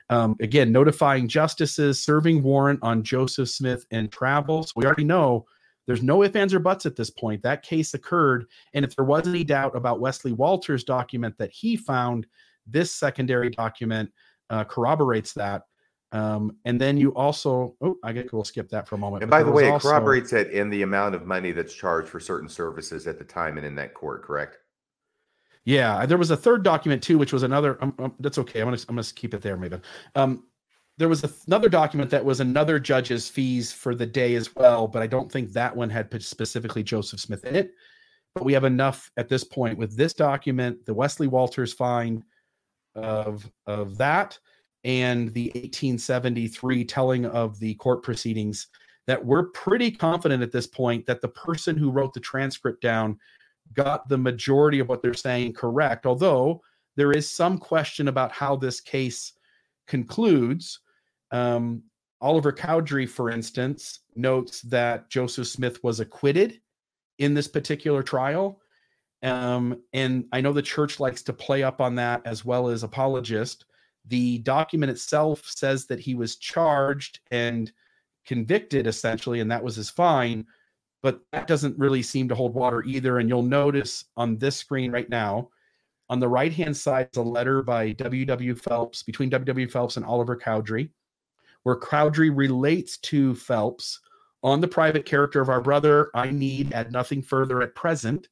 [0.10, 4.74] Um, again, notifying justices, serving warrant on Joseph Smith and travels.
[4.76, 5.48] We already know
[5.86, 7.44] there's no ifs, ands, or buts at this point.
[7.44, 8.46] That case occurred.
[8.74, 12.28] And if there was any doubt about Wesley Walters' document that he found,
[12.66, 14.12] this secondary document
[14.50, 15.64] uh, corroborates that.
[16.12, 19.24] Um, and then you also, oh, I guess we'll skip that for a moment.
[19.24, 22.08] And by the way, it also- corroborates it in the amount of money that's charged
[22.08, 24.60] for certain services at the time and in that court, correct?
[25.66, 27.82] Yeah, there was a third document too, which was another.
[27.82, 28.60] Um, um, that's okay.
[28.60, 29.80] I'm gonna I'm gonna keep it there, maybe.
[30.14, 30.44] Um,
[30.98, 35.02] there was another document that was another judge's fees for the day as well, but
[35.02, 37.72] I don't think that one had specifically Joseph Smith in it.
[38.36, 42.24] But we have enough at this point with this document, the Wesley Walters find
[42.96, 44.38] of of that,
[44.84, 48.68] and the 1873 telling of the court proceedings
[49.08, 53.18] that we're pretty confident at this point that the person who wrote the transcript down
[53.74, 56.62] got the majority of what they're saying correct, although
[56.96, 59.34] there is some question about how this case
[59.88, 60.80] concludes.
[61.34, 61.84] Um,
[62.22, 66.62] Oliver Cowdery, for instance, notes that Joseph Smith was acquitted
[67.20, 68.62] in this particular trial.
[69.22, 72.84] Um, and I know the church likes to play up on that as well as
[72.84, 73.66] apologist.
[74.06, 77.72] The document itself says that he was charged and
[78.26, 80.46] convicted essentially, and that was his fine
[81.04, 83.20] but that doesn't really seem to hold water either.
[83.20, 85.50] And you'll notice on this screen right now,
[86.10, 88.56] on the right hand side is a letter by W.W.
[88.56, 89.68] Phelps between W.W.
[89.68, 90.90] Phelps and Oliver Cowdery,
[91.64, 94.00] where Cowdery relates to Phelps
[94.44, 96.10] on the private character of our brother.
[96.14, 98.28] I need add nothing further at present,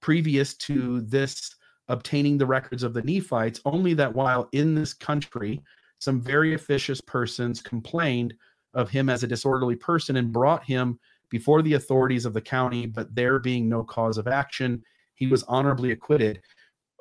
[0.00, 1.54] previous to this
[1.88, 5.62] obtaining the records of the Nephites, only that while in this country,
[5.98, 8.34] some very officious persons complained
[8.74, 10.98] of him as a disorderly person and brought him
[11.30, 14.82] before the authorities of the county, but there being no cause of action,
[15.14, 16.40] he was honorably acquitted.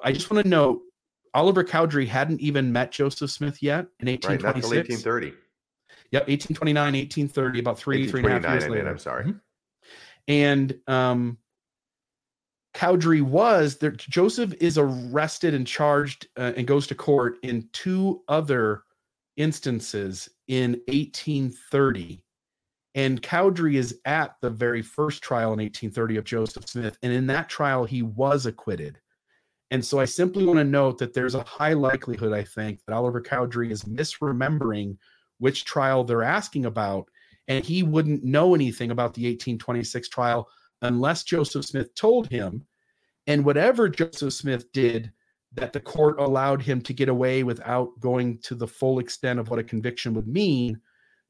[0.04, 0.82] I just want to note
[1.34, 4.26] Oliver Cowdery hadn't even met Joseph Smith yet in 1826.
[4.28, 5.06] Right, not till 1826.
[5.06, 5.45] 1830.
[6.12, 8.90] Yep, 1829, 1830, about three, three and a half years later.
[8.90, 9.26] I'm sorry.
[9.26, 9.42] Mhm.
[10.28, 11.38] And um,
[12.74, 13.92] Cowdery was there.
[13.92, 18.84] Joseph is arrested and charged uh, and goes to court in two other
[19.38, 22.22] instances in 1830.
[22.96, 26.98] And Cowdery is at the very first trial in 1830 of Joseph Smith.
[27.04, 29.00] And in that trial, he was acquitted.
[29.72, 32.94] And so I simply want to note that there's a high likelihood, I think, that
[32.94, 34.98] Oliver Cowdery is misremembering
[35.40, 37.10] which trial they're asking about.
[37.48, 40.50] And he wouldn't know anything about the 1826 trial
[40.82, 42.66] unless Joseph Smith told him.
[43.28, 45.12] And whatever Joseph Smith did
[45.54, 49.50] that the court allowed him to get away without going to the full extent of
[49.50, 50.80] what a conviction would mean,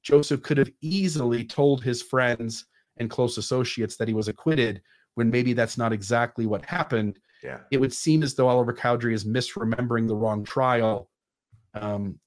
[0.04, 2.66] Joseph could have easily told his friends
[2.98, 4.82] and close associates that he was acquitted
[5.16, 7.20] when maybe that's not exactly what happened.
[7.44, 7.60] Yeah.
[7.72, 11.10] It would seem as though Oliver Cowdery is misremembering the wrong trial.
[11.74, 12.20] Um,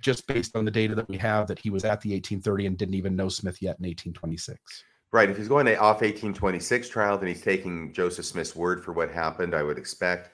[0.00, 2.78] just based on the data that we have that he was at the 1830 and
[2.78, 4.84] didn't even know Smith yet in 1826.
[5.12, 5.30] Right.
[5.30, 9.54] If he's going off 1826 trial, then he's taking Joseph Smith's word for what happened,
[9.54, 10.30] I would expect.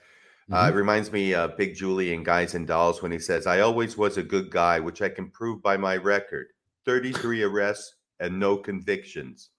[0.51, 3.61] Uh, it reminds me of Big Julie in Guys and Dolls when he says, I
[3.61, 6.47] always was a good guy, which I can prove by my record
[6.85, 9.49] 33 arrests and no convictions.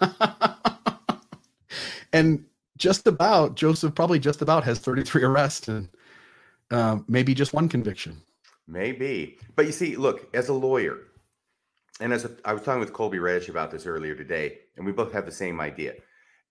[2.12, 2.44] and
[2.76, 5.88] just about Joseph probably just about has 33 arrests and
[6.70, 8.20] um, maybe just one conviction.
[8.70, 9.36] Maybe.
[9.56, 10.98] But you see, look, as a lawyer,
[12.00, 14.92] and as a, I was talking with Colby Reddish about this earlier today, and we
[14.92, 15.94] both have the same idea.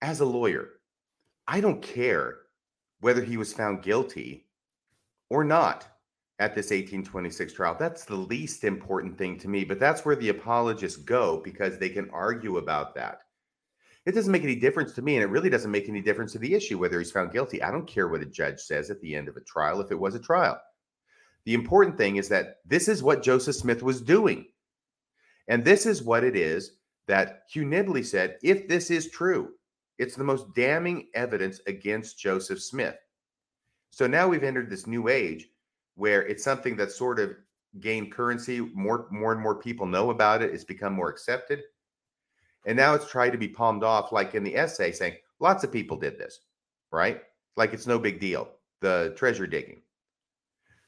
[0.02, 0.70] As a lawyer,
[1.48, 2.36] I don't care
[3.00, 4.48] whether he was found guilty
[5.30, 5.88] or not
[6.40, 7.76] at this 1826 trial.
[7.80, 11.90] That's the least important thing to me, but that's where the apologists go because they
[11.90, 13.22] can argue about that.
[14.06, 16.40] It doesn't make any difference to me, and it really doesn't make any difference to
[16.40, 17.64] the issue whether he's found guilty.
[17.64, 20.00] I don't care what a judge says at the end of a trial if it
[20.00, 20.60] was a trial.
[21.50, 24.46] The important thing is that this is what Joseph Smith was doing.
[25.48, 26.74] And this is what it is
[27.08, 29.54] that Hugh Nibley said if this is true,
[29.98, 32.98] it's the most damning evidence against Joseph Smith.
[33.90, 35.50] So now we've entered this new age
[35.96, 37.32] where it's something that sort of
[37.80, 38.60] gained currency.
[38.60, 40.54] More, more and more people know about it.
[40.54, 41.64] It's become more accepted.
[42.68, 45.72] And now it's tried to be palmed off, like in the essay, saying lots of
[45.72, 46.42] people did this,
[46.92, 47.24] right?
[47.58, 48.52] Like it's no big deal.
[48.82, 49.82] The treasure digging.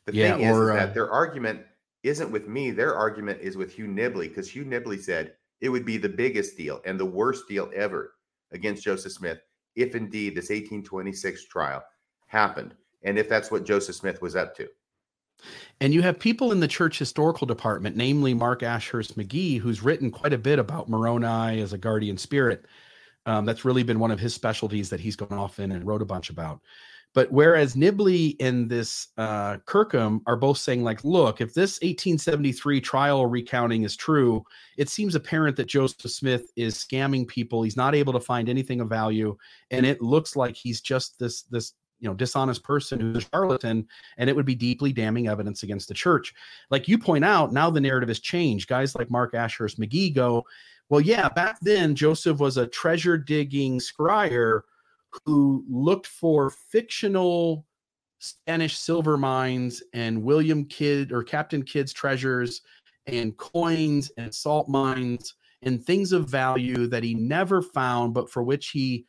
[0.05, 1.65] The Yeah, thing is, or, is uh, that their argument
[2.03, 2.71] isn't with me.
[2.71, 6.57] Their argument is with Hugh Nibley because Hugh Nibley said it would be the biggest
[6.57, 8.15] deal and the worst deal ever
[8.51, 9.39] against Joseph Smith
[9.75, 11.83] if indeed this 1826 trial
[12.27, 14.67] happened and if that's what Joseph Smith was up to.
[15.79, 20.11] And you have people in the church historical department, namely Mark Ashurst McGee, who's written
[20.11, 22.65] quite a bit about Moroni as a guardian spirit.
[23.25, 26.01] Um, that's really been one of his specialties that he's gone off in and wrote
[26.01, 26.61] a bunch about.
[27.13, 32.79] But whereas Nibley and this uh, Kirkham are both saying, like, look, if this 1873
[32.79, 34.43] trial recounting is true,
[34.77, 37.63] it seems apparent that Joseph Smith is scamming people.
[37.63, 39.35] He's not able to find anything of value,
[39.71, 43.87] and it looks like he's just this this you know dishonest person who's a charlatan
[44.17, 46.33] and it would be deeply damning evidence against the church
[46.71, 50.43] like you point out now the narrative has changed guys like mark ashurst mcgee go
[50.89, 54.61] well yeah back then joseph was a treasure digging scryer
[55.25, 57.65] who looked for fictional
[58.19, 62.61] spanish silver mines and william kidd or captain kidd's treasures
[63.07, 68.43] and coins and salt mines and things of value that he never found but for
[68.43, 69.05] which he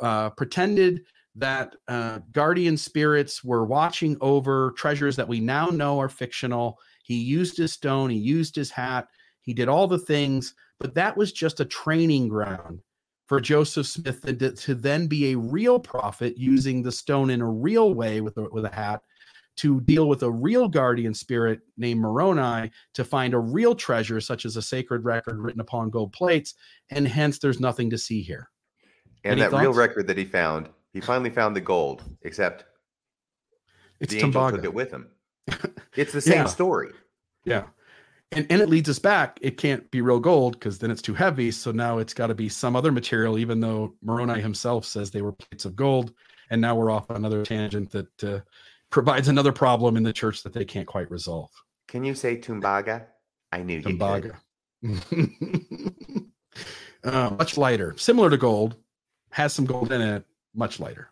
[0.00, 1.02] uh, pretended
[1.36, 6.78] that uh, guardian spirits were watching over treasures that we now know are fictional.
[7.04, 9.08] He used his stone, he used his hat,
[9.40, 12.80] he did all the things, but that was just a training ground
[13.30, 17.48] for Joseph Smith to, to then be a real prophet using the stone in a
[17.48, 19.02] real way with a, with a hat
[19.58, 24.44] to deal with a real guardian spirit named Moroni to find a real treasure, such
[24.46, 26.54] as a sacred record written upon gold plates,
[26.90, 28.50] and hence there's nothing to see here.
[29.22, 32.64] And Any that real record that he found, he finally found the gold, except
[34.00, 35.08] It's the angel took it with him.
[35.96, 36.46] It's the same Yeah.
[36.46, 36.90] story.
[37.44, 37.66] Yeah.
[38.32, 39.38] And, and it leads us back.
[39.42, 41.50] It can't be real gold because then it's too heavy.
[41.50, 45.22] So now it's got to be some other material, even though Moroni himself says they
[45.22, 46.12] were plates of gold.
[46.50, 48.40] And now we're off another tangent that uh,
[48.90, 51.50] provides another problem in the church that they can't quite resolve.
[51.88, 53.06] Can you say Tumbaga?
[53.52, 53.82] I knew you.
[53.82, 54.36] Tumbaga.
[57.04, 58.76] uh, much lighter, similar to gold,
[59.30, 60.24] has some gold in it,
[60.54, 61.10] much lighter.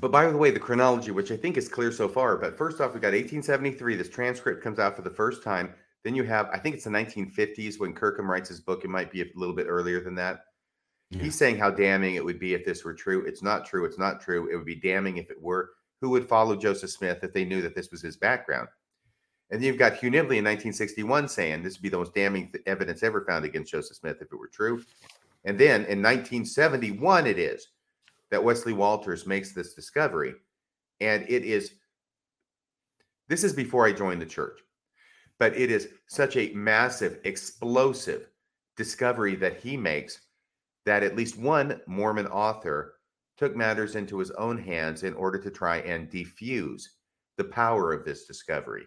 [0.00, 2.80] But by the way, the chronology, which I think is clear so far, but first
[2.80, 3.96] off, we got 1873.
[3.96, 5.74] This transcript comes out for the first time.
[6.04, 8.84] Then you have, I think it's the 1950s when Kirkham writes his book.
[8.84, 10.44] It might be a little bit earlier than that.
[11.10, 11.22] Yeah.
[11.22, 13.24] He's saying how damning it would be if this were true.
[13.24, 13.84] It's not true.
[13.86, 14.52] It's not true.
[14.52, 15.70] It would be damning if it were.
[16.00, 18.68] Who would follow Joseph Smith if they knew that this was his background?
[19.50, 22.50] And then you've got Hugh Nibley in 1961 saying this would be the most damning
[22.50, 24.82] th- evidence ever found against Joseph Smith if it were true.
[25.44, 27.68] And then in 1971, it is
[28.30, 30.34] that Wesley Walters makes this discovery.
[31.00, 31.74] And it is,
[33.28, 34.60] this is before I joined the church,
[35.38, 38.28] but it is such a massive, explosive
[38.76, 40.20] discovery that he makes
[40.86, 42.94] that at least one Mormon author
[43.36, 46.84] took matters into his own hands in order to try and defuse
[47.36, 48.84] the power of this discovery.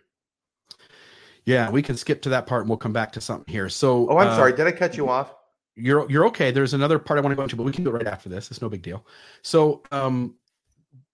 [1.45, 3.69] Yeah, we can skip to that part and we'll come back to something here.
[3.69, 4.53] So, Oh, I'm uh, sorry.
[4.53, 5.33] Did I cut you off?
[5.77, 6.51] you're you're okay.
[6.51, 8.29] There's another part I want to go into, but we can do it right after
[8.29, 8.49] this.
[8.49, 9.05] It's no big deal.
[9.43, 10.35] So, um,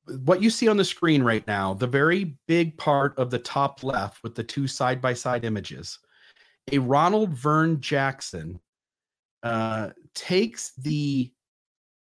[0.06, 3.84] what you see on the screen right now, the very big part of the top
[3.84, 6.00] left with the two side by side images,
[6.72, 8.60] a Ronald Vern Jackson
[9.44, 11.32] uh, takes the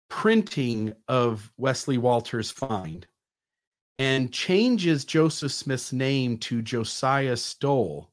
[0.10, 3.06] printing of Wesley Walters' find
[3.99, 8.11] and changes Joseph Smith's name to Josiah Stowell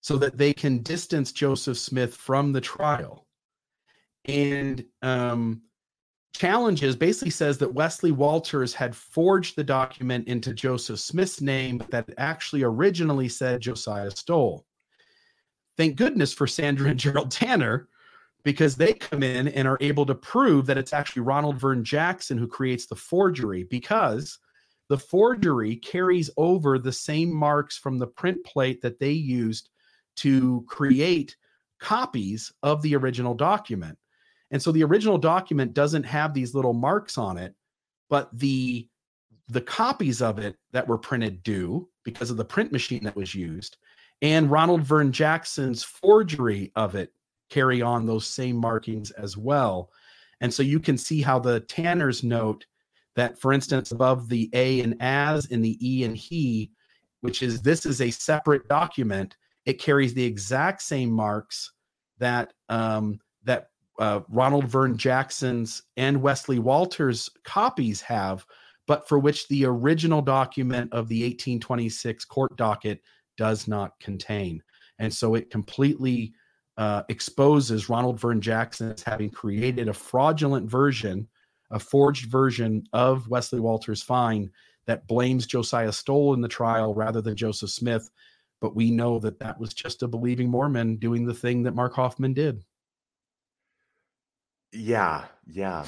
[0.00, 3.26] so that they can distance Joseph Smith from the trial.
[4.26, 5.62] And um,
[6.34, 12.10] challenges basically says that Wesley Walters had forged the document into Joseph Smith's name, that
[12.18, 14.66] actually originally said Josiah Stowell.
[15.76, 17.88] Thank goodness for Sandra and Gerald Tanner,
[18.42, 22.36] because they come in and are able to prove that it's actually Ronald Vern Jackson
[22.36, 24.38] who creates the forgery, because
[24.88, 29.70] the forgery carries over the same marks from the print plate that they used
[30.16, 31.36] to create
[31.80, 33.96] copies of the original document.
[34.54, 37.56] And so the original document doesn't have these little marks on it,
[38.08, 38.88] but the
[39.48, 43.34] the copies of it that were printed do because of the print machine that was
[43.34, 43.78] used.
[44.22, 47.12] And Ronald Vern Jackson's forgery of it
[47.50, 49.90] carry on those same markings as well.
[50.40, 52.64] And so you can see how the Tanner's note
[53.16, 56.70] that, for instance, above the A and as in the E and he,
[57.22, 59.36] which is this is a separate document,
[59.66, 61.72] it carries the exact same marks
[62.18, 68.44] that um, that uh, Ronald Vern Jackson's and Wesley Walters copies have,
[68.86, 73.00] but for which the original document of the 1826 court docket
[73.36, 74.62] does not contain.
[74.98, 76.32] And so it completely
[76.76, 81.28] uh, exposes Ronald Vern Jackson as having created a fraudulent version,
[81.70, 84.50] a forged version of Wesley Walters' fine
[84.86, 88.10] that blames Josiah Stowell in the trial rather than Joseph Smith.
[88.60, 91.94] But we know that that was just a believing Mormon doing the thing that Mark
[91.94, 92.62] Hofmann did.
[94.74, 95.84] Yeah, yeah.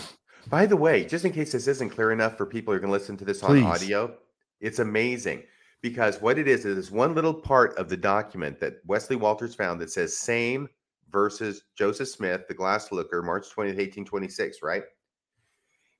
[0.49, 2.93] By the way, just in case this isn't clear enough for people who are going
[2.93, 3.65] to listen to this on Please.
[3.65, 4.15] audio,
[4.61, 5.43] it's amazing
[5.83, 9.81] because what it is is one little part of the document that Wesley Walters found
[9.81, 10.69] that says same
[11.11, 14.83] versus Joseph Smith, the glass looker, March 20th, 1826, right?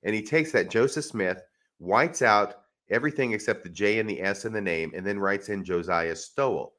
[0.03, 1.41] And he takes that Joseph Smith,
[1.79, 2.55] whites out
[2.89, 6.15] everything except the J and the S in the name, and then writes in Josiah
[6.15, 6.73] Stowell.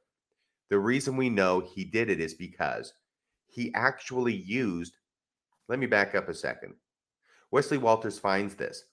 [0.69, 2.93] The reason we know he did it is because
[3.47, 4.97] he actually used,
[5.69, 6.73] let me back up a second.
[7.51, 8.85] Wesley Walters finds this,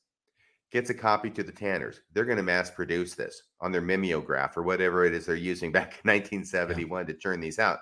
[0.70, 2.02] gets a copy to the Tanners.
[2.12, 5.72] They're going to mass produce this on their mimeograph or whatever it is they're using
[5.72, 7.78] back in 1971 to churn these out.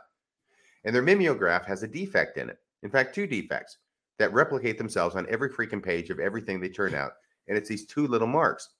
[0.85, 2.59] And their mimeograph has a defect in it.
[2.83, 3.79] In fact, two defects
[4.19, 7.12] that replicate themselves on every freaking page of everything they turn out.
[7.49, 8.71] And it's these two little marks.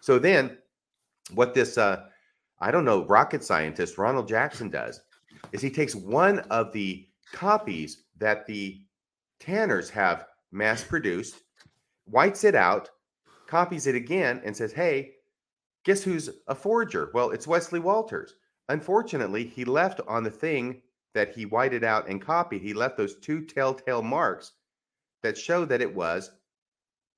[0.00, 0.58] So then,
[1.34, 2.04] what this, uh,
[2.60, 5.00] I don't know, rocket scientist Ronald Jackson does
[5.52, 8.80] is he takes one of the copies that the
[9.42, 11.42] Tanners have mass produced,
[12.04, 12.88] whites it out,
[13.48, 15.14] copies it again, and says, Hey,
[15.84, 17.10] guess who's a forger?
[17.12, 18.34] Well, it's Wesley Walters.
[18.68, 20.82] Unfortunately, he left on the thing
[21.14, 24.52] that he whited out and copied, he left those two telltale marks
[25.24, 26.30] that show that it was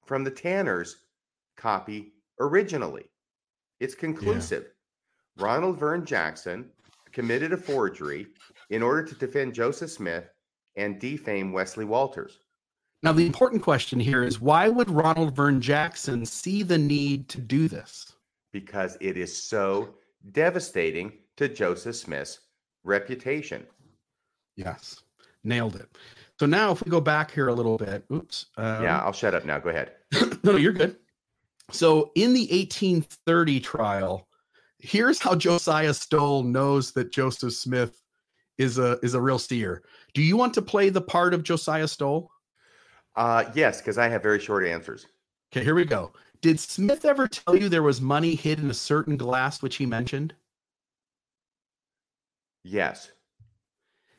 [0.06, 1.04] from the Tanner's
[1.58, 3.04] copy originally.
[3.80, 4.70] It's conclusive.
[5.36, 6.70] Ronald Vern Jackson
[7.12, 8.28] committed a forgery
[8.70, 10.24] in order to defend Joseph Smith
[10.76, 12.38] and defame Wesley Walters.
[13.02, 17.40] Now, the important question here is why would Ronald Vern Jackson see the need to
[17.40, 18.14] do this?
[18.54, 19.94] because it is so
[20.30, 22.38] devastating to Joseph Smith's
[22.84, 23.66] reputation.
[24.56, 25.02] Yes,
[25.42, 25.88] nailed it.
[26.38, 28.46] So now, if we go back here a little bit, oops.
[28.56, 29.58] Um, yeah, I'll shut up now.
[29.58, 29.92] Go ahead.
[30.12, 30.96] no, no, you're good.
[31.70, 34.28] So in the 1830 trial,
[34.78, 38.00] here's how Josiah Stowell knows that Joseph Smith
[38.58, 39.82] is a is a real seer.
[40.12, 42.30] Do you want to play the part of Josiah Stowell?
[43.16, 45.06] Uh, yes, because I have very short answers.
[45.52, 46.12] Okay, here we go.
[46.40, 49.86] Did Smith ever tell you there was money hid in a certain glass which he
[49.86, 50.34] mentioned?
[52.64, 53.10] Yes.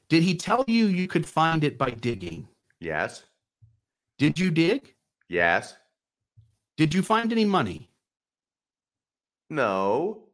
[0.07, 2.47] Did he tell you you could find it by digging?
[2.79, 3.23] Yes.
[4.17, 4.93] Did you dig?
[5.27, 5.75] Yes.
[6.77, 7.89] Did you find any money?
[9.49, 10.27] No.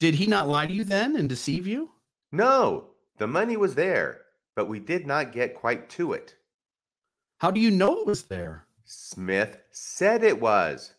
[0.00, 1.90] Did he not lie to you then and deceive you?
[2.32, 2.90] No.
[3.18, 4.22] The money was there,
[4.54, 6.34] but we did not get quite to it.
[7.38, 8.66] How do you know it was there?
[8.84, 10.94] Smith said it was.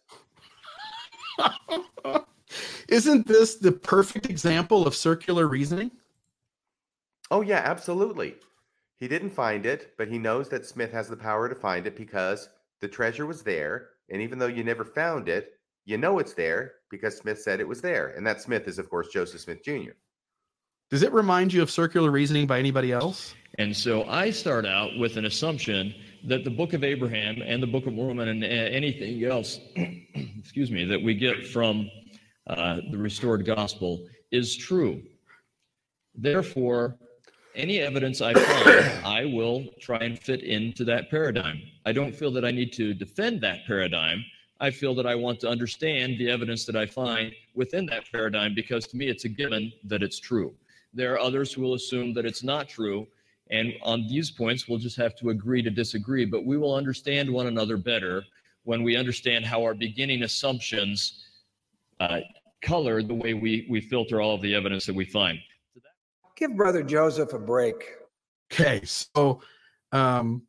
[2.89, 5.91] Isn't this the perfect example of circular reasoning?
[7.29, 8.35] Oh, yeah, absolutely.
[8.95, 11.95] He didn't find it, but he knows that Smith has the power to find it
[11.95, 12.49] because
[12.79, 13.89] the treasure was there.
[14.09, 15.53] And even though you never found it,
[15.85, 18.09] you know it's there because Smith said it was there.
[18.09, 19.91] And that Smith is, of course, Joseph Smith Jr.
[20.89, 23.35] Does it remind you of circular reasoning by anybody else?
[23.59, 25.93] And so I start out with an assumption
[26.23, 30.71] that the book of Abraham and the book of Mormon and uh, anything else, excuse
[30.71, 31.91] me, that we get from
[32.47, 35.01] uh, the restored gospel is true.
[36.15, 36.95] Therefore,
[37.53, 41.61] any evidence I find, I will try and fit into that paradigm.
[41.85, 44.23] I don't feel that I need to defend that paradigm.
[44.61, 48.55] I feel that I want to understand the evidence that I find within that paradigm
[48.55, 50.55] because to me it's a given that it's true.
[50.93, 53.07] There are others who will assume that it's not true.
[53.49, 57.29] And on these points, we'll just have to agree to disagree, but we will understand
[57.29, 58.23] one another better
[58.63, 61.23] when we understand how our beginning assumptions
[61.99, 62.19] uh,
[62.61, 65.39] color the way we, we filter all of the evidence that we find.
[66.35, 67.75] Give Brother Joseph a break.
[68.51, 69.41] Okay, so
[69.91, 70.43] um,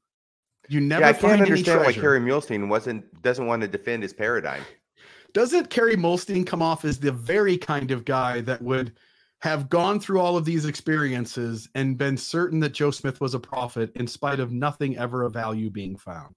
[0.68, 2.00] you never yeah, I can't any understand why treasure.
[2.00, 4.62] Kerry Muhlestein wasn't doesn't want to defend his paradigm.
[5.32, 8.92] Doesn't Kerry Muhlestein come off as the very kind of guy that would
[9.40, 13.40] have gone through all of these experiences and been certain that Joe Smith was a
[13.40, 16.34] prophet in spite of nothing ever of value being found?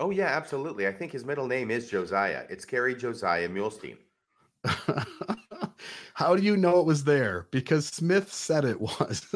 [0.00, 0.86] Oh yeah, absolutely.
[0.86, 2.44] I think his middle name is Josiah.
[2.48, 3.96] It's Kerry Josiah Muhlestein.
[6.14, 7.48] How do you know it was there?
[7.50, 9.26] Because Smith said it was.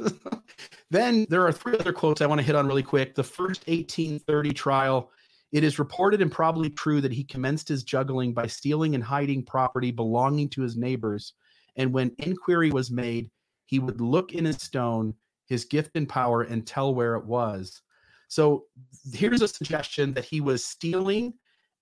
[0.91, 3.15] then there are three other quotes I want to hit on really quick.
[3.15, 5.11] The first 1830 trial
[5.53, 9.45] It is reported and probably true that he commenced his juggling by stealing and hiding
[9.45, 11.35] property belonging to his neighbors.
[11.77, 13.31] And when inquiry was made,
[13.67, 15.15] he would look in his stone,
[15.47, 17.83] his gift and power, and tell where it was.
[18.29, 18.65] So
[19.13, 21.35] here's a suggestion that he was stealing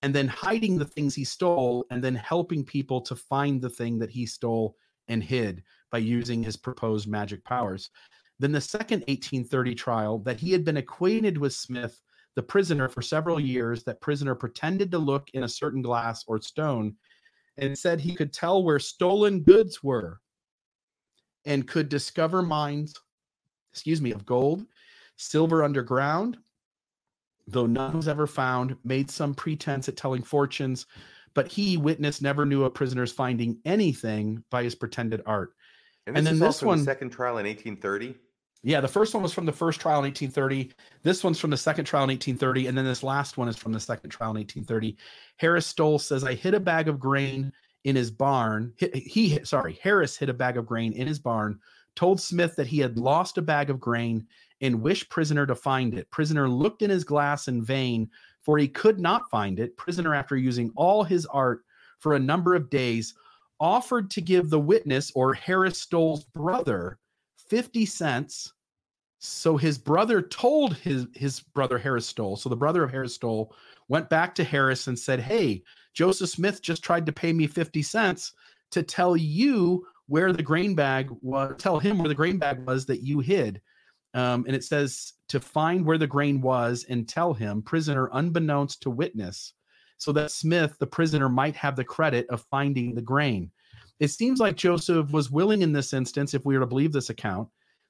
[0.02, 3.98] and then hiding the things he stole and then helping people to find the thing
[3.98, 4.76] that he stole
[5.08, 7.90] and hid by using his proposed magic powers.
[8.38, 12.00] Then the second 1830 trial that he had been acquainted with Smith,
[12.36, 13.84] the prisoner, for several years.
[13.84, 16.96] That prisoner pretended to look in a certain glass or stone
[17.60, 20.20] and said he could tell where stolen goods were
[21.44, 22.94] and could discover mines,
[23.72, 24.64] excuse me, of gold,
[25.16, 26.38] silver underground,
[27.46, 30.86] though none was ever found, made some pretense at telling fortunes,
[31.34, 35.52] but he, witness, never knew a prisoner's finding anything by his pretended art.
[36.06, 38.16] And, And this then is this also one- the second trial in 1830.
[38.62, 40.72] Yeah, the first one was from the first trial in 1830.
[41.02, 42.66] This one's from the second trial in 1830.
[42.66, 44.96] And then this last one is from the second trial in 1830.
[45.36, 47.52] Harris Stowell says, I hid a bag of grain
[47.84, 48.74] in his barn.
[48.76, 51.58] He, he sorry, Harris hid a bag of grain in his barn,
[51.96, 54.26] told Smith that he had lost a bag of grain
[54.60, 56.10] and wished prisoner to find it.
[56.10, 58.10] Prisoner looked in his glass in vain,
[58.42, 59.76] for he could not find it.
[59.78, 61.62] Prisoner, after using all his art
[61.98, 63.14] for a number of days,
[63.58, 66.98] offered to give the witness or Harris Stowell's brother
[67.50, 68.52] 50 cents.
[69.18, 72.36] So his brother told his his brother Harris Stowell.
[72.36, 73.54] So the brother of Harris Stowell
[73.88, 75.62] went back to Harris and said, "Hey,
[75.92, 78.32] Joseph Smith just tried to pay me 50 cents
[78.70, 82.86] to tell you where the grain bag was, tell him where the grain bag was
[82.86, 83.60] that you hid."
[84.14, 88.82] Um, and it says to find where the grain was and tell him, prisoner, unbeknownst
[88.82, 89.52] to witness,
[89.98, 93.50] so that Smith, the prisoner, might have the credit of finding the grain.
[94.00, 97.10] It seems like Joseph was willing in this instance, if we were to believe this
[97.10, 97.48] account,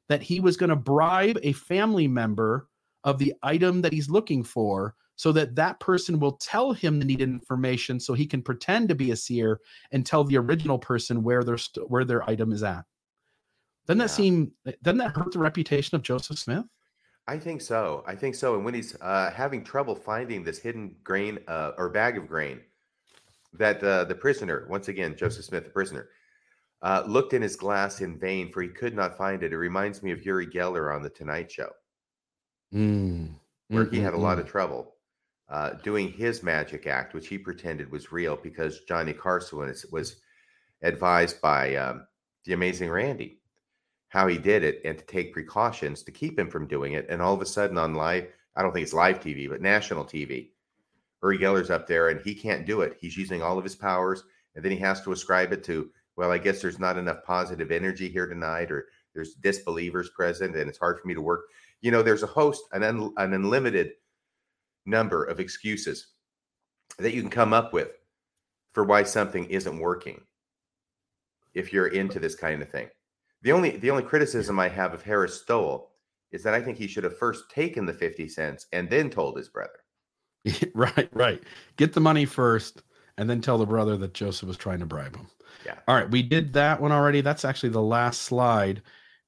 [0.08, 2.68] that he was going to bribe a family member
[3.04, 7.04] of the item that he's looking for so that that person will tell him the
[7.04, 9.60] needed information so he can pretend to be a seer
[9.92, 12.84] and tell the original person where their st- where their item is at.
[13.86, 16.64] Doesn't that seem doesn't that hurt the reputation of Joseph Smith?
[17.28, 18.02] I think so.
[18.06, 18.56] I think so.
[18.56, 22.60] And when he's uh, having trouble finding this hidden grain uh, or bag of grain,
[23.54, 26.08] that uh, the prisoner, once again, Joseph Smith, the prisoner,
[26.82, 29.52] uh, looked in his glass in vain, for he could not find it.
[29.52, 31.70] It reminds me of Uri Geller on The Tonight Show,
[33.68, 34.94] where he had a lot of trouble
[35.48, 40.16] uh, doing his magic act, which he pretended was real because Johnny Carson was, was
[40.82, 42.06] advised by um,
[42.44, 43.40] the amazing Randi
[44.10, 47.06] how he did it and to take precautions to keep him from doing it.
[47.08, 50.04] And all of a sudden on live, I don't think it's live TV, but national
[50.04, 50.50] TV,
[51.22, 52.96] Uri Geller's up there and he can't do it.
[53.00, 54.24] He's using all of his powers
[54.54, 57.70] and then he has to ascribe it to, well, I guess there's not enough positive
[57.70, 61.42] energy here tonight or there's disbelievers present and it's hard for me to work.
[61.80, 63.92] You know, there's a host, an, un, an unlimited
[64.86, 66.08] number of excuses
[66.98, 67.92] that you can come up with
[68.72, 70.20] for why something isn't working
[71.54, 72.88] if you're into this kind of thing.
[73.42, 75.90] The only the only criticism I have of Harris Stowell
[76.30, 79.36] is that I think he should have first taken the 50 cents and then told
[79.36, 79.79] his brother.
[80.74, 81.42] right, right.
[81.76, 82.82] Get the money first
[83.16, 85.26] and then tell the brother that Joseph was trying to bribe him.
[85.66, 85.74] Yeah.
[85.86, 87.20] All right, we did that one already.
[87.20, 88.82] That's actually the last slide.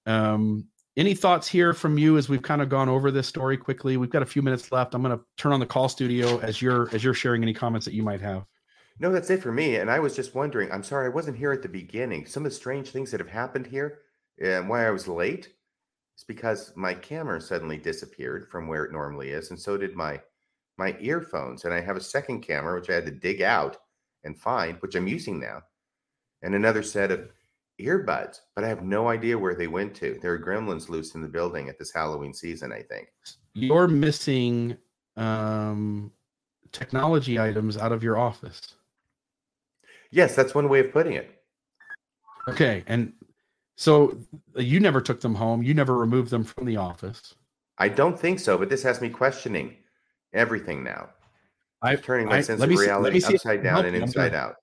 [0.06, 0.66] Um,
[0.96, 3.96] any thoughts here from you as we've kind of gone over this story quickly?
[3.96, 4.94] We've got a few minutes left.
[4.94, 7.86] I'm going to turn on the call studio as you're as you're sharing any comments
[7.86, 8.44] that you might have.
[8.98, 9.76] No, that's it for me.
[9.76, 12.26] And I was just wondering, I'm sorry I wasn't here at the beginning.
[12.26, 14.00] Some of the strange things that have happened here
[14.42, 15.48] and why I was late
[16.16, 20.20] is because my camera suddenly disappeared from where it normally is, and so did my
[20.82, 21.64] my earphones.
[21.64, 23.76] And I have a second camera which I had to dig out
[24.24, 25.62] and find, which I'm using now,
[26.42, 27.28] and another set of
[27.80, 30.18] earbuds, but I have no idea where they went to.
[30.20, 33.08] There are gremlins loose in the building at this Halloween season, I think.
[33.54, 34.76] You're missing
[35.16, 36.12] um,
[36.72, 38.60] technology items out of your office.
[40.10, 41.42] Yes, that's one way of putting it.
[42.48, 43.12] Okay, and
[43.76, 44.18] so
[44.56, 45.62] you never took them home.
[45.62, 47.34] You never removed them from the office.
[47.78, 49.76] I don't think so, but this has me questioning
[50.32, 51.10] everything now.
[51.82, 54.56] I'm Turning my I- sense of see- reality upside down and inside gonna- out.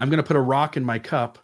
[0.00, 1.38] I'm going to put a rock in my cup,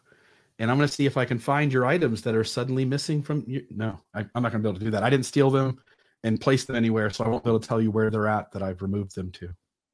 [0.59, 3.23] and I'm going to see if I can find your items that are suddenly missing
[3.23, 3.65] from you.
[3.71, 5.03] No, I, I'm not going to be able to do that.
[5.05, 5.79] I didn't steal them
[6.25, 8.51] and place them anywhere, so I won't be able to tell you where they're at
[8.53, 9.51] that I've removed them to.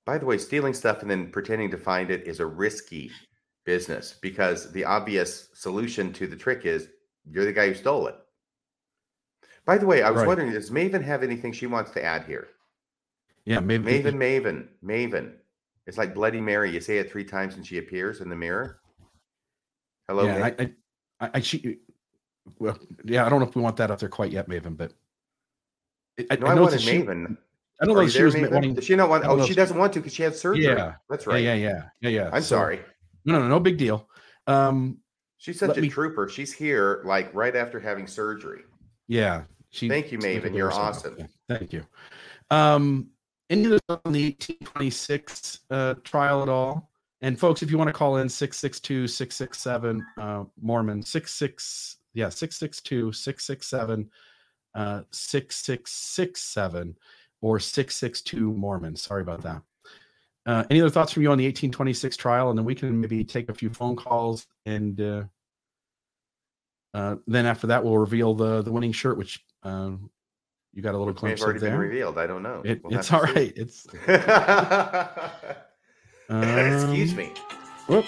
[0.06, 3.10] By the way, stealing stuff and then pretending to find it is a risky
[3.66, 6.88] business because the obvious solution to the trick is
[7.30, 8.14] you're the guy who stole it.
[9.66, 10.28] By the way, I was Right.
[10.28, 12.48] wondering, does Maven have anything she wants to add here?
[13.46, 13.84] Yeah, maybe.
[14.02, 15.32] Maven, Maven, Maven.
[15.86, 16.70] It's like Bloody Mary.
[16.70, 18.80] You say it three times and she appears in the mirror.
[20.08, 20.70] Hello, yeah, I,
[21.20, 21.78] I, I, she,
[22.58, 24.92] well, yeah, I don't know if we want that up there quite yet, Maven, but
[26.30, 27.36] I, no, I I, know wanted she- Maven.
[27.80, 28.50] I don't Are know if she there, was Maven?
[28.52, 28.74] wanting.
[28.74, 29.24] Does she not want?
[29.26, 30.64] Oh, she doesn't want to because she had surgery.
[30.64, 30.94] Yeah.
[31.10, 31.42] that's right.
[31.42, 32.30] yeah, yeah, yeah, yeah.
[32.32, 32.80] I'm So- sorry.
[33.24, 34.08] No, no, no big deal.
[34.46, 34.98] Um,
[35.38, 36.28] She's such a me- trooper.
[36.28, 38.62] She's here like right after having surgery.
[39.08, 39.42] yeah.
[39.70, 39.88] She.
[39.88, 40.54] Thank you, Maven.
[40.56, 41.16] You're awesome.
[41.48, 41.84] Thank you.
[42.50, 43.08] Um,
[43.50, 46.90] any of on the 1826 uh, trial at all?
[47.20, 53.12] And folks, if you want to call in 662 667 uh, Mormon, 66, yeah, 662
[53.12, 54.10] 667
[54.74, 56.96] uh, 6667
[57.40, 58.96] or 662 Mormon.
[58.96, 59.62] Sorry about that.
[60.46, 62.50] Uh, any other thoughts from you on the 1826 trial?
[62.50, 65.24] And then we can maybe take a few phone calls and uh,
[66.94, 70.10] uh, then after that, we'll reveal the the winning shirt, which um,
[70.74, 72.18] you got a little Which glimpse already of been revealed.
[72.18, 72.62] I don't know.
[72.64, 73.52] It, We'll it's all see.
[73.54, 73.86] It's
[76.28, 77.32] Excuse um, me.
[77.86, 78.06] Whoop.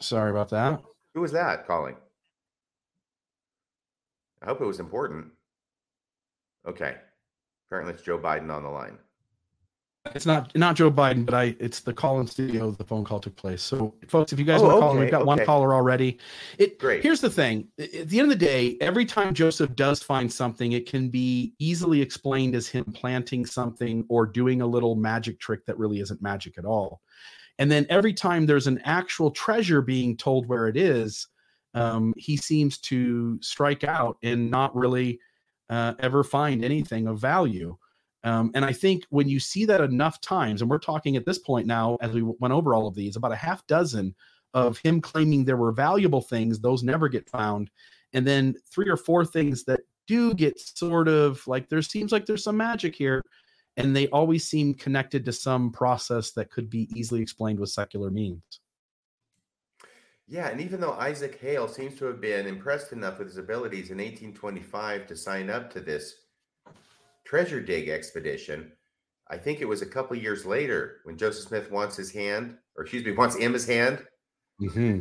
[0.00, 0.82] Sorry about that.
[1.14, 1.96] Who was that calling?
[4.42, 5.26] I hope it was important.
[6.66, 6.96] Okay.
[7.68, 8.98] Apparently it's Joe Biden on the line.
[10.06, 12.72] It's not not Joe Biden, but I it's the call in studio.
[12.72, 13.62] The phone call took place.
[13.62, 15.74] So, folks, if you guys Oh, want to call, in, okay, we've got one caller
[15.74, 16.18] already.
[16.58, 17.04] It Great.
[17.04, 20.72] Here's the thing: at the end of the day, every time Joseph does find something,
[20.72, 25.64] it can be easily explained as him planting something or doing a little magic trick
[25.66, 27.00] that really isn't magic at all.
[27.58, 31.28] And then every time there's an actual treasure being told where it is,
[31.74, 35.20] um, he seems to strike out and not really
[35.70, 37.76] uh, ever find anything of value.
[38.24, 41.38] Um, and I think when you see that enough times, and we're talking at this
[41.38, 44.14] point now, as we went over all of these, about a half dozen
[44.54, 47.70] of him claiming there were valuable things, those never get found.
[48.12, 52.26] And then three or four things that do get sort of like there seems like
[52.26, 53.22] there's some magic here.
[53.78, 58.10] And they always seem connected to some process that could be easily explained with secular
[58.10, 58.42] means.
[60.28, 63.90] Yeah, and even though Isaac Hale seems to have been impressed enough with his abilities
[63.90, 66.14] in 1825 to sign up to this
[67.24, 68.72] treasure dig expedition,
[69.30, 72.82] I think it was a couple years later when Joseph Smith wants his hand, or
[72.84, 74.04] excuse me, wants Emma's hand
[74.60, 75.00] Mm-hmm.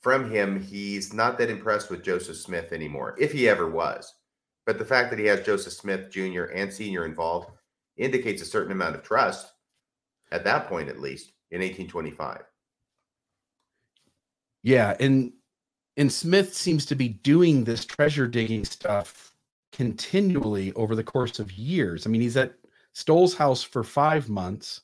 [0.00, 0.60] from him.
[0.62, 4.14] He's not that impressed with Joseph Smith anymore, if he ever was.
[4.64, 6.44] But the fact that he has Joseph Smith Jr.
[6.44, 7.04] and Sr.
[7.04, 7.50] involved
[7.96, 9.52] indicates a certain amount of trust
[10.30, 12.42] at that point, at least in 1825.
[14.62, 15.32] Yeah, and
[15.96, 19.31] and Smith seems to be doing this treasure digging stuff
[19.72, 22.06] continually over the course of years.
[22.06, 22.54] I mean, he's at
[22.92, 24.82] Stowell's house for five months.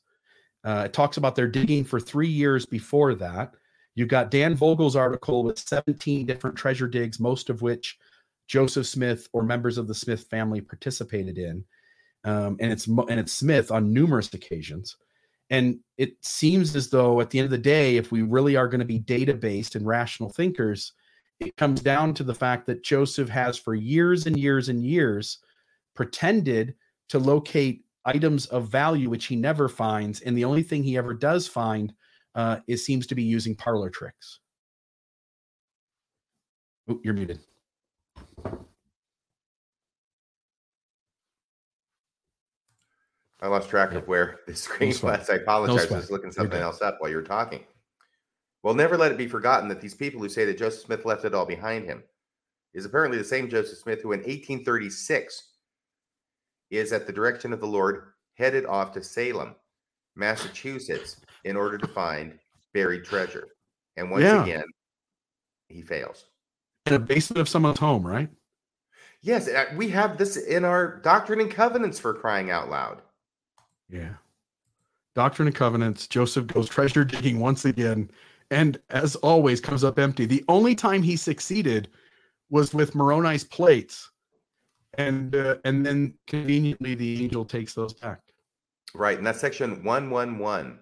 [0.65, 3.55] Uh, it talks about their digging for three years before that.
[3.95, 7.99] You've got Dan Vogel's article with 17 different treasure digs, most of which
[8.47, 11.65] Joseph Smith or members of the Smith family participated in,
[12.25, 14.97] um, and it's and it's Smith on numerous occasions.
[15.51, 18.69] And it seems as though at the end of the day, if we really are
[18.69, 20.93] going to be data based and rational thinkers,
[21.41, 25.39] it comes down to the fact that Joseph has for years and years and years
[25.95, 26.75] pretended
[27.09, 30.21] to locate items of value which he never finds.
[30.23, 31.93] And the only thing he ever does find
[32.35, 34.41] uh, is seems to be using parlor tricks.
[36.91, 37.41] Oop, you're muted.
[43.41, 45.21] I lost track of where the screen sweat.
[45.21, 45.31] was.
[45.31, 45.93] I apologize.
[45.93, 47.61] I was looking something else up while you were talking.
[48.63, 51.25] Well, never let it be forgotten that these people who say that Joseph Smith left
[51.25, 52.03] it all behind him
[52.75, 55.53] is apparently the same Joseph Smith who in 1836
[56.71, 59.55] is at the direction of the Lord headed off to Salem,
[60.17, 62.39] Massachusetts, in order to find
[62.75, 63.49] buried treasure.
[63.97, 64.43] And once Yeah.
[64.43, 64.65] again,
[65.69, 66.27] he fails.
[66.87, 68.29] In a basement of someone's home, right?
[69.21, 73.03] Yes, uh, we have this in our Doctrine and Covenants for crying out loud.
[73.89, 74.15] Yeah.
[75.15, 78.11] Doctrine and Covenants, Joseph goes treasure digging once again,
[78.51, 80.27] and as always, comes up empty.
[80.27, 81.89] The only time he succeeded
[82.51, 84.11] was with Moroni's plates,
[84.95, 88.21] and uh, and then conveniently the angel takes those back.
[88.95, 90.79] Right, and that's section 111.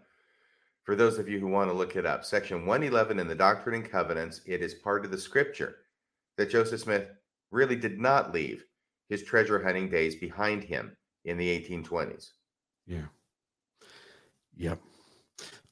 [0.84, 3.82] For those of you who want to look it up, section 111 in the Doctrine
[3.82, 5.78] and Covenants, it is part of the scripture
[6.36, 7.10] that Joseph Smith
[7.51, 8.64] really did not leave
[9.09, 12.30] his treasure hunting days behind him in the 1820s.
[12.86, 13.06] Yeah.
[14.56, 14.78] Yep.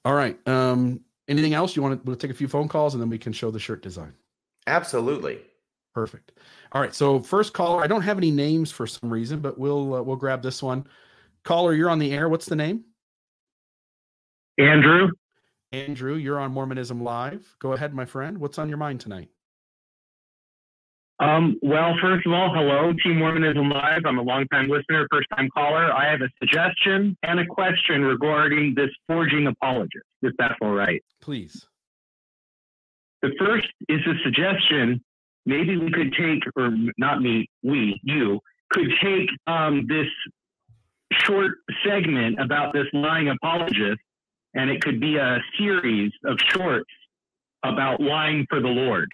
[0.05, 0.37] All right.
[0.47, 3.19] Um, anything else you want to we'll take a few phone calls and then we
[3.19, 4.13] can show the shirt design.
[4.67, 5.41] Absolutely.
[5.95, 6.33] Perfect.
[6.73, 6.95] All right.
[6.95, 10.17] So first caller, I don't have any names for some reason, but we'll uh, we'll
[10.17, 10.87] grab this one.
[11.45, 12.29] Caller, you're on the air.
[12.29, 12.85] What's the name?
[14.59, 15.09] Andrew,
[15.73, 17.57] Andrew, you're on Mormonism Live.
[17.59, 18.39] Go ahead, my friend.
[18.39, 19.29] What's on your mind tonight?
[21.21, 24.03] Um, well, first of all, hello, Team Mormonism Live.
[24.05, 25.93] I'm a longtime listener, first time caller.
[25.93, 31.03] I have a suggestion and a question regarding this forging apologist, if that's all right.
[31.21, 31.67] Please.
[33.23, 35.03] The first is a suggestion.
[35.47, 40.09] Maybe we could take, or not me, we, you, could take um, this
[41.13, 41.53] short
[41.87, 44.01] segment about this lying apologist,
[44.55, 46.91] and it could be a series of shorts
[47.63, 49.09] about lying for the Lord.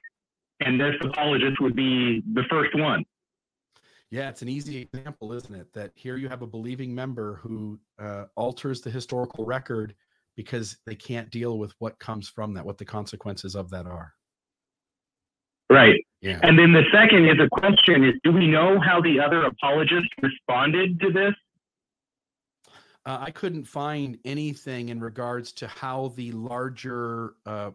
[0.60, 3.04] And this apologist would be the first one.
[4.10, 5.72] Yeah, it's an easy example, isn't it?
[5.72, 9.94] That here you have a believing member who uh, alters the historical record
[10.36, 14.12] because they can't deal with what comes from that, what the consequences of that are.
[15.70, 16.04] Right.
[16.20, 16.40] Yeah.
[16.42, 20.10] And then the second is a question is do we know how the other apologists
[20.20, 21.34] responded to this?
[23.06, 27.70] Uh, I couldn't find anything in regards to how the larger uh,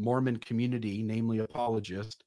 [0.00, 2.24] Mormon community, namely apologist,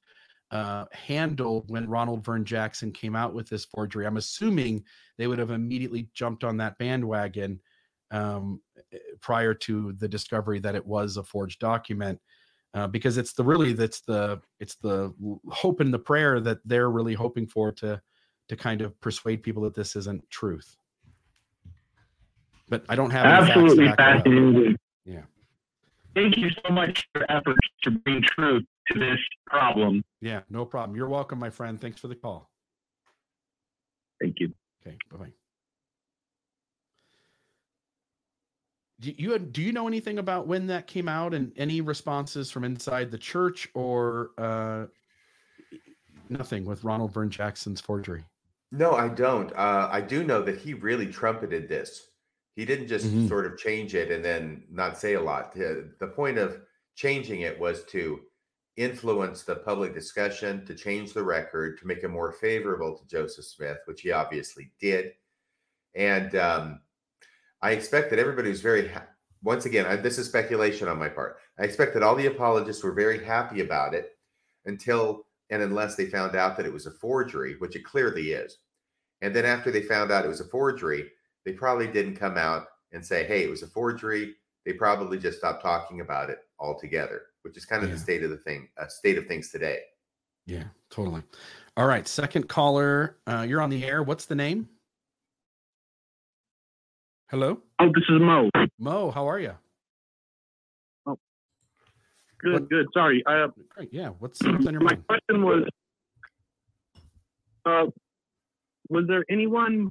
[0.50, 4.06] uh, handled when Ronald Vern Jackson came out with this forgery.
[4.06, 4.84] I'm assuming
[5.18, 7.60] they would have immediately jumped on that bandwagon
[8.10, 8.60] um,
[8.92, 12.20] eh, prior to the discovery that it was a forged document.
[12.74, 15.14] Uh, because it's the really that's the it's the
[15.48, 18.00] hope and the prayer that they're really hoping for to
[18.48, 20.76] to kind of persuade people that this isn't truth.
[22.68, 24.16] But I don't have any facts to Absolutely back that up.
[24.24, 24.76] fascinating.
[25.04, 25.22] Yeah.
[26.14, 30.02] Thank you so much for your efforts to bring truth to this problem.
[30.20, 30.96] Yeah, no problem.
[30.96, 31.80] You're welcome, my friend.
[31.80, 32.50] Thanks for the call.
[34.20, 34.52] Thank you.
[34.86, 35.32] Okay, bye bye.
[39.00, 42.64] Do you do you know anything about when that came out and any responses from
[42.64, 44.86] inside the church or uh,
[46.28, 48.24] nothing with Ronald Vern Jackson's forgery?
[48.72, 49.52] No, I don't.
[49.52, 52.08] Uh, I do know that he really trumpeted this.
[52.56, 53.28] He didn't just Mhm.
[53.28, 55.52] sort of change it and then not say a lot.
[55.54, 56.60] The, the point of
[56.94, 58.20] changing it was to
[58.76, 63.44] influence the public discussion, to change the record, to make it more favorable to Joseph
[63.44, 65.12] Smith, which he obviously did.
[65.94, 66.80] And um,
[67.62, 69.06] I expect that everybody was very, ha-
[69.42, 71.36] once again, I, this is speculation on my part.
[71.58, 74.16] I expect that all the apologists were very happy about it
[74.64, 78.58] until and unless they found out that it was a forgery, which it clearly is.
[79.20, 81.10] And then after they found out it was a forgery,
[81.44, 84.34] they probably didn't come out and say, hey, it was a forgery.
[84.64, 87.94] They probably just stopped talking about it altogether, which is kind of Yeah.
[87.96, 89.80] the state of the thing, uh, state of things today.
[90.46, 91.22] Yeah, totally.
[91.76, 94.02] All right, second caller, uh, you're on the air.
[94.02, 94.68] What's the name?
[97.30, 98.50] Hello, Oh, this is Mo.
[98.78, 99.10] Mo.
[99.10, 99.54] How are you?
[101.06, 101.18] Oh,
[102.38, 102.86] good, What- good.
[102.94, 103.22] Sorry.
[103.26, 103.92] I, Great.
[103.92, 104.10] Yeah.
[104.10, 105.06] What's, what's on your my mind?
[105.08, 105.68] question was
[107.64, 107.86] uh,
[108.90, 109.90] Was there anyone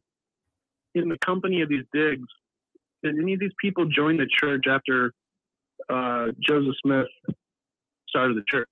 [0.95, 2.27] in the company of these digs?
[3.02, 5.11] Did any of these people join the church after
[5.89, 7.07] uh, Joseph Smith
[8.07, 8.69] started the church?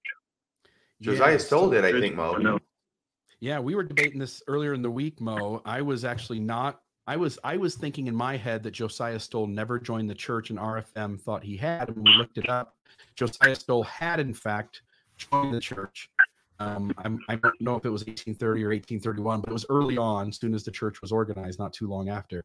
[1.02, 2.34] Josiah Yeah, stole it, I think, Mo.
[2.34, 2.60] no?
[3.40, 5.62] Yeah, we were debating this earlier in the week, Mo.
[5.66, 6.82] I was actually not.
[7.08, 10.52] I was I was thinking in my head that Josiah Stowell never joined the church,
[10.52, 11.90] and RFM thought he had.
[11.90, 12.76] And we looked it up.
[13.16, 14.84] Josiah Stowell had, in fact,
[15.18, 16.10] joined the church.
[16.60, 19.98] Um, I'm, I don't know if it was 1830 or 1831, but it was early
[19.98, 22.44] on, as soon as the church was organized, not too long after.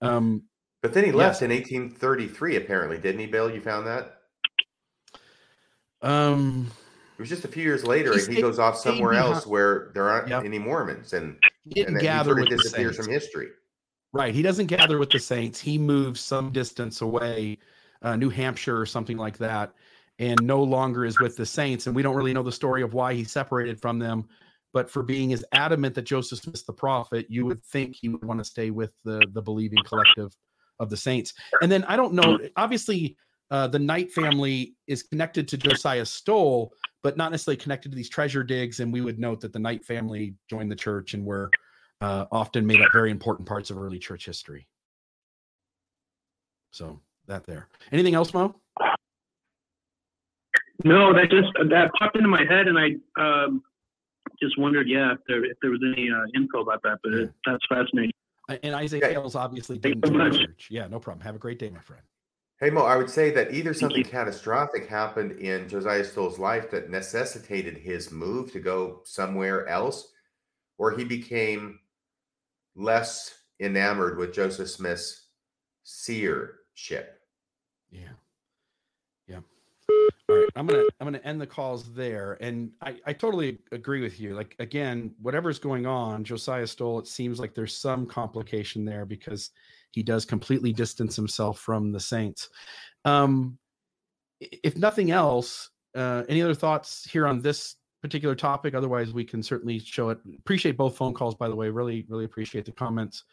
[0.00, 0.44] Um,
[0.82, 3.48] But then he left in 1833, apparently, didn't he, Bill?
[3.48, 4.18] You found that?
[6.02, 6.70] um,
[7.16, 10.08] It was just a few years later, and he goes off somewhere else where there
[10.08, 10.44] aren't Yep.
[10.44, 13.48] any Mormons, and, he didn't and then he gather sort of disappears from history.
[14.12, 14.34] Right.
[14.34, 15.60] He doesn't gather with the Saints.
[15.60, 17.58] He moves some distance away,
[18.02, 19.72] uh, New Hampshire or something like that,
[20.18, 21.86] and no longer is with the Saints.
[21.86, 24.28] And we don't really know the story of why he separated from them.
[24.72, 28.24] But for being as adamant that Joseph Smith's the prophet, you would think he would
[28.24, 30.34] want to stay with the the believing collective
[30.78, 31.34] of the Saints.
[31.60, 32.38] And then I don't know.
[32.56, 33.16] Obviously,
[33.50, 36.72] uh, the Knight family is connected to Josiah Stowell,
[37.02, 38.80] but not necessarily connected to these treasure digs.
[38.80, 41.50] And we would note that the Knight family joined the church and were
[42.00, 44.66] uh, often made up very important parts of early church history.
[46.70, 47.68] So that there.
[47.92, 48.54] Anything else, Mo?
[50.84, 53.62] No, that just that popped into my head, and I um,
[54.42, 56.98] just wondered, yeah, if there if there was any uh, info about that.
[57.04, 58.11] But it, that's fascinating.
[58.48, 59.10] Uh, And Isaac Yeah.
[59.10, 60.38] Hales obviously didn't you join the much.
[60.40, 60.68] church.
[60.70, 61.22] Yeah, no problem.
[61.24, 62.02] Have a great day, my friend.
[62.60, 66.90] Hey Mo, I would say that either something catastrophic happened in Josiah Stowell's life that
[66.90, 70.12] necessitated his move to go somewhere else,
[70.78, 71.80] or he became
[72.76, 75.26] less enamored with Joseph Smith's
[75.82, 77.20] seership.
[77.90, 78.00] Yeah.
[78.00, 78.08] Yeah.
[80.32, 80.48] All right.
[80.56, 82.38] I'm gonna I'm gonna end the calls there.
[82.40, 84.34] And I, I totally agree with you.
[84.34, 89.50] Like again, whatever's going on, Josiah Stowell, it seems like there's some complication there because
[89.90, 92.48] he does completely distance himself from the saints.
[93.04, 93.58] Um
[94.40, 98.74] if nothing else, uh any other thoughts here on this particular topic?
[98.74, 100.18] Otherwise, we can certainly show it.
[100.38, 101.68] Appreciate both phone calls, by the way.
[101.68, 103.24] Really, really appreciate the comments.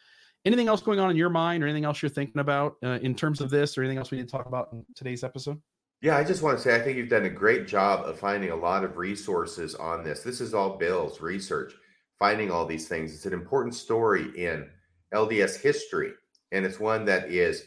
[0.44, 3.14] Anything else going on in your mind or anything else you're thinking about uh, in
[3.14, 5.60] terms of this or anything else we need to talk about in today's episode?
[6.02, 8.50] Yeah, I just want to say I think you've done a great job of finding
[8.50, 10.22] a lot of resources on this.
[10.22, 11.74] This is all Bill's research,
[12.18, 13.12] finding all these things.
[13.12, 14.70] It's an important story in
[15.12, 16.12] LDS history,
[16.52, 17.64] and it's one that is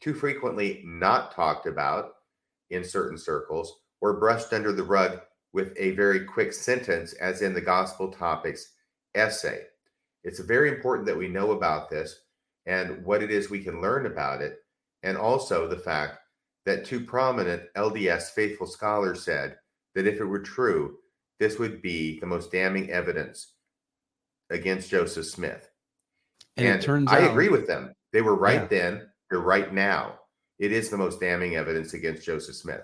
[0.00, 2.12] too frequently not talked about
[2.70, 5.20] in certain circles or brushed under the rug
[5.52, 8.72] with a very quick sentence, as in the Gospel Topics
[9.14, 9.60] essay.
[10.22, 12.22] It's very important that we know about this
[12.64, 14.60] and what it is we can learn about it,
[15.02, 16.20] and also the fact
[16.66, 19.56] that two prominent LDS faithful scholars said
[19.94, 20.96] that if it were true,
[21.38, 23.52] this would be the most damning evidence
[24.50, 25.70] against Joseph Smith.
[26.56, 27.92] And, And, it turns out I out agree with them.
[28.12, 28.66] They were right Yeah.
[28.66, 30.20] then, they're right now.
[30.58, 32.82] It is the most damning evidence against Joseph Smith.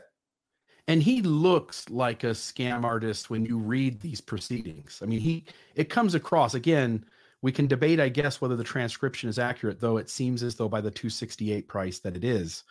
[0.88, 4.98] and he looks like a scam artist when you read these proceedings.
[5.02, 5.44] I mean, he
[5.76, 7.04] it comes across again.
[7.42, 10.68] We can debate, I guess, whether the transcription is accurate, though it seems as though
[10.68, 12.64] by the 268 price that it is.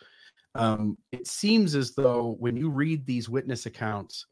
[0.54, 4.26] Um, it seems as though when you read these witness accounts,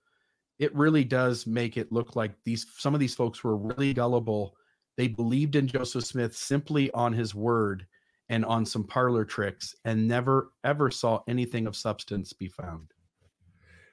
[0.58, 4.54] it really does make it look like these some of these folks were really gullible.
[4.96, 7.86] They believed in Joseph Smith simply on his word
[8.28, 12.90] and on some parlor tricks, and never ever saw anything of substance be found.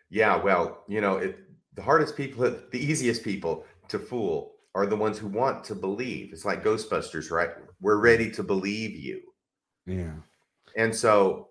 [0.10, 1.38] Yeah, well, you know, it,
[1.76, 6.34] the hardest people, the easiest people to fool are the ones who want to believe.
[6.34, 7.50] It's like Ghostbusters, right?
[7.80, 9.22] We're ready to believe you.
[9.86, 10.16] Yeah.
[10.76, 11.50] And so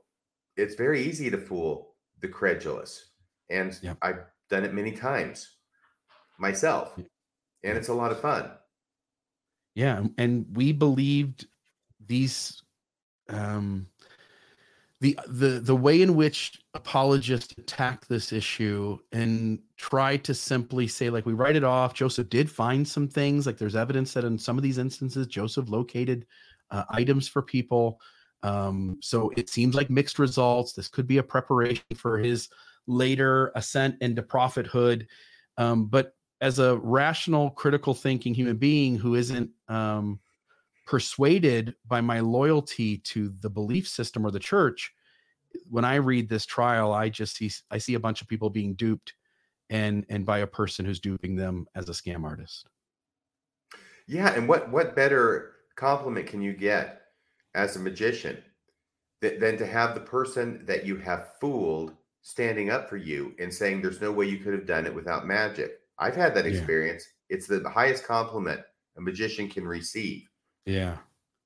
[0.57, 3.13] it's very easy to fool the credulous.
[3.51, 3.99] And Yep.
[4.03, 5.57] I've done it many times
[6.39, 6.97] myself.
[6.97, 8.51] And it's a lot of fun.
[9.75, 11.47] Yeah, and- and we believed
[12.07, 12.63] these
[13.31, 13.87] um
[15.01, 21.09] the the the way in which apologists attack this issue and try to simply say
[21.09, 24.39] like we write it off joseph did find some things like there's evidence that in
[24.39, 26.27] some of these instances joseph located
[26.71, 27.99] uh, items for people
[28.45, 30.73] um so it seems like mixed results.
[30.73, 32.49] This could be a preparation for his
[32.87, 35.09] later ascent into prophethood.
[35.57, 40.21] Um but as a rational critical thinking human being who isn't um
[40.87, 44.93] persuaded by my loyalty to the belief system or the church
[45.71, 48.75] when i read this trial i just see i see a bunch of people being
[48.75, 49.15] duped
[49.71, 52.69] and and by a person who's duping them as a scam artist.
[54.07, 57.03] Yeah, and what what better compliment can you get
[57.55, 58.37] as a magician
[59.21, 63.53] th- than to have the person that you have fooled standing up for you and
[63.53, 65.81] saying there's no way you could have done it without magic.
[65.99, 66.53] I've had that Yeah.
[66.53, 67.07] experience.
[67.29, 68.61] It's the, highest compliment
[68.97, 70.29] a magician can receive.
[70.67, 70.97] yeah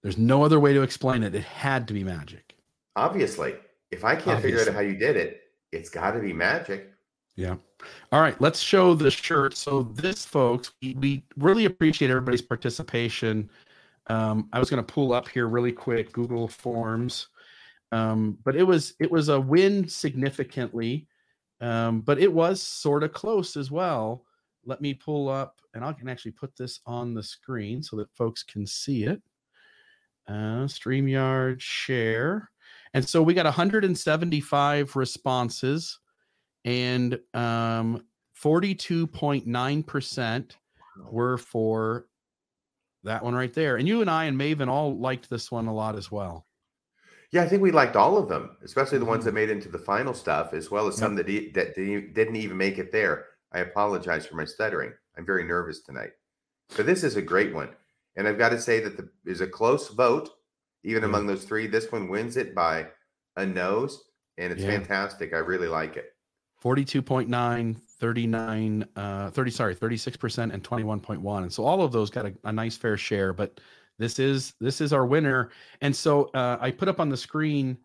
[0.03, 2.55] there's no other way to explain it it had to be magic
[2.95, 3.55] Obviously,
[3.91, 5.41] if I can't figure out how you did it,
[5.73, 6.91] it's got to be magic.
[7.37, 7.55] Yeah.
[8.11, 9.57] All right, let's show the shirt.
[9.57, 13.49] So this, folks, we, we really appreciate everybody's participation.
[14.09, 17.29] Um, I was going to pull up here really quick Google Forms,
[17.93, 21.07] um, but it was it was a win significantly,
[21.61, 24.25] um, but it was sort of close as well.
[24.65, 28.15] Let me pull up, and I can actually put this on the screen so that
[28.15, 29.23] folks can see it.
[30.27, 32.51] Uh, Streamyard share,
[32.95, 35.99] and so we got 175 responses
[36.65, 38.03] and um
[38.43, 40.51] 42.9%
[41.11, 42.08] were for
[43.09, 43.77] that one right there.
[43.77, 46.47] And you and I and Maven all liked this one a lot as well.
[47.31, 49.69] Yeah, I think we liked all of them, especially the ones that made it into
[49.69, 51.03] the final stuff, as well as Mm-hmm.
[51.03, 51.09] Yep.
[51.09, 53.27] some that e- that didn't didn't even make it there.
[53.53, 54.93] I apologize for my stuttering.
[55.17, 56.13] I'm very nervous tonight,
[56.77, 57.71] but this is a great one,
[58.17, 60.31] and I've got to say that the is a close vote,
[60.85, 61.09] even Yeah.
[61.09, 61.67] among those three.
[61.67, 62.87] This one wins it by
[63.37, 64.05] a nose,
[64.39, 64.71] and it's Yeah.
[64.71, 65.35] fantastic.
[65.35, 66.15] I really like it.
[66.63, 71.43] 42.9, 39, uh 30, sorry, 36% and 21.1.
[71.43, 73.61] And so all of those got a, a nice fair share, but
[73.99, 75.51] this is this is our winner.
[75.81, 77.79] And so uh I put up on the screen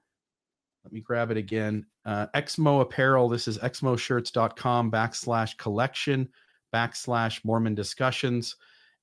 [0.84, 1.85] let me grab it again.
[2.06, 3.30] Uh, Exmo Apparel.
[3.30, 6.30] This is exmoshirts.com backslash collection
[6.73, 8.56] backslash Mormon discussions.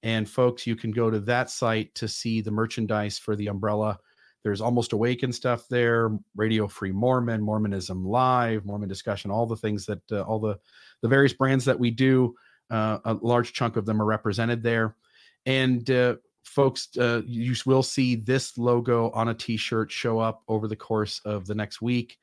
[0.03, 3.99] And folks, you can go to that site to see the merchandise for the umbrella.
[4.43, 9.87] There's almost awakened stuff there, Radio Free Mormon, Mormonism Live, Mormon discussion, all the things
[9.87, 10.59] that uh, all the
[11.03, 12.35] the various brands that we do.
[12.71, 14.97] Uh, a large chunk of them are represented there.
[15.45, 20.69] And uh, folks, uh, you will see this logo on a T-shirt show up over
[20.69, 22.19] the course of the next week.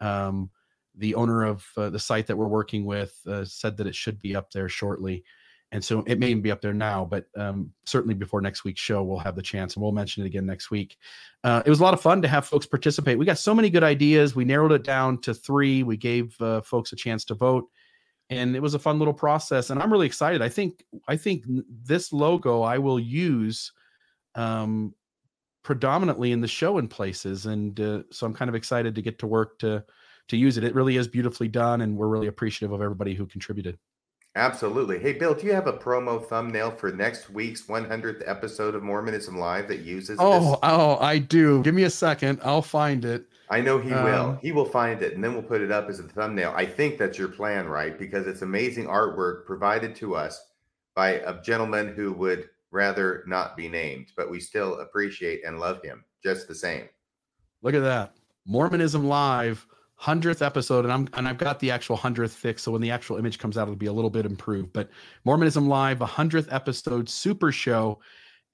[0.00, 0.50] Um,
[0.96, 4.20] the owner of uh, the site that we're working with uh, said that it should
[4.20, 5.24] be up there shortly,
[5.72, 8.80] and so it may even be up there now, but um, certainly before next week's
[8.80, 10.96] show, we'll have the chance, and we'll mention it again next week.
[11.42, 13.18] Uh, it was a lot of fun to have folks participate.
[13.18, 14.36] We got so many good ideas.
[14.36, 15.82] We narrowed it down to three.
[15.82, 17.68] We gave uh, folks a chance to vote
[18.32, 21.44] and it was a fun little process and i'm really excited i think i think
[21.84, 23.72] this logo i will use
[24.34, 24.94] um
[25.62, 29.18] predominantly in the show in places and uh, so i'm kind of excited to get
[29.18, 29.84] to work to
[30.28, 33.26] to use it it really is beautifully done and we're really appreciative of everybody who
[33.26, 33.78] contributed
[34.34, 34.98] Absolutely.
[34.98, 39.36] Hey, Bill, do you have a promo thumbnail for next week's 100th episode of Mormonism
[39.38, 40.58] Live that uses Oh, this?
[40.62, 41.62] oh, I do.
[41.62, 42.40] Give me a second.
[42.42, 43.26] I'll find it.
[43.50, 44.30] I know he will.
[44.30, 46.54] Um, He will find it and then we'll put it up as a thumbnail.
[46.56, 47.98] I think that's your plan, right?
[47.98, 50.42] Because it's amazing artwork provided to us
[50.94, 55.82] by a gentleman who would rather not be named, but we still appreciate and love
[55.82, 56.88] him just the same.
[57.60, 58.14] Look at that.
[58.46, 59.66] Mormonism Live,
[60.02, 60.84] 100th episode.
[60.84, 62.62] And I'm and I've got the actual 100th fix.
[62.62, 64.72] So when the actual image comes out, it'll be a little bit improved.
[64.72, 64.90] But
[65.24, 68.00] Mormonism Live, a 100th episode super show.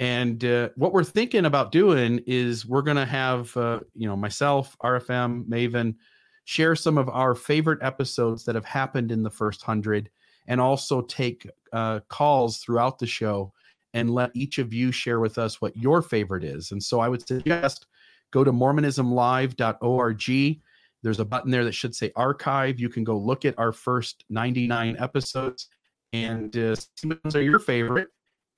[0.00, 4.76] And uh, what we're thinking about doing is we're to have, uh, you know, myself,
[4.82, 5.96] RFM, Maven,
[6.44, 10.08] share some of our favorite episodes that have happened in the first 100
[10.46, 13.52] and also take uh, calls throughout the show
[13.92, 16.72] and let each of you share with us what your favorite is.
[16.72, 17.86] And so I would suggest
[18.30, 20.58] go to mormonismlive.org.
[21.02, 22.80] There's a button there that should say archive.
[22.80, 25.68] You can go look at our first 99 episodes
[26.12, 28.08] and uh, see which ones are your favorite.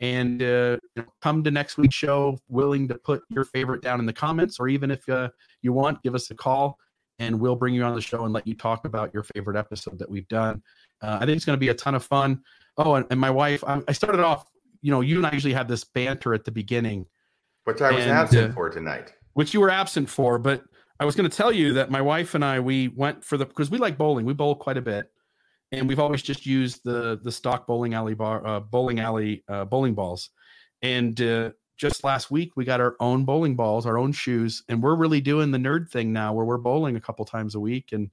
[0.01, 4.01] And uh, you know, come to next week's show willing to put your favorite down
[4.01, 5.29] in the comments, or even if uh,
[5.61, 6.79] you want, give us a call
[7.19, 9.99] and we'll bring you on the show and let you talk about your favorite episode
[9.99, 10.63] that we've done.
[11.03, 12.41] Uh, I think it's going to be a ton of fun.
[12.79, 14.47] Oh, and, and my wife, I, I started off,
[14.81, 17.05] you know, you and I usually have this banter at the beginning
[17.65, 19.13] Which I was And, absent uh, for tonight.
[19.35, 20.39] which you were absent for.
[20.39, 20.63] But
[21.01, 23.47] I was going to tell you that my wife and I we went for the
[23.47, 24.27] because we like bowling.
[24.27, 25.11] We bowl quite a bit,
[25.73, 29.65] and we've always just used the the stock bowling alley bar uh, bowling alley uh,
[29.65, 30.29] bowling balls.
[30.83, 34.83] And uh, just last week we got our own bowling balls, our own shoes, and
[34.83, 37.93] we're really doing the nerd thing now, where we're bowling a couple times a week
[37.93, 38.11] and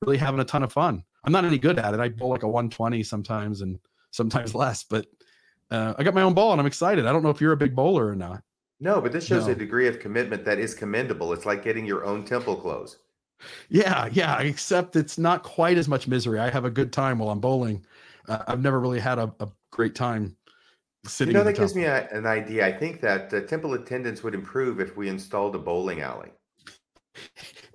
[0.00, 1.02] really having a ton of fun.
[1.24, 1.98] I'm not any good at it.
[1.98, 3.80] I bowl like a 120 sometimes and
[4.12, 5.06] sometimes less, but
[5.72, 7.04] uh, I got my own ball and I'm excited.
[7.04, 8.44] I don't know if you're a big bowler or not.
[8.80, 9.52] No, but this shows No.
[9.52, 11.32] a degree of commitment that is commendable.
[11.32, 12.98] It's like getting your own temple clothes.
[13.68, 14.38] Yeah, yeah.
[14.40, 16.38] Except it's not quite as much misery.
[16.38, 17.84] I have a good time while I'm bowling.
[18.28, 20.36] Uh, I've never really had a, a great time
[21.06, 21.32] sitting.
[21.32, 22.66] You know, that gives me a, an idea.
[22.66, 26.30] I think that uh, temple attendance would improve if we installed a bowling alley.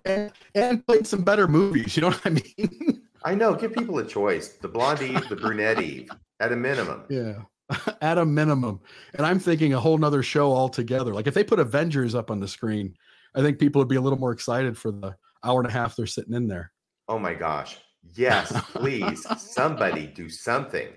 [0.05, 1.95] and, and played some better movies.
[1.97, 3.01] You know what I mean?
[3.25, 3.55] I know.
[3.55, 6.09] Give people a choice: the blonde Eve, the brunette Eve,
[6.39, 7.03] at a minimum.
[7.09, 7.35] yeah,
[8.01, 8.81] at a minimum.
[9.15, 11.13] And I'm thinking a whole nother show altogether.
[11.13, 12.95] Like if they put Avengers up on the screen,
[13.35, 15.95] I think people would be a little more excited for the hour and a half
[15.95, 16.71] they're sitting in there.
[17.07, 17.77] Oh my gosh!
[18.15, 20.87] Yes, please, somebody do something.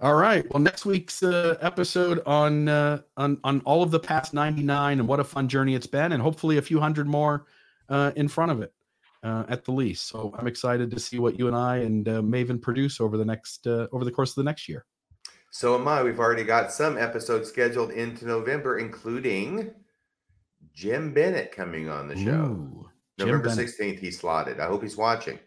[0.00, 0.44] All right.
[0.52, 5.08] Well, next week's uh, episode on uh, on on all of the past 99 and
[5.08, 7.46] what a fun journey it's been, and hopefully a few hundred more
[7.88, 8.72] uh, in front of it
[9.22, 10.08] uh, at the least.
[10.08, 13.24] So I'm excited to see what you and I and uh, Maven produce over the
[13.24, 14.84] next uh, over the course of the next year.
[15.54, 16.02] So am I.
[16.02, 19.70] We've already got some episodes scheduled into November, including
[20.72, 22.30] Jim Bennett coming on the show.
[22.30, 22.88] Ooh,
[23.18, 24.60] November 16th, he's slotted.
[24.60, 25.38] I hope he's watching.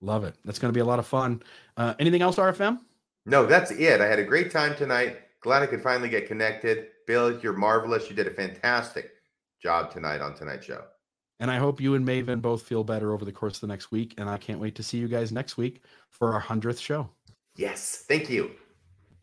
[0.00, 0.34] Love it.
[0.44, 1.44] That's going to be a lot of fun.
[1.76, 2.80] Uh, anything else, RFM?
[3.24, 4.00] No, that's it.
[4.00, 5.18] I had a great time tonight.
[5.40, 6.88] Glad I could finally get connected.
[7.06, 8.10] Bill, you're marvelous.
[8.10, 9.12] You did a fantastic
[9.62, 10.82] job tonight on tonight's show.
[11.38, 13.92] And I hope you and Maven both feel better over the course of the next
[13.92, 14.14] week.
[14.18, 17.08] And I can't wait to see you guys next week for our hundredth show.
[17.54, 18.04] Yes.
[18.08, 18.50] Thank you.